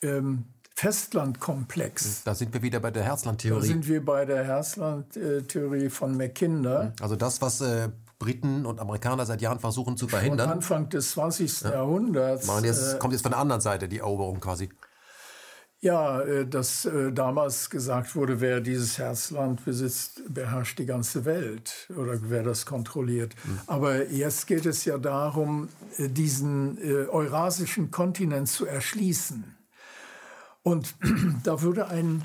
[0.03, 2.23] ähm, Festlandkomplex.
[2.23, 3.61] Da sind wir wieder bei der Herzland-Theorie.
[3.61, 6.93] Da sind wir bei der Herzland-Theorie von Mackinder.
[7.01, 7.89] Also das, was äh,
[8.19, 10.49] Briten und Amerikaner seit Jahren versuchen zu verhindern.
[10.49, 11.61] Schon Anfang des 20.
[11.62, 11.70] Ja.
[11.70, 12.47] Jahrhunderts.
[12.47, 14.69] Man, jetzt, äh, kommt jetzt von der anderen Seite die Eroberung quasi.
[15.81, 21.89] Ja, äh, dass äh, damals gesagt wurde, wer dieses Herzland besitzt, beherrscht die ganze Welt
[21.97, 23.36] oder wer das kontrolliert.
[23.45, 23.61] Mhm.
[23.69, 26.78] Aber jetzt geht es ja darum, äh, diesen
[27.09, 29.57] eurasischen Kontinent zu erschließen.
[30.65, 30.97] Und
[31.45, 32.24] da würde ein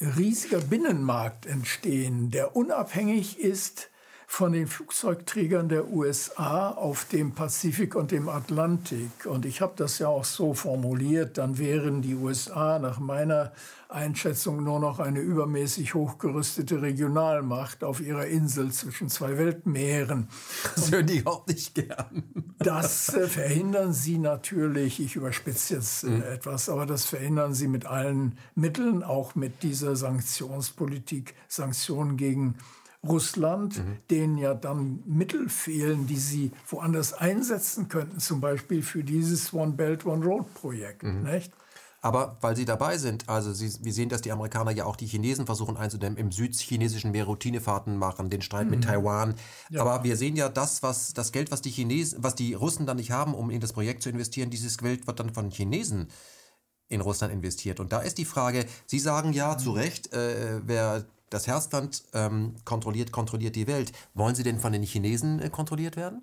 [0.00, 3.89] riesiger Binnenmarkt entstehen, der unabhängig ist
[4.32, 9.26] von den Flugzeugträgern der USA auf dem Pazifik und dem Atlantik.
[9.26, 13.50] Und ich habe das ja auch so formuliert, dann wären die USA nach meiner
[13.88, 20.28] Einschätzung nur noch eine übermäßig hochgerüstete Regionalmacht auf ihrer Insel zwischen zwei Weltmeeren.
[20.76, 22.22] Das hören die auch nicht gern.
[22.60, 26.22] Das äh, verhindern sie natürlich, ich überspitze jetzt äh, mhm.
[26.22, 32.54] etwas, aber das verhindern sie mit allen Mitteln, auch mit dieser Sanktionspolitik, Sanktionen gegen
[33.06, 33.98] Russland, mhm.
[34.10, 39.72] denen ja dann Mittel fehlen, die sie woanders einsetzen könnten, zum Beispiel für dieses One
[39.72, 41.02] Belt, One Road Projekt.
[41.02, 41.22] Mhm.
[41.22, 41.52] Nicht?
[42.02, 45.06] Aber weil sie dabei sind, also sie, wir sehen, dass die Amerikaner ja auch die
[45.06, 48.70] Chinesen versuchen einzudämmen, im südchinesischen Meer Routinefahrten machen, den Streit mhm.
[48.70, 49.34] mit Taiwan.
[49.68, 49.82] Ja.
[49.82, 52.96] Aber wir sehen ja das, was das Geld, was die Chinesen, was die Russen dann
[52.96, 56.08] nicht haben, um in das Projekt zu investieren, dieses Geld wird dann von Chinesen
[56.88, 57.80] in Russland investiert.
[57.80, 62.54] Und da ist die Frage, Sie sagen ja zu Recht, äh, wer das Herzland ähm,
[62.64, 63.92] kontrolliert, kontrolliert die Welt.
[64.14, 66.22] Wollen Sie denn von den Chinesen äh, kontrolliert werden?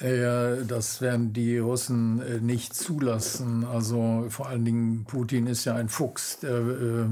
[0.00, 3.64] Ja, das werden die Russen äh, nicht zulassen.
[3.64, 6.38] Also vor allen Dingen Putin ist ja ein Fuchs.
[6.38, 7.06] Der äh,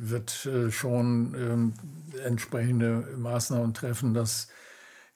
[0.00, 1.72] wird äh, schon ähm,
[2.24, 4.46] entsprechende Maßnahmen treffen, dass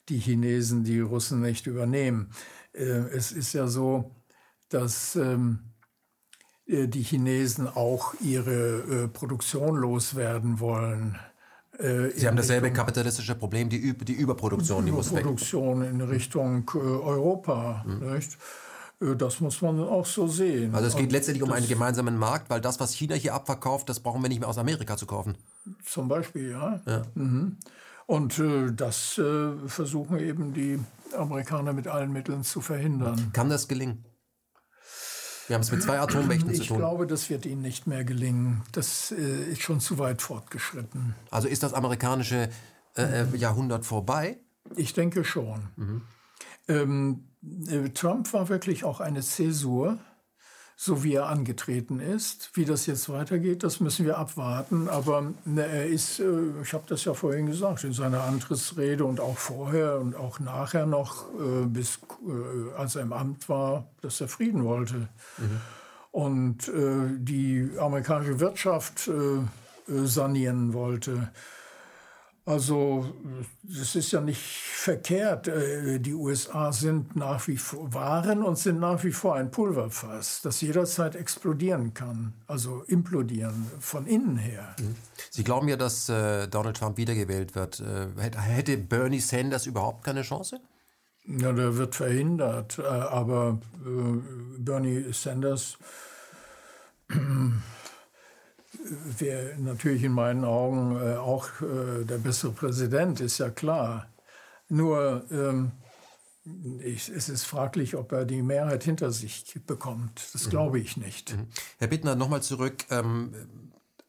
[0.09, 2.33] die Chinesen die Russen nicht übernehmen.
[2.73, 4.11] Äh, es ist ja so,
[4.69, 5.61] dass ähm,
[6.67, 11.17] äh, die Chinesen auch ihre Produktion loswerden wollen.
[11.79, 14.85] Äh, Sie haben dasselbe Richtung, kapitalistische Problem, die, die Überproduktion.
[14.85, 17.85] Die Überproduktion in Richtung äh, Europa.
[17.87, 18.15] Mhm.
[18.15, 18.37] Nicht?
[19.01, 20.75] Äh, das muss man auch so sehen.
[20.75, 23.89] Also es geht Und letztendlich um einen gemeinsamen Markt, weil das, was China hier abverkauft,
[23.89, 25.37] das brauchen wir nicht mehr aus Amerika zu kaufen.
[25.85, 26.81] Zum Beispiel, ja.
[26.87, 27.03] ja.
[27.15, 27.57] Mhm.
[28.07, 30.79] Und äh, das äh, versuchen eben die
[31.17, 33.31] Amerikaner mit allen Mitteln zu verhindern.
[33.33, 34.05] Kann das gelingen?
[35.47, 36.77] Wir haben es mit zwei Atommächten ich zu tun.
[36.77, 38.63] Ich glaube, das wird ihnen nicht mehr gelingen.
[38.73, 41.15] Das äh, ist schon zu weit fortgeschritten.
[41.31, 42.49] Also ist das amerikanische
[42.97, 44.39] äh, äh, Jahrhundert vorbei?
[44.77, 45.69] Ich denke schon.
[45.77, 46.03] Mhm.
[46.69, 47.25] Ähm,
[47.69, 49.99] äh, Trump war wirklich auch eine Zäsur
[50.77, 52.51] so wie er angetreten ist.
[52.55, 54.89] Wie das jetzt weitergeht, das müssen wir abwarten.
[54.89, 56.25] Aber ne, er ist, äh,
[56.63, 60.87] ich habe das ja vorhin gesagt, in seiner Antrittsrede und auch vorher und auch nachher
[60.87, 65.09] noch, äh, bis äh, als er im Amt war, dass er Frieden wollte.
[65.39, 65.61] Mhm.
[66.13, 69.11] Und die amerikanische Wirtschaft
[69.89, 71.33] sanieren wollte.
[72.47, 73.07] Also
[73.67, 75.49] es ist ja nicht verkehrt.
[75.49, 80.43] Äh, die USA sind nach wie vor, waren und sind nach wie vor ein Pulverfass,
[80.43, 84.77] das jederzeit explodieren kann, also implodieren von innen her.
[84.79, 84.95] Mhm.
[85.31, 87.81] Sie glauben ja, dass äh, Donald Trump wiedergewählt wird.
[87.81, 90.61] Äh, hätte Bernie Sanders überhaupt keine Chance?
[91.27, 92.79] Ja, der wird verhindert.
[92.79, 93.59] Aber
[94.59, 95.79] Bernie Sanders
[99.19, 104.07] wäre natürlich in meinen Augen äh, auch äh, der bessere Präsident, ist ja klar.
[104.69, 105.73] Nur ähm,
[106.81, 110.29] ich, es ist fraglich, ob er die Mehrheit hinter sich bekommt.
[110.33, 110.51] Das mhm.
[110.51, 111.35] glaube ich nicht.
[111.35, 111.47] Mhm.
[111.79, 112.85] Herr Bittner, nochmal zurück.
[112.91, 113.35] Ähm,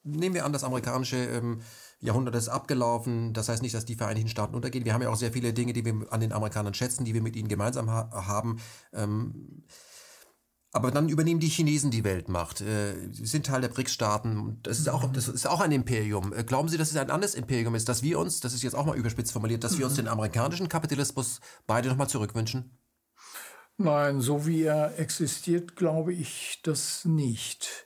[0.04, 1.62] nehmen wir an, das amerikanische ähm,
[2.00, 3.34] Jahrhundert ist abgelaufen.
[3.34, 4.86] Das heißt nicht, dass die Vereinigten Staaten untergehen.
[4.86, 7.22] Wir haben ja auch sehr viele Dinge, die wir an den Amerikanern schätzen, die wir
[7.22, 8.60] mit ihnen gemeinsam ha haben.
[8.94, 9.64] Ähm,
[10.76, 12.60] aber dann übernehmen die Chinesen die Weltmacht.
[12.60, 14.60] Äh, sie sind Teil der BRICS-Staaten.
[14.62, 16.34] Das ist auch, das ist auch ein Imperium.
[16.34, 18.76] Äh, glauben Sie, dass es ein anderes Imperium ist, dass wir uns, das ist jetzt
[18.76, 22.78] auch mal überspitzt formuliert, dass wir uns den amerikanischen Kapitalismus beide nochmal zurückwünschen?
[23.78, 27.86] Nein, so wie er existiert, glaube ich das nicht.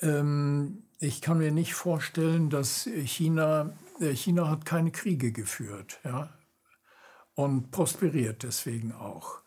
[0.00, 6.32] Ähm, ich kann mir nicht vorstellen, dass China, äh, China hat keine Kriege geführt, ja,
[7.34, 9.40] und prosperiert deswegen auch.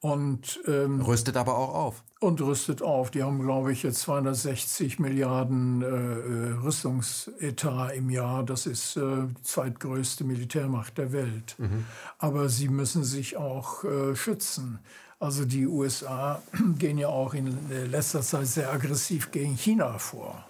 [0.00, 2.04] Und, ähm, rüstet aber auch auf.
[2.22, 3.10] Und rüstet auf.
[3.10, 8.44] Die haben, glaube ich, jetzt 260 Milliarden äh, äh, Rüstungsetat im Jahr.
[8.44, 11.56] Das ist äh, die zweitgrößte Militärmacht der Welt.
[11.58, 11.84] Mhm.
[12.18, 14.78] Aber sie müssen sich auch äh, schützen.
[15.18, 16.40] Also die USA
[16.78, 17.58] gehen ja auch in
[17.90, 20.44] letzter Zeit sehr aggressiv gegen China vor.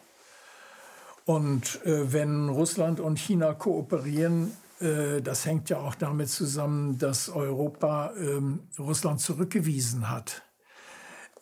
[1.25, 7.31] Und äh, wenn Russland und China kooperieren, äh, das hängt ja auch damit zusammen, dass
[7.31, 10.43] Europa ähm, Russland zurückgewiesen hat.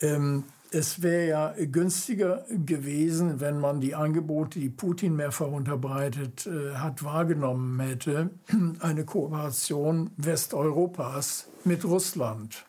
[0.01, 6.75] Ähm, es wäre ja günstiger gewesen, wenn man die Angebote, die Putin mehrfach unterbreitet äh,
[6.75, 8.31] hat, wahrgenommen hätte,
[8.81, 12.67] eine Kooperation Westeuropas mit Russland.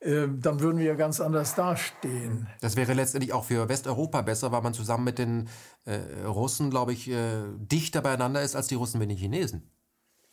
[0.00, 2.48] Ähm, dann würden wir ganz anders dastehen.
[2.60, 5.48] Das wäre letztendlich auch für Westeuropa besser, weil man zusammen mit den
[5.84, 9.62] äh, Russen, glaube ich, äh, dichter beieinander ist als die Russen mit den Chinesen.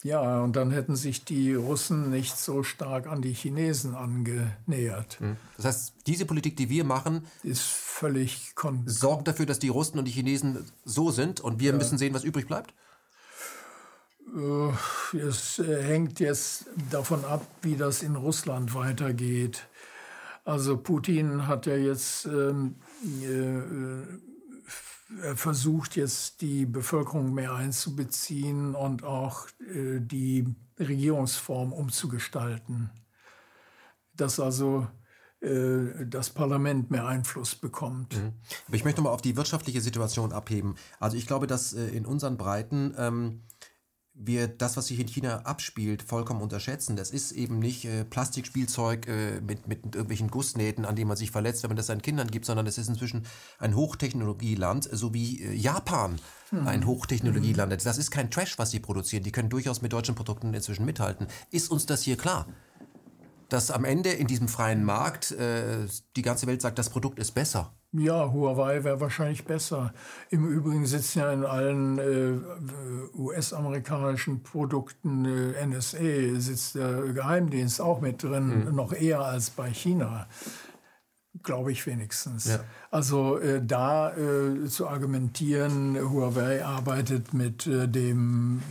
[0.04, 5.20] Ja, und dann hätten sich die Russen nicht so stark an die Chinesen angenähert.
[5.20, 5.36] Hm.
[5.58, 8.54] Das heißt, diese Politik, die wir machen, ist völlig
[8.86, 11.78] sorgt dafür, dass die Russen und die Chinesen so sind und wir ja.
[11.78, 12.74] müssen sehen, was übrig bleibt?
[14.36, 19.68] Äh, es hängt jetzt davon ab, wie das in Russland weitergeht.
[20.46, 22.76] Also Putin hat ja jetzt ähm,
[23.22, 24.29] äh,
[25.36, 32.92] versucht, jetzt die Bevölkerung mehr einzubeziehen und auch äh, die Regierungsform umzugestalten.
[34.16, 34.88] Dass also
[35.42, 38.16] äh, das Parlament mehr Einfluss bekommt.
[38.18, 38.34] Mhm.
[38.72, 40.76] Ich möchte mal auf die wirtschaftliche Situation abheben.
[41.00, 43.42] Also ich glaube, dass in unseren Breiten ähm,
[44.22, 46.98] wir das, was sich in China abspielt, vollkommen unterschätzen.
[46.98, 51.32] Das ist eben nicht äh, Plastikspielzeug äh, mit, mit irgendwelchen Gussnähten, an denen man sich
[51.32, 53.26] verletzt, wenn man das seinen Kindern gibt, sondern es ist inzwischen
[53.60, 56.20] ein Hochtechnologieland, so wie äh, Japan
[56.50, 56.68] hm.
[56.68, 57.86] ein Hochtechnologieland.
[57.86, 59.24] Das ist kein Trash, was sie produzieren.
[59.24, 61.28] Die können durchaus mit deutschen Produkten inzwischen mithalten.
[61.50, 62.46] Ist uns das hier klar?
[63.48, 65.88] Dass am Ende in diesem freien Markt äh,
[66.18, 67.74] die ganze Welt sagt, das Produkt ist besser.
[67.92, 69.94] Ja, Huawei wäre wahrscheinlich besser.
[70.30, 78.00] Im Übrigen sitzen ja in allen äh, US-amerikanischen Produkten äh, NSA, sitzt der Geheimdienst auch
[78.00, 78.76] mit drin, mhm.
[78.76, 80.28] noch eher als bei China.
[81.42, 82.46] Glaube ich wenigstens.
[82.46, 82.60] Ja.
[82.92, 88.62] Also äh, da äh, zu argumentieren, Huawei arbeitet mit äh, dem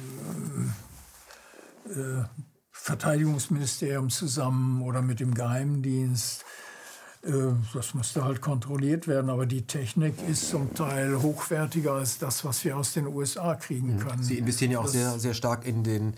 [1.86, 2.22] äh,
[2.70, 6.44] Verteidigungsministerium zusammen oder mit dem Geheimdienst
[7.22, 12.64] das müsste halt kontrolliert werden, aber die Technik ist zum Teil hochwertiger als das, was
[12.64, 14.00] wir aus den USA kriegen mhm.
[14.00, 14.22] können.
[14.22, 16.14] Sie investieren ja auch sehr, sehr stark in den,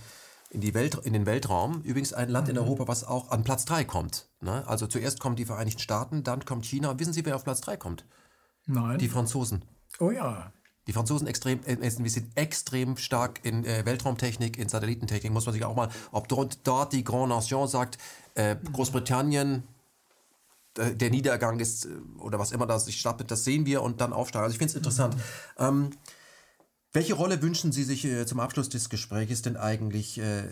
[0.51, 1.81] in, die Welt, in den Weltraum.
[1.83, 2.63] Übrigens ein Land in mhm.
[2.63, 4.29] Europa, was auch an Platz 3 kommt.
[4.41, 4.63] Ne?
[4.67, 6.99] Also zuerst kommen die Vereinigten Staaten, dann kommt China.
[6.99, 8.05] Wissen Sie, wer auf Platz 3 kommt?
[8.67, 8.99] Nein.
[8.99, 9.65] Die Franzosen.
[9.99, 10.53] Oh ja.
[10.87, 15.33] Die Franzosen extrem, äh, investieren extrem stark in äh, Weltraumtechnik, in Satellitentechnik.
[15.33, 17.97] Muss man sich auch mal, ob dort, die Grand Nation sagt,
[18.35, 19.80] äh, Großbritannien, äh,
[20.77, 21.89] der Niedergang ist äh,
[22.19, 24.45] oder was immer da sich stattfindet, das sehen wir und dann aufsteigen.
[24.45, 25.17] Also ich finde es interessant.
[25.17, 25.21] Mhm.
[25.59, 25.91] Ähm,
[26.93, 30.43] Welche Rolle wünschen Sie sich äh, zum Abschluss des Gesprächs denn eigentlich äh,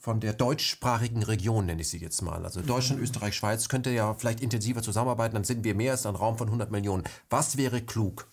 [0.00, 2.44] von der deutschsprachigen Region, nenne ich sie jetzt mal?
[2.44, 3.04] Also Deutschland, mhm.
[3.04, 6.48] Österreich, Schweiz könnte ja vielleicht intensiver zusammenarbeiten, dann sind wir mehr als ein Raum von
[6.48, 7.04] 100 Millionen.
[7.30, 8.28] Was wäre klug?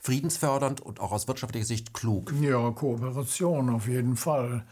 [0.00, 2.32] Friedensfördernd und auch aus wirtschaftlicher Sicht klug?
[2.40, 4.64] Ja, Kooperation auf jeden Fall.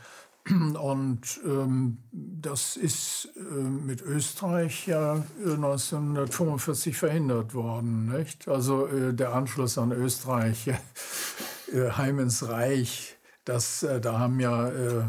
[0.80, 8.06] Und ähm, das ist äh, mit Österreich ja 1945 verhindert worden.
[8.06, 8.48] Nicht?
[8.48, 10.68] Also äh, der Anschluss an Österreich
[11.72, 13.16] äh, Heim ins Reich.
[13.44, 15.04] Das, äh, da haben ja, äh,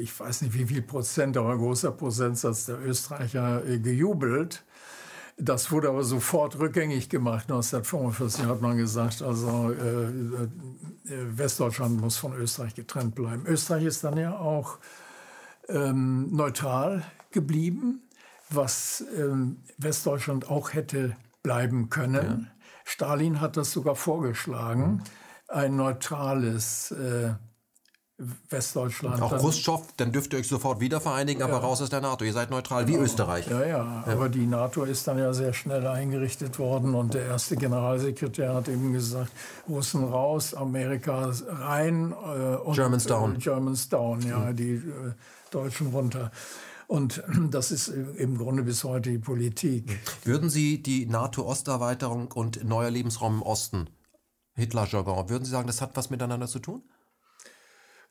[0.00, 4.64] ich weiß nicht wie viel Prozent, aber ein großer Prozentsatz der Österreicher gejubelt.
[5.38, 7.50] Das wurde aber sofort rückgängig gemacht.
[7.50, 10.48] 1945 hat man gesagt, also äh,
[11.04, 13.44] Westdeutschland muss von Österreich getrennt bleiben.
[13.46, 14.78] Österreich ist dann ja auch
[15.68, 18.02] ähm, neutral geblieben,
[18.50, 22.48] was ähm, Westdeutschland auch hätte bleiben können.
[22.48, 22.68] Ja.
[22.84, 24.96] Stalin hat das sogar vorgeschlagen.
[24.96, 25.02] Mhm
[25.52, 27.34] ein neutrales äh,
[28.50, 29.20] Westdeutschland.
[29.20, 31.46] Auch Khrushchev, dann dürft ihr euch sofort wieder vereinigen, ja.
[31.46, 32.24] aber raus aus der NATO.
[32.24, 33.46] Ihr seid neutral wie Österreich.
[33.48, 37.56] Ja, ja, aber die NATO ist dann ja sehr schnell eingerichtet worden und der erste
[37.56, 39.32] Generalsekretär hat eben gesagt,
[39.68, 43.36] Russen raus, Amerika rein äh, und Germans down.
[43.36, 44.56] Äh, Germans down, ja, mhm.
[44.56, 44.82] die äh,
[45.50, 46.30] Deutschen runter.
[46.86, 49.98] Und das ist im Grunde bis heute die Politik.
[50.24, 53.88] Würden Sie die NATO-Osterweiterung und neuer Lebensraum im Osten
[54.54, 55.28] Hitler-Jargon.
[55.28, 56.82] Würden Sie sagen, das hat was miteinander zu tun?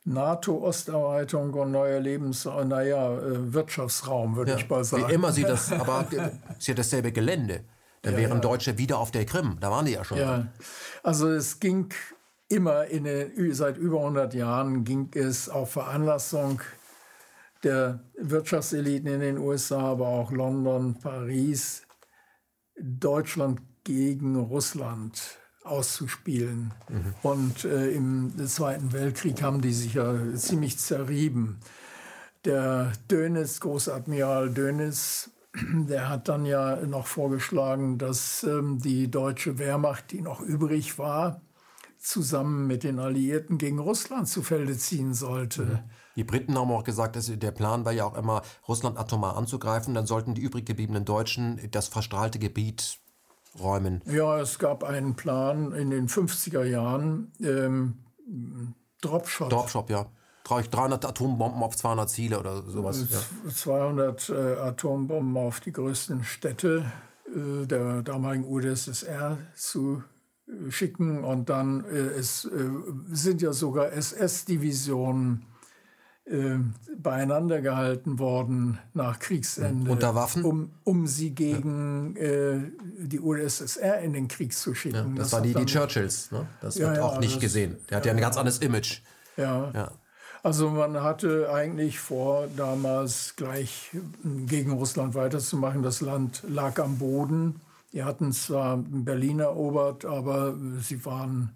[0.04, 5.08] NATO-Osterweiterung und neuer Lebens-, naja, äh, Wirtschaftsraum, würde ja, ich mal sagen.
[5.08, 6.06] Wie immer Sie das, aber
[6.58, 7.64] ist ja dasselbe Gelände.
[8.02, 8.40] Dann ja, wären ja.
[8.40, 10.18] Deutsche wieder auf der Krim, da waren die ja schon.
[10.18, 10.48] Ja,
[11.04, 11.94] also es ging
[12.48, 16.60] immer, in den, seit über 100 Jahren ging es auf Veranlassung
[17.62, 21.86] der Wirtschaftseliten in den USA, aber auch London, Paris,
[22.76, 26.72] Deutschland gegen Russland auszuspielen.
[26.88, 27.14] Mhm.
[27.22, 31.58] Und äh, im Zweiten Weltkrieg haben die sich ja ziemlich zerrieben.
[32.44, 40.10] Der Dönitz, Großadmiral Dönitz, der hat dann ja noch vorgeschlagen, dass ähm, die deutsche Wehrmacht,
[40.12, 41.40] die noch übrig war,
[41.98, 45.62] zusammen mit den Alliierten gegen Russland zu Felde ziehen sollte.
[45.62, 45.78] Mhm.
[46.16, 49.94] Die Briten haben auch gesagt, dass der Plan war ja auch immer, Russland atomar anzugreifen.
[49.94, 52.98] Dann sollten die übrig gebliebenen Deutschen das verstrahlte Gebiet
[53.58, 54.02] räumen?
[54.06, 57.94] Ja, es gab einen Plan in den 50er Jahren, ähm,
[59.00, 59.52] Dropshot.
[59.52, 60.06] Dropshot, ja.
[60.44, 63.06] 300 Atombomben auf 200 Ziele oder sowas.
[63.10, 63.50] Ja.
[63.50, 66.90] 200 äh, Atombomben auf die größten Städte
[67.26, 70.02] äh, der damaligen UdSSR zu
[70.46, 71.22] äh, schicken.
[71.24, 72.70] Und dann äh, es, äh,
[73.10, 75.46] sind ja sogar SS-Divisionen
[76.24, 76.58] äh,
[76.96, 79.90] beieinander gehalten worden nach Kriegsende.
[79.90, 80.44] Unter Waffen?
[80.44, 82.22] Um, um sie gegen ja.
[82.22, 82.60] äh,
[82.98, 84.96] die UdSSR in den Krieg zu schicken.
[84.96, 86.30] Ja, das, das war die, die Churchills.
[86.30, 86.46] Ne?
[86.60, 87.76] Das ja, wird auch nicht das, gesehen.
[87.90, 89.00] Der hat ja ein ganz anderes Image.
[89.36, 89.90] Ja.
[90.44, 93.90] Also man hatte eigentlich vor, damals gleich
[94.22, 95.82] gegen Russland weiterzumachen.
[95.82, 97.60] Das Land lag am Boden.
[97.92, 101.50] Die hatten zwar Berlin erobert, aber sie waren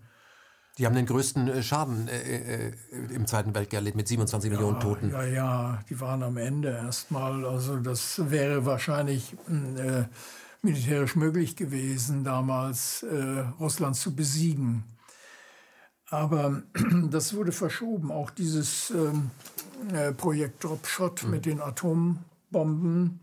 [0.79, 2.73] die haben den größten äh, Schaden äh, äh,
[3.11, 5.11] im Zweiten Weltkrieg erlebt mit 27 ja, Millionen Toten.
[5.11, 7.47] Ja, ja, die waren am Ende erstmal.
[7.47, 10.05] Also das wäre wahrscheinlich äh,
[10.63, 14.85] militärisch möglich gewesen, damals äh, Russland zu besiegen.
[16.11, 16.63] Aber
[17.11, 18.13] das wurde verschoben.
[18.13, 19.31] Auch dieses ähm,
[19.95, 21.31] äh, Projekt Dropshot mhm.
[21.31, 23.21] mit den Atombomben.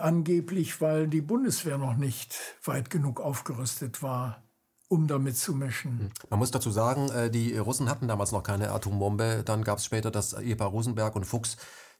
[0.00, 4.43] angeblich, weil die Bundeswehr noch nicht weit genug aufgerüstet war
[4.88, 5.98] um damit zu mischen.
[5.98, 6.10] Hm.
[6.30, 9.42] Man muss dazu sagen, äh, die Russen hatten damals noch keine Atombombe.
[9.44, 11.56] Dann gab es später das Ehepaar Rosenberg und Fuchs,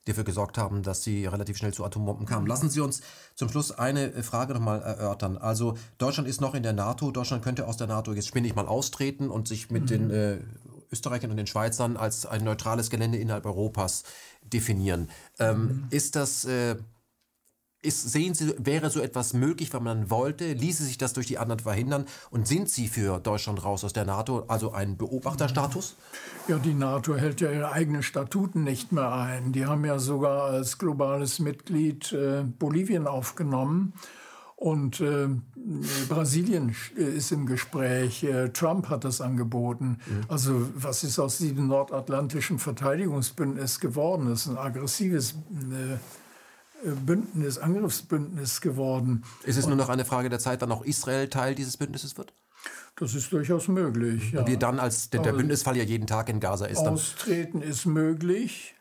[0.06, 2.47] die dafür gesorgt haben, dass sie relativ schnell zu Atombomben kamen.
[2.47, 3.01] Lassen Sie uns
[3.35, 5.39] zum Schluss eine Frage nochmal erörtern.
[5.39, 7.11] Also Deutschland ist noch in der NATO.
[7.11, 9.86] Deutschland könnte aus der NATO, jetzt spinne ich mal, austreten und sich mit mhm.
[9.86, 10.39] den äh,
[10.93, 14.05] Österreichern und den Schweizern als ein neutrales Gelände innerhalb Europas
[14.43, 15.09] definieren.
[15.39, 15.86] Ähm, mhm.
[15.90, 16.44] Ist das...
[16.44, 16.77] Äh,
[17.85, 20.52] ist, sehen Sie, wäre so etwas möglich, wenn man wollte?
[20.52, 22.06] Ließe sich das durch die anderen verhindern?
[22.31, 25.97] Und sind Sie für Deutschland raus aus der NATO, also ein Beobachterstatus?
[26.48, 29.52] Ja, die NATO hält ja ihre eigenen Statuten nicht mehr ein.
[29.52, 33.93] Die haben ja sogar als globales Mitglied äh, Bolivien aufgenommen.
[34.56, 35.28] Und äh,
[36.09, 38.24] Brasilien ist im Gespräch.
[38.24, 39.98] Äh, Trump hat das angeboten.
[40.06, 40.20] Mhm.
[40.28, 44.28] Also was ist aus diesem nordatlantischen Verteidigungsbündnis geworden?
[44.28, 45.98] Das ist ein aggressives äh,
[46.85, 49.24] Bündnis, Angriffsbündnis geworden.
[49.44, 52.32] Ist es nur noch eine Frage der Zeit, wann auch Israel Teil dieses Bündnisses wird?
[52.97, 54.32] Das ist durchaus möglich.
[54.32, 54.40] Ja.
[54.40, 56.78] Und wir dann, als der, der Bündnisfall ja jeden Tag in Gaza ist.
[56.78, 58.74] Austreten ist möglich.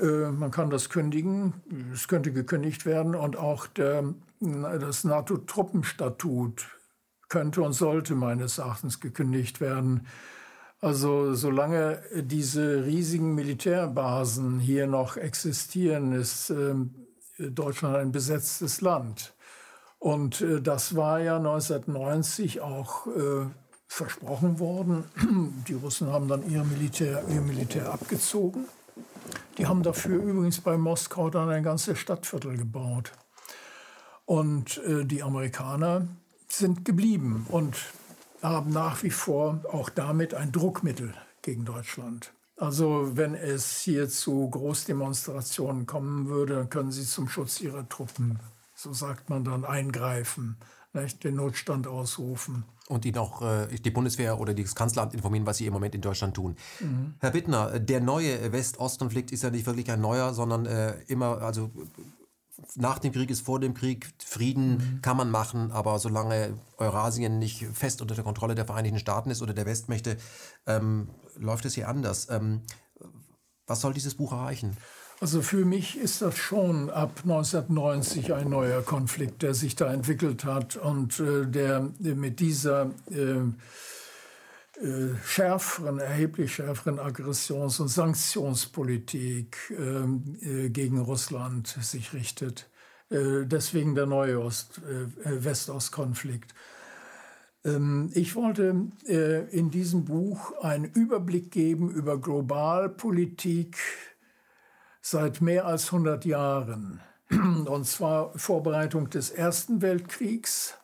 [0.00, 1.54] Äh, man kann das kündigen.
[1.92, 3.14] Es könnte gekündigt werden.
[3.14, 6.66] Und auch der, das NATO-Truppenstatut
[7.28, 10.06] könnte und sollte meines Erachtens gekündigt werden.
[10.80, 16.74] Also solange diese riesigen Militärbasen hier noch existieren, ist äh,
[17.38, 19.34] Deutschland ein besetztes Land.
[19.98, 23.46] Und äh, das war ja 1990 auch äh,
[23.88, 25.04] versprochen worden.
[25.68, 28.66] Die Russen haben dann ihr Militär, ihr Militär abgezogen.
[29.56, 33.12] Die haben dafür übrigens bei Moskau dann ein ganzes Stadtviertel gebaut.
[34.24, 36.06] Und äh, die Amerikaner
[36.48, 37.76] sind geblieben und
[38.42, 42.32] haben nach wie vor auch damit ein Druckmittel gegen Deutschland.
[42.56, 48.40] Also wenn es hier zu Großdemonstrationen kommen würde, dann können sie zum Schutz ihrer Truppen,
[48.74, 50.56] so sagt man dann, eingreifen,
[50.92, 51.22] nicht?
[51.22, 52.64] den Notstand ausrufen.
[52.88, 56.00] Und die noch äh, die Bundeswehr oder das Kanzleramt informieren, was sie im Moment in
[56.00, 56.56] Deutschland tun.
[56.80, 57.14] Mhm.
[57.20, 61.70] Herr Bittner, der neue West-Ost-Konflikt ist ja nicht wirklich ein neuer, sondern äh, immer, also
[62.74, 64.12] nach dem Krieg ist vor dem Krieg.
[64.24, 65.02] Frieden mhm.
[65.02, 69.42] kann man machen, aber solange Eurasien nicht fest unter der Kontrolle der Vereinigten Staaten ist
[69.42, 70.16] oder der Westmächte,
[70.66, 72.28] ähm, läuft es hier anders.
[72.30, 72.62] Ähm,
[73.66, 74.76] was soll dieses Buch erreichen?
[75.20, 80.44] Also für mich ist das schon ab 1990 ein neuer Konflikt, der sich da entwickelt
[80.44, 83.42] hat und äh, der, der mit dieser äh, äh,
[85.24, 92.68] schärferen, erheblich schärferen Aggressions- und Sanktionspolitik ähm, äh, gegen Russland sich richtet.
[93.10, 96.54] Äh, deswegen der neue Ost, äh, West-Ost-Konflikt.
[97.64, 103.78] Ähm, ich wollte äh, in diesem Buch einen Überblick geben über Globalpolitik
[105.00, 107.00] seit mehr als 100 Jahren.
[107.30, 110.74] Und zwar Vorbereitung des Ersten Weltkriegs,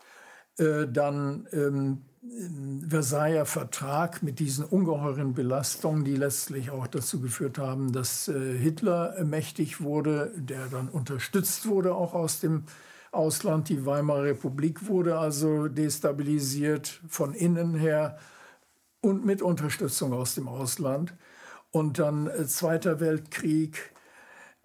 [0.58, 2.02] äh, dann ähm,
[2.88, 9.22] Versailler Vertrag mit diesen ungeheuren Belastungen, die letztlich auch dazu geführt haben, dass äh, Hitler
[9.24, 12.64] mächtig wurde, der dann unterstützt wurde auch aus dem
[13.12, 13.68] Ausland.
[13.68, 18.18] Die Weimarer Republik wurde also destabilisiert von innen her
[19.00, 21.14] und mit Unterstützung aus dem Ausland.
[21.70, 23.92] Und dann äh, Zweiter Weltkrieg,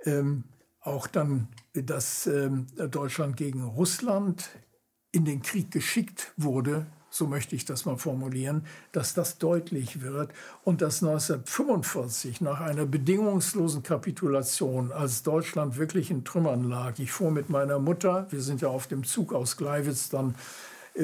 [0.06, 0.46] ähm,
[0.80, 4.50] auch dann, dass ähm, Deutschland gegen Russland
[5.12, 10.32] in den Krieg geschickt wurde, so möchte ich das mal formulieren, dass das deutlich wird
[10.64, 17.32] und dass 1945 nach einer bedingungslosen Kapitulation, als Deutschland wirklich in Trümmern lag, ich fuhr
[17.32, 20.36] mit meiner Mutter, wir sind ja auf dem Zug aus Gleiwitz dann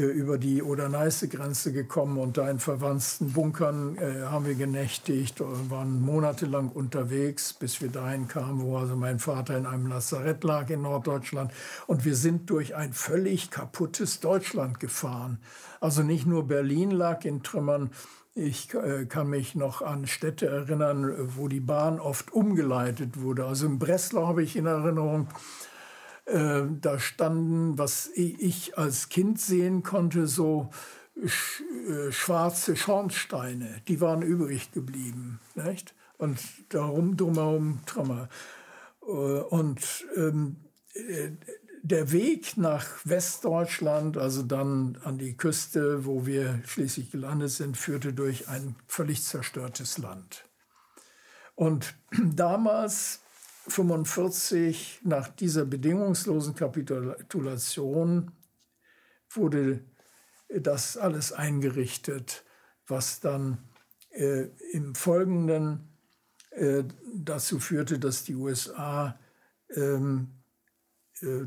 [0.01, 6.01] über die Oder-Neiße-Grenze gekommen und da in verwandten Bunkern äh, haben wir genächtigt und waren
[6.01, 10.81] monatelang unterwegs, bis wir dahin kamen, wo also mein Vater in einem Lazarett lag in
[10.81, 11.51] Norddeutschland.
[11.87, 15.39] Und wir sind durch ein völlig kaputtes Deutschland gefahren.
[15.79, 17.91] Also nicht nur Berlin lag in Trümmern,
[18.37, 23.45] ich äh, kann mich noch an Städte erinnern, wo die Bahn oft umgeleitet wurde.
[23.45, 25.29] Also in Breslau habe ich in Erinnerung,
[26.25, 30.69] äh, da standen, was ich als Kind sehen konnte, so
[31.25, 35.39] sch äh, schwarze Schornsteine, die waren übrig geblieben.
[35.55, 35.93] Nicht?
[36.17, 36.39] Und
[36.69, 38.29] darum drumherum Trümmer.
[39.01, 40.57] Äh, und ähm,
[40.93, 41.31] äh,
[41.83, 48.11] der Weg nach Westdeutschland, also dann an die Küste, wo wir schließlich gelandet sind, führte
[48.11, 50.45] durch ein völlig zerstörtes Land.
[51.53, 51.93] Und
[52.35, 53.21] damals
[53.67, 58.31] 1945, nach dieser bedingungslosen Kapitulation,
[59.29, 59.83] wurde
[60.49, 62.45] das alles eingerichtet,
[62.87, 63.57] was dann
[64.11, 65.89] äh, im Folgenden
[66.51, 66.83] äh,
[67.15, 69.19] dazu führte, dass die USA
[69.75, 70.29] ähm,
[71.21, 71.45] äh,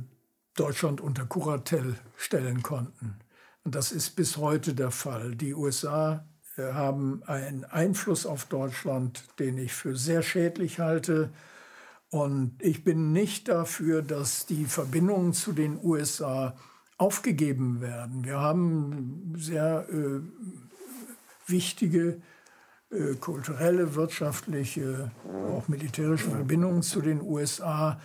[0.54, 3.16] Deutschland unter Kuratel stellen konnten.
[3.62, 5.36] Und das ist bis heute der Fall.
[5.36, 6.26] Die USA
[6.56, 11.30] äh, haben einen Einfluss auf Deutschland, den ich für sehr schädlich halte.
[12.10, 16.56] Und ich bin nicht dafür, dass die Verbindungen zu den USA
[16.96, 18.24] aufgegeben werden.
[18.24, 20.20] Wir haben sehr äh,
[21.46, 22.20] wichtige
[22.90, 25.10] äh, kulturelle, wirtschaftliche,
[25.50, 28.00] auch militärische Verbindungen zu den USA.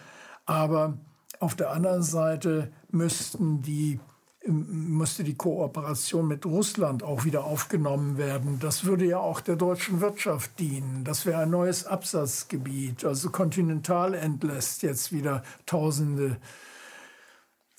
[0.46, 0.98] Aber
[1.40, 4.00] auf der anderen Seite müssten die
[4.46, 8.60] müsste die Kooperation mit Russland auch wieder aufgenommen werden.
[8.60, 11.04] Das würde ja auch der deutschen Wirtschaft dienen.
[11.06, 13.06] Das wäre ein neues Absatzgebiet.
[13.06, 16.38] Also Continental entlässt jetzt wieder Tausende.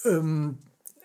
[0.05, 0.59] Ähm,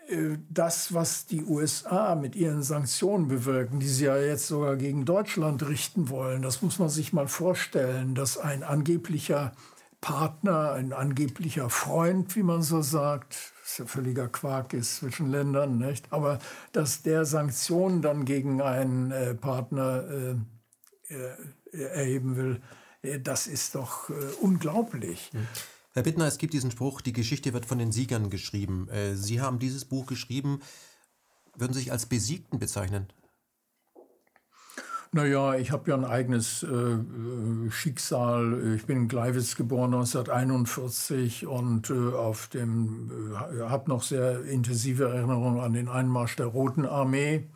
[0.09, 5.03] äh, das, was die USA mit ihren Sanktionen bewirken, die sie ja jetzt sogar gegen
[5.03, 9.51] Deutschland richten wollen, das muss man sich mal vorstellen, dass ein angeblicher
[9.99, 15.77] Partner, ein angeblicher Freund, wie man so sagt, was ja völliger Quark ist zwischen Ländern,
[15.77, 16.11] nicht?
[16.11, 16.39] Aber
[16.71, 22.61] dass der Sanktionen dann gegen einen äh, Partner äh, äh, erheben will,
[23.03, 25.29] äh, das ist doch äh, unglaublich.
[25.33, 25.47] Hm.
[25.93, 28.87] Herr Bittner, es gibt diesen Spruch, die Geschichte wird von den Siegern geschrieben.
[29.15, 30.61] Sie haben dieses Buch geschrieben.
[31.55, 33.07] Würden Sie sich als Besiegten bezeichnen?
[35.11, 38.75] Naja, ich habe ja ein eigenes äh, Schicksal.
[38.75, 45.09] Ich bin in Gleiwitz geboren 1941 und äh, auf dem äh, habe noch sehr intensive
[45.09, 47.47] Erinnerungen an den Einmarsch der Roten Armee,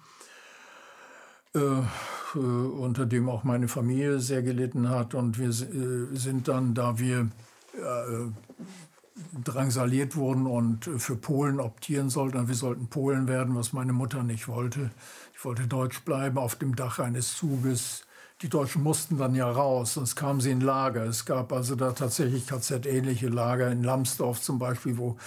[1.54, 5.14] äh, äh, unter dem auch meine Familie sehr gelitten hat.
[5.14, 7.30] Und wir äh, sind dann, da wir
[9.44, 14.48] drangsaliert wurden und für Polen optieren sollten, wir sollten Polen werden, was meine Mutter nicht
[14.48, 14.90] wollte
[15.46, 18.06] wollte deutsch bleiben auf dem Dach eines Zuges.
[18.42, 21.04] Die Deutschen mussten dann ja raus, sonst kamen sie in Lager.
[21.06, 25.18] Es gab also da tatsächlich KZ-ähnliche Lager in Lambsdorff zum Beispiel, wo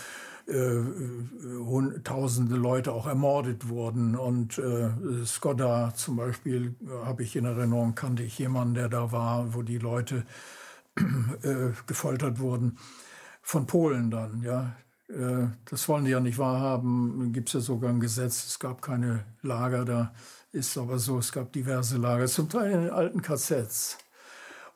[0.46, 0.80] äh,
[2.04, 4.16] tausende Leute auch ermordet wurden.
[4.16, 4.90] Und äh,
[5.24, 9.62] Skoda zum Beispiel äh, habe ich in Erinnerung, kannte ich jemanden, der da war, wo
[9.62, 10.24] die Leute
[10.96, 12.78] äh, gefoltert wurden.
[13.42, 14.76] Von Polen dann, ja.
[15.08, 17.32] Äh, das wollen die ja nicht wahrhaben.
[17.32, 18.46] Gibt es ja sogar ein Gesetz.
[18.46, 20.12] Es gab keine Lager, da
[20.52, 23.98] ist aber so, es gab diverse Lager, zum Teil in den alten KZs.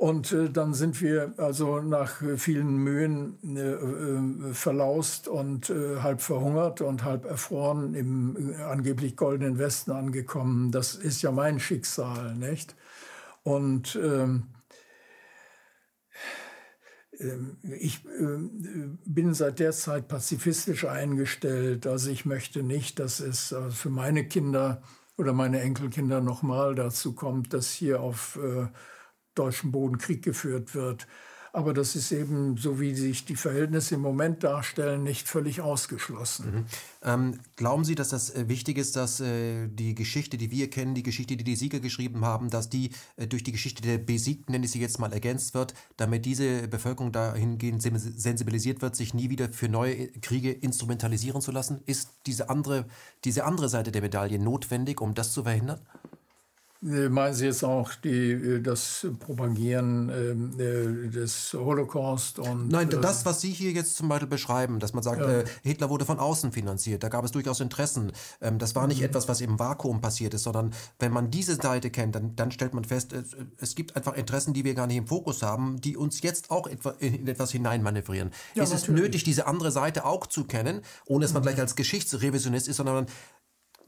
[0.01, 6.23] Und äh, dann sind wir also nach vielen Mühen äh, äh, verlaust und äh, halb
[6.23, 10.71] verhungert und halb erfroren im äh, angeblich goldenen Westen angekommen.
[10.71, 12.77] Das ist ja mein Schicksal, nicht?
[13.43, 14.45] Und ähm,
[17.63, 21.87] ich ähm, bin seit der Zeit pazifistisch eingestellt.
[21.87, 24.83] Also ich möchte nicht, dass es äh, für meine Kinder
[25.19, 28.69] oder meine Enkelkinder nochmal dazu kommt, dass hier auf äh,
[29.35, 31.07] deutschem Boden Krieg geführt wird.
[31.53, 36.55] Aber das ist eben, so wie sich die Verhältnisse im Moment darstellen, nicht völlig ausgeschlossen.
[36.55, 36.65] Mhm.
[37.03, 40.95] Ähm, glauben Sie, dass das äh, wichtig ist, dass äh, die Geschichte, die wir kennen,
[40.95, 44.53] die Geschichte, die die Sieger geschrieben haben, dass die äh, durch die Geschichte der Besiegten,
[44.53, 49.31] nenne ich sie jetzt mal, ergänzt wird, damit diese Bevölkerung dahingehend sensibilisiert wird, sich nie
[49.31, 51.81] wieder für neue äh, Kriege instrumentalisieren zu lassen?
[51.87, 52.87] Ist diese andere,
[53.25, 55.81] diese andere Seite der Medaille notwendig, um das zu verhindern?
[56.83, 62.39] Äh, meinen Sie jetzt auch die, äh, das Propagieren ähm, äh, des Holocaust?
[62.39, 65.41] Und, Nein, das, was Sie hier jetzt zum Beispiel beschreiben, dass man sagt, ja.
[65.41, 68.13] äh, Hitler wurde von außen finanziert, da gab es durchaus Interessen.
[68.41, 69.07] Ähm, das war nicht mhm.
[69.07, 72.73] etwas, was im Vakuum passiert ist, sondern wenn man diese Seite kennt, dann, dann stellt
[72.73, 75.99] man fest, es, es, gibt einfach Interessen, die wir gar nicht im Fokus haben, die
[75.99, 78.31] uns jetzt auch etwa, in etwas hineinmanövrieren.
[78.55, 78.89] Ja, ist natürlich.
[78.89, 81.49] es nötig, diese andere Seite auch zu kennen, ohne dass man mhm.
[81.49, 83.07] gleich als Geschichtsrevisionist ist, sondern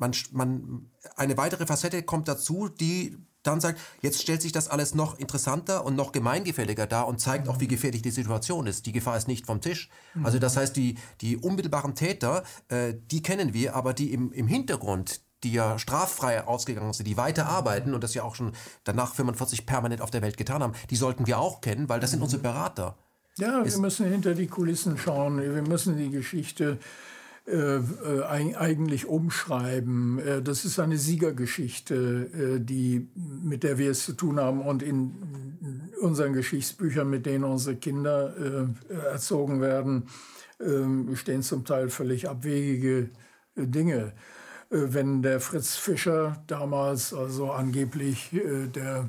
[0.03, 4.95] man, man, eine weitere Facette kommt dazu, die dann sagt, jetzt stellt sich das alles
[4.95, 8.87] noch interessanter und noch gemeingefälliger dar und zeigt auch, wie gefährlich die Situation ist.
[8.87, 9.89] Die Gefahr ist nicht vom Tisch.
[10.23, 14.47] Also das heißt, die, die unmittelbaren Täter, äh, die kennen wir, aber die im, im
[14.47, 18.53] Hintergrund, die ja straffrei ausgegangen sind, die weiter arbeiten und das ja auch schon
[18.85, 22.13] danach 45 permanent auf der Welt getan haben, die sollten wir auch kennen, weil das
[22.13, 22.97] sind unsere Berater.
[23.39, 25.41] Ja, wir müssen hinter die Kulissen schauen.
[25.41, 26.79] Wir müssen die Geschichte
[27.45, 30.21] eigentlich umschreiben.
[30.21, 34.83] Äh, das ist eine Siegergeschichte, äh, die, mit der wir es zu tun haben und
[34.83, 40.05] in unseren Geschichtsbüchern, mit denen unsere Kinder äh, erzogen werden,
[40.61, 43.11] ähm, stehen zum Teil völlig abwegige
[43.57, 44.13] Dinge.
[44.71, 48.31] Wenn der Fritz Fischer damals, also angeblich
[48.75, 49.07] der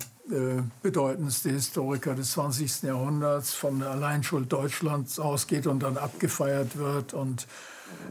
[0.82, 2.84] bedeutendste Historiker des 20.
[2.84, 7.48] Jahrhunderts, von der Alleinschuld Deutschlands ausgeht und dann abgefeiert wird und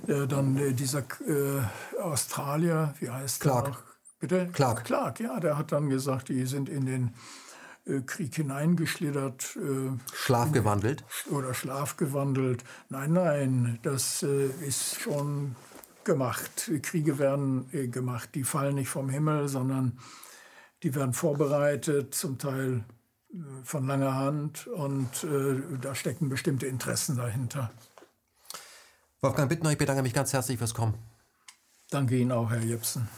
[0.06, 3.66] äh, dann äh, dieser äh, Australier, wie heißt Clark.
[3.66, 3.76] der?
[4.20, 4.48] Bitte?
[4.52, 4.84] Clark.
[4.84, 7.14] Clark, ja, der hat dann gesagt, die sind in den
[7.86, 9.56] äh, Krieg hineingeschlittert.
[9.56, 11.04] Äh, Schlafgewandelt?
[11.30, 12.62] Oder schlafgewandelt.
[12.88, 15.56] Nein, nein, das äh, ist schon
[16.04, 16.70] gemacht.
[16.82, 18.30] Kriege werden gemacht.
[18.34, 19.98] Die fallen nicht vom Himmel, sondern
[20.82, 22.84] die werden vorbereitet, zum Teil
[23.62, 25.08] von langer Hand und
[25.80, 27.70] da stecken bestimmte Interessen dahinter.
[29.24, 30.94] Wolfgang Bittner, ich bedanke mich ganz herzlich fürs Kommen.
[31.90, 33.08] Danke Ihnen auch, Herr Jepsen.